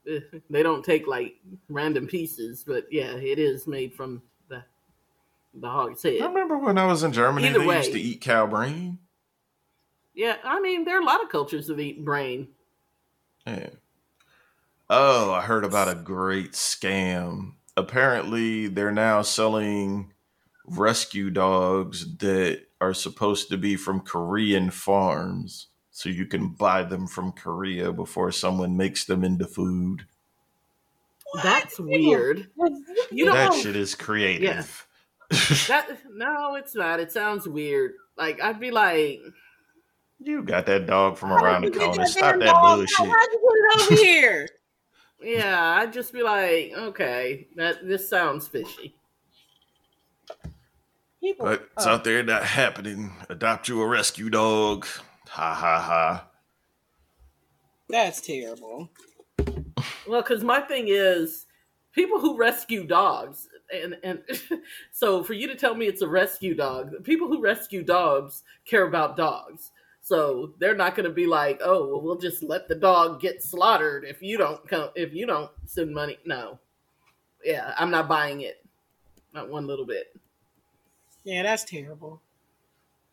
eh, 0.08 0.20
they 0.50 0.64
don't 0.64 0.86
take 0.86 1.08
like 1.08 1.36
random 1.70 2.08
pieces, 2.08 2.64
but 2.66 2.86
yeah, 2.92 3.16
it 3.16 3.40
is 3.40 3.66
made 3.68 3.94
from 3.96 4.22
the 4.48 4.64
the 5.56 5.70
hog's 5.70 6.04
head. 6.04 6.22
I 6.22 6.28
remember 6.28 6.58
when 6.58 6.78
I 6.78 6.86
was 6.86 7.04
in 7.04 7.14
Germany, 7.14 7.48
Either 7.48 7.60
they 7.60 7.78
used 7.78 7.92
to 7.94 8.00
eat 8.00 8.22
cow 8.22 8.46
brain. 8.46 9.00
Yeah, 10.14 10.38
I 10.44 10.60
mean, 10.60 10.84
there 10.84 10.98
are 10.98 11.02
a 11.02 11.06
lot 11.06 11.24
of 11.24 11.30
cultures 11.30 11.68
that 11.68 11.80
eat 11.80 12.04
brain. 12.04 12.50
Yeah. 13.46 13.70
Oh, 14.90 15.32
I 15.32 15.42
heard 15.42 15.66
about 15.66 15.90
a 15.90 15.96
great 15.96 16.54
scam. 16.54 17.54
Apparently, 17.76 18.68
they're 18.68 18.92
now 18.92 19.22
selling 19.22 20.14
rescue 20.66 21.30
dogs 21.30 22.18
that 22.18 22.67
are 22.80 22.94
supposed 22.94 23.50
to 23.50 23.58
be 23.58 23.76
from 23.76 24.02
Korean 24.02 24.70
farms. 24.72 25.68
So 25.92 26.10
you 26.10 26.28
can 26.28 26.50
buy 26.50 26.84
them 26.84 27.08
from 27.08 27.32
Korea 27.32 27.92
before 27.92 28.32
someone 28.32 28.78
makes 28.78 29.06
them 29.06 29.24
into 29.24 29.48
food. 29.48 30.06
That's 31.44 31.80
weird. 31.80 32.50
You 33.10 33.24
don't 33.24 33.36
that 33.36 33.54
shit 33.54 33.78
is 33.78 33.96
creative. 33.96 34.86
that. 35.30 35.88
No, 36.14 36.56
it's 36.56 36.76
not. 36.76 37.00
It 37.00 37.10
sounds 37.12 37.48
weird. 37.48 37.94
Like 38.18 38.42
I'd 38.42 38.60
be 38.60 38.70
like, 38.70 39.22
you 40.20 40.44
got 40.44 40.66
that 40.66 40.88
dog 40.88 41.18
from 41.18 41.32
around 41.32 41.62
the 41.64 41.70
did 41.70 41.76
you 41.76 41.88
get 41.88 41.96
corner. 41.96 42.08
Stop 42.08 42.40
that 42.40 42.46
dog? 42.48 42.78
bullshit. 42.78 42.98
How'd 42.98 43.10
you 43.32 43.76
get 43.80 43.88
it 43.88 43.92
over 43.92 44.02
here? 44.04 44.48
yeah, 45.22 45.78
I'd 45.80 45.94
just 45.94 46.12
be 46.12 46.22
like, 46.22 46.74
okay, 46.78 47.48
that 47.56 47.88
this 47.88 48.10
sounds 48.10 48.48
fishy. 48.48 48.97
People, 51.22 51.46
But 51.48 51.70
it's 51.76 51.86
oh, 51.86 51.92
out 51.92 52.04
there 52.04 52.22
not 52.24 52.44
happening. 52.44 53.12
Adopt 53.30 53.68
you 53.68 53.82
a 53.82 53.88
rescue 53.88 54.30
dog. 54.30 54.86
Ha 55.30 55.54
ha 55.54 55.82
ha. 55.82 56.28
that's 57.90 58.22
terrible. 58.22 58.90
Well, 60.08 60.22
because 60.22 60.44
my 60.44 60.62
thing 60.62 60.86
is, 60.88 61.48
people 61.92 62.20
who 62.20 62.38
rescue 62.38 62.86
dogs, 62.86 63.48
and 63.74 63.98
and 64.04 64.22
so 64.92 65.24
for 65.24 65.34
you 65.34 65.48
to 65.48 65.56
tell 65.56 65.76
me 65.76 65.88
it's 65.88 66.02
a 66.02 66.08
rescue 66.08 66.56
dog, 66.56 67.04
people 67.04 67.28
who 67.28 67.42
rescue 67.42 67.84
dogs 67.84 68.44
care 68.66 68.88
about 68.88 69.18
dogs. 69.18 69.72
So 70.02 70.54
they're 70.60 70.76
not 70.76 70.96
going 70.96 71.10
to 71.10 71.14
be 71.14 71.26
like, 71.26 71.60
oh, 71.62 71.88
well, 71.88 72.02
we'll 72.02 72.18
just 72.18 72.42
let 72.42 72.70
the 72.70 72.76
dog 72.76 73.20
get 73.20 73.44
slaughtered 73.44 74.06
if 74.06 74.22
you 74.22 74.38
don't 74.38 74.66
come, 74.66 74.90
if 74.96 75.14
you 75.14 75.26
don't 75.26 75.52
send 75.66 75.94
money. 75.94 76.18
No, 76.26 76.60
yeah, 77.44 77.74
I'm 77.78 77.92
not 77.92 78.08
buying 78.08 78.42
it, 78.42 78.66
not 79.34 79.50
one 79.50 79.68
little 79.68 79.86
bit. 79.86 80.16
Yeah, 81.28 81.44
that's 81.44 81.66
terrible. 81.66 82.22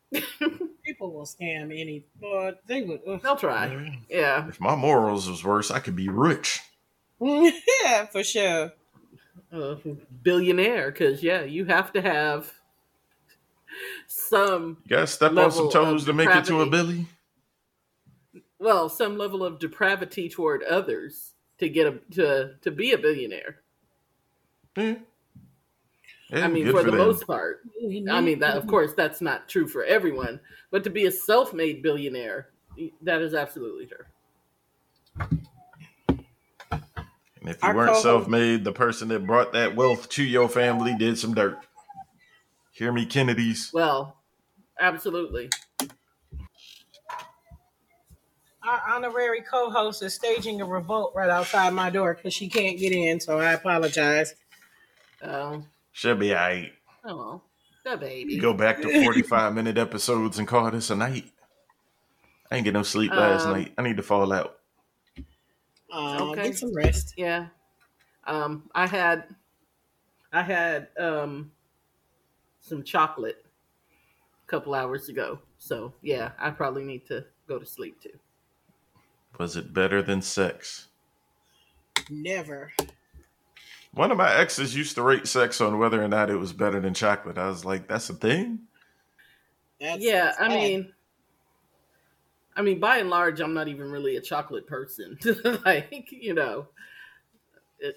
People 0.85 1.11
will 1.11 1.25
scam 1.25 1.77
any, 1.77 2.05
but 2.21 2.61
they 2.65 2.81
would. 2.81 3.01
ugh. 3.05 3.19
They'll 3.21 3.35
try. 3.35 3.99
Yeah, 4.09 4.47
If 4.47 4.61
my 4.61 4.73
morals 4.73 5.29
was 5.29 5.43
worse, 5.43 5.69
I 5.69 5.79
could 5.79 5.97
be 5.97 6.07
rich. 6.07 6.61
yeah, 7.19 8.05
for 8.05 8.23
sure. 8.23 8.71
uh, 9.51 9.75
billionaire, 10.23 10.91
because 10.91 11.21
yeah, 11.23 11.43
you 11.43 11.65
have 11.65 11.91
to 11.91 12.01
have 12.01 12.53
some 14.07 14.77
You 14.85 14.91
gotta 14.95 15.07
step 15.07 15.35
on 15.35 15.51
some 15.51 15.69
toes 15.69 16.05
to 16.05 16.13
make 16.13 16.29
it 16.29 16.45
to 16.45 16.61
a 16.61 16.65
depravity. 16.65 17.05
Billy. 18.31 18.43
well, 18.59 18.87
some 18.87 19.17
level 19.17 19.43
of 19.43 19.59
depravity 19.59 20.29
toward 20.29 20.63
others 20.63 21.33
to 21.57 21.67
get 21.67 21.85
a 21.87 21.99
to 22.15 22.55
to 22.61 22.71
be 22.71 22.93
a 22.93 22.97
billionaire. 22.97 23.57
Yeah. 24.77 24.95
Yeah, 26.31 26.45
I 26.45 26.47
mean, 26.47 26.63
good 26.63 26.71
for 26.73 26.83
the 26.83 26.91
them. 26.91 26.97
most 26.97 27.27
part. 27.27 27.61
I 27.83 28.21
mean, 28.21 28.39
that 28.39 28.57
of 28.57 28.65
course 28.67 28.93
that's 28.95 29.21
not 29.21 29.47
true 29.47 29.67
for 29.67 29.83
everyone, 29.83 30.39
but 30.71 30.83
to 30.85 30.89
be 30.89 31.05
a 31.05 31.11
self-made 31.11 31.83
billionaire, 31.83 32.49
that 33.03 33.21
is 33.21 33.33
absolutely 33.33 33.85
true. 33.87 34.05
And 36.71 37.49
if 37.49 37.61
you 37.61 37.69
Our 37.69 37.75
weren't 37.75 37.87
co-host- 37.89 38.03
self-made, 38.03 38.63
the 38.63 38.71
person 38.71 39.07
that 39.09 39.27
brought 39.27 39.53
that 39.53 39.75
wealth 39.75 40.09
to 40.09 40.23
your 40.23 40.49
family 40.49 40.95
did 40.95 41.17
some 41.19 41.35
dirt. 41.35 41.59
Hear 42.71 42.91
me, 42.91 43.05
Kennedys. 43.05 43.71
Well, 43.71 44.17
absolutely. 44.79 45.49
Our 48.63 48.81
honorary 48.95 49.41
co-host 49.41 50.01
is 50.01 50.15
staging 50.15 50.59
a 50.59 50.65
revolt 50.65 51.13
right 51.15 51.29
outside 51.29 51.71
my 51.73 51.91
door 51.91 52.15
because 52.15 52.33
she 52.33 52.49
can't 52.49 52.79
get 52.79 52.91
in, 52.91 53.19
so 53.19 53.39
I 53.39 53.53
apologize. 53.53 54.33
Um, 55.21 55.67
Should 55.95 56.19
be 56.19 56.33
alright. 56.35 56.73
oh, 57.05 57.41
the 57.85 57.95
baby. 57.95 58.37
Go 58.37 58.53
back 58.53 58.81
to 58.81 59.03
45 59.05 59.53
minute 59.53 59.77
episodes 59.77 60.37
and 60.37 60.45
call 60.45 60.69
this 60.69 60.89
a 60.89 60.95
night. 60.95 61.31
I 62.51 62.57
ain't 62.57 62.65
get 62.65 62.73
no 62.73 62.83
sleep 62.83 63.11
last 63.13 63.45
Um, 63.45 63.53
night. 63.53 63.73
I 63.77 63.81
need 63.81 63.95
to 63.95 64.03
fall 64.03 64.33
out. 64.33 64.59
Uh, 65.89 66.31
Okay. 66.31 66.43
Get 66.49 66.57
some 66.57 66.75
rest. 66.75 67.13
Yeah. 67.15 67.47
Um, 68.27 68.69
I 68.75 68.87
had 68.87 69.23
I 70.33 70.41
had 70.41 70.89
um 70.99 71.49
some 72.59 72.83
chocolate 72.83 73.45
a 74.45 74.47
couple 74.51 74.75
hours 74.75 75.07
ago. 75.07 75.39
So 75.59 75.93
yeah, 76.01 76.31
I 76.37 76.49
probably 76.49 76.83
need 76.83 77.05
to 77.07 77.23
go 77.47 77.57
to 77.57 77.65
sleep 77.65 78.01
too. 78.01 78.19
Was 79.39 79.55
it 79.55 79.73
better 79.73 80.01
than 80.01 80.21
sex? 80.21 80.87
Never. 82.09 82.73
One 83.95 84.11
of 84.11 84.17
my 84.17 84.33
exes 84.33 84.75
used 84.75 84.95
to 84.95 85.01
rate 85.01 85.25
sex 85.25 85.61
on 85.61 85.79
whether 85.79 86.03
or 86.03 86.07
not 86.07 86.29
it 86.29 86.35
was 86.35 86.53
better 86.53 86.79
than 86.79 86.93
chocolate. 86.93 87.37
I 87.37 87.47
was 87.47 87.65
like, 87.65 87.87
that's 87.87 88.09
a 88.09 88.13
thing? 88.13 88.59
That's 89.79 90.03
yeah, 90.03 90.33
I 90.39 90.49
sad. 90.49 90.57
mean 90.57 90.93
I 92.55 92.61
mean 92.61 92.79
by 92.79 92.97
and 92.97 93.09
large 93.09 93.39
I'm 93.41 93.53
not 93.53 93.67
even 93.67 93.89
really 93.89 94.17
a 94.17 94.21
chocolate 94.21 94.67
person. 94.67 95.17
like, 95.65 96.07
you 96.11 96.33
know. 96.33 96.67
It, 97.79 97.95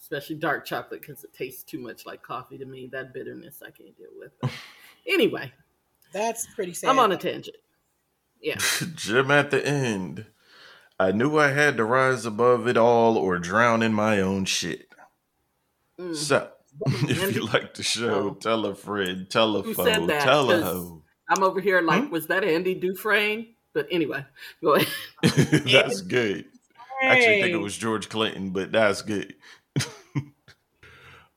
especially 0.00 0.36
dark 0.36 0.64
chocolate 0.64 1.02
because 1.02 1.22
it 1.24 1.34
tastes 1.34 1.62
too 1.62 1.78
much 1.78 2.06
like 2.06 2.22
coffee 2.22 2.56
to 2.56 2.64
me. 2.64 2.88
That 2.90 3.12
bitterness 3.12 3.62
I 3.62 3.70
can't 3.70 3.96
deal 3.96 4.08
with. 4.18 4.32
anyway, 5.06 5.52
that's 6.12 6.46
pretty 6.54 6.72
sad. 6.72 6.88
I'm 6.90 6.98
on 6.98 7.12
a 7.12 7.16
tangent. 7.16 7.56
Yeah. 8.40 8.56
Jim 8.94 9.30
at 9.30 9.50
the 9.50 9.66
end. 9.66 10.26
I 10.98 11.12
knew 11.12 11.38
I 11.38 11.48
had 11.48 11.76
to 11.76 11.84
rise 11.84 12.26
above 12.26 12.66
it 12.66 12.76
all 12.76 13.16
or 13.16 13.38
drown 13.38 13.82
in 13.82 13.92
my 13.92 14.20
own 14.20 14.46
shit. 14.46 14.87
Mm. 16.00 16.14
So, 16.14 16.50
if 16.86 17.34
you 17.34 17.46
like 17.46 17.74
the 17.74 17.82
show, 17.82 18.30
oh. 18.30 18.34
tell 18.34 18.66
a 18.66 18.74
friend, 18.74 19.28
tell 19.28 19.56
a 19.56 19.62
Who 19.62 19.74
foe, 19.74 19.84
tell 19.84 20.50
a 20.50 20.62
hoe. 20.62 21.02
I'm 21.28 21.42
over 21.42 21.60
here 21.60 21.80
like, 21.82 22.04
hmm? 22.04 22.10
was 22.10 22.28
that 22.28 22.44
Andy 22.44 22.74
Dufresne? 22.74 23.48
But 23.74 23.88
anyway, 23.90 24.24
go 24.62 24.74
ahead. 24.74 24.88
that's 25.22 26.00
good. 26.00 26.46
I 27.02 27.06
actually 27.06 27.42
think 27.42 27.54
it 27.54 27.60
was 27.60 27.76
George 27.76 28.08
Clinton, 28.08 28.50
but 28.50 28.72
that's 28.72 29.02
good. 29.02 29.34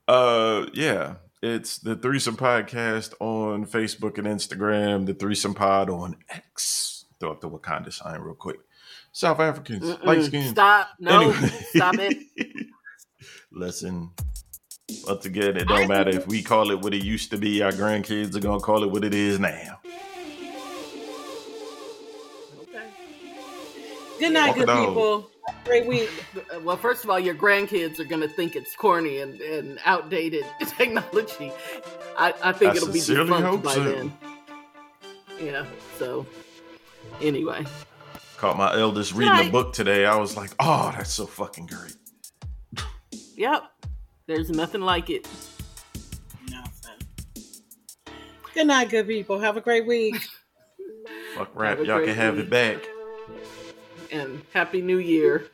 uh, 0.08 0.66
yeah, 0.74 1.16
it's 1.44 1.78
the 1.78 1.96
Threesome 1.96 2.38
Podcast 2.38 3.14
on 3.20 3.66
Facebook 3.66 4.18
and 4.18 4.28
Instagram. 4.28 5.06
The 5.06 5.14
Threesome 5.14 5.54
Pod 5.54 5.90
on 5.90 6.18
X. 6.30 7.06
Throw 7.20 7.32
up 7.32 7.42
the 7.42 7.50
Wakanda 7.50 7.94
sign 7.94 8.22
real 8.22 8.34
quick. 8.34 8.60
South 9.12 9.40
Africans, 9.40 9.84
Mm-mm. 9.84 10.06
light 10.06 10.24
skin. 10.24 10.50
Stop! 10.50 10.90
No, 11.00 11.32
anyway. 11.32 11.50
stop 11.76 11.96
it. 12.00 12.18
Listen, 13.52 14.12
once 15.08 15.26
again, 15.26 15.58
it 15.58 15.68
don't 15.68 15.88
matter 15.88 16.12
if 16.12 16.28
we 16.28 16.42
call 16.42 16.72
it 16.72 16.80
what 16.80 16.94
it 16.94 17.04
used 17.04 17.32
to 17.32 17.38
be. 17.38 17.62
Our 17.62 17.72
grandkids 17.72 18.36
are 18.36 18.40
gonna 18.40 18.60
call 18.60 18.84
it 18.84 18.92
what 18.92 19.04
it 19.04 19.14
is 19.14 19.40
now. 19.40 19.80
Good 24.22 24.34
night, 24.34 24.54
good 24.54 24.68
people. 24.68 25.32
Great 25.66 25.88
week. 25.88 26.10
Uh, 26.36 26.60
well, 26.60 26.78
first 26.78 27.04
of 27.04 27.10
all, 27.10 27.20
your 27.20 27.34
grandkids 27.34 28.00
are 28.00 28.04
going 28.04 28.22
to 28.22 28.28
think 28.28 28.56
it's 28.56 28.76
corny 28.76 29.20
and, 29.20 29.42
and 29.42 29.80
outdated 29.84 30.46
technology. 30.78 31.52
I, 32.18 32.34
I 32.44 32.52
think 32.52 32.74
I 32.74 32.76
it'll 32.76 32.92
be 32.92 33.02
defunct 33.02 33.64
by 33.64 33.74
so. 33.74 33.84
then. 33.84 34.14
Yeah. 35.40 35.66
So, 35.98 36.28
anyway. 37.20 37.66
Caught 38.38 38.58
my 38.58 38.76
eldest 38.76 39.14
reading 39.14 39.48
a 39.48 39.52
book 39.52 39.74
today. 39.74 40.06
I 40.06 40.16
was 40.16 40.38
like, 40.38 40.52
oh, 40.60 40.92
that's 40.96 41.12
so 41.12 41.26
fucking 41.26 41.68
great. 41.68 41.96
Yep. 43.36 43.64
There's 44.32 44.50
nothing 44.50 44.80
like 44.80 45.10
it. 45.10 45.28
Nothing. 46.50 47.06
Good 48.54 48.68
night, 48.68 48.90
good 48.90 49.06
people. 49.06 49.38
Have 49.40 49.58
a 49.58 49.62
great 49.62 49.86
week. 49.86 50.16
Fuck 51.36 51.50
rap. 51.54 51.80
Y'all 51.84 52.00
can 52.00 52.16
have 52.16 52.38
week. 52.38 52.46
it 52.46 52.50
back 52.50 52.88
and 54.10 54.42
Happy 54.54 54.82
New 54.82 55.00
Year. 55.00 55.48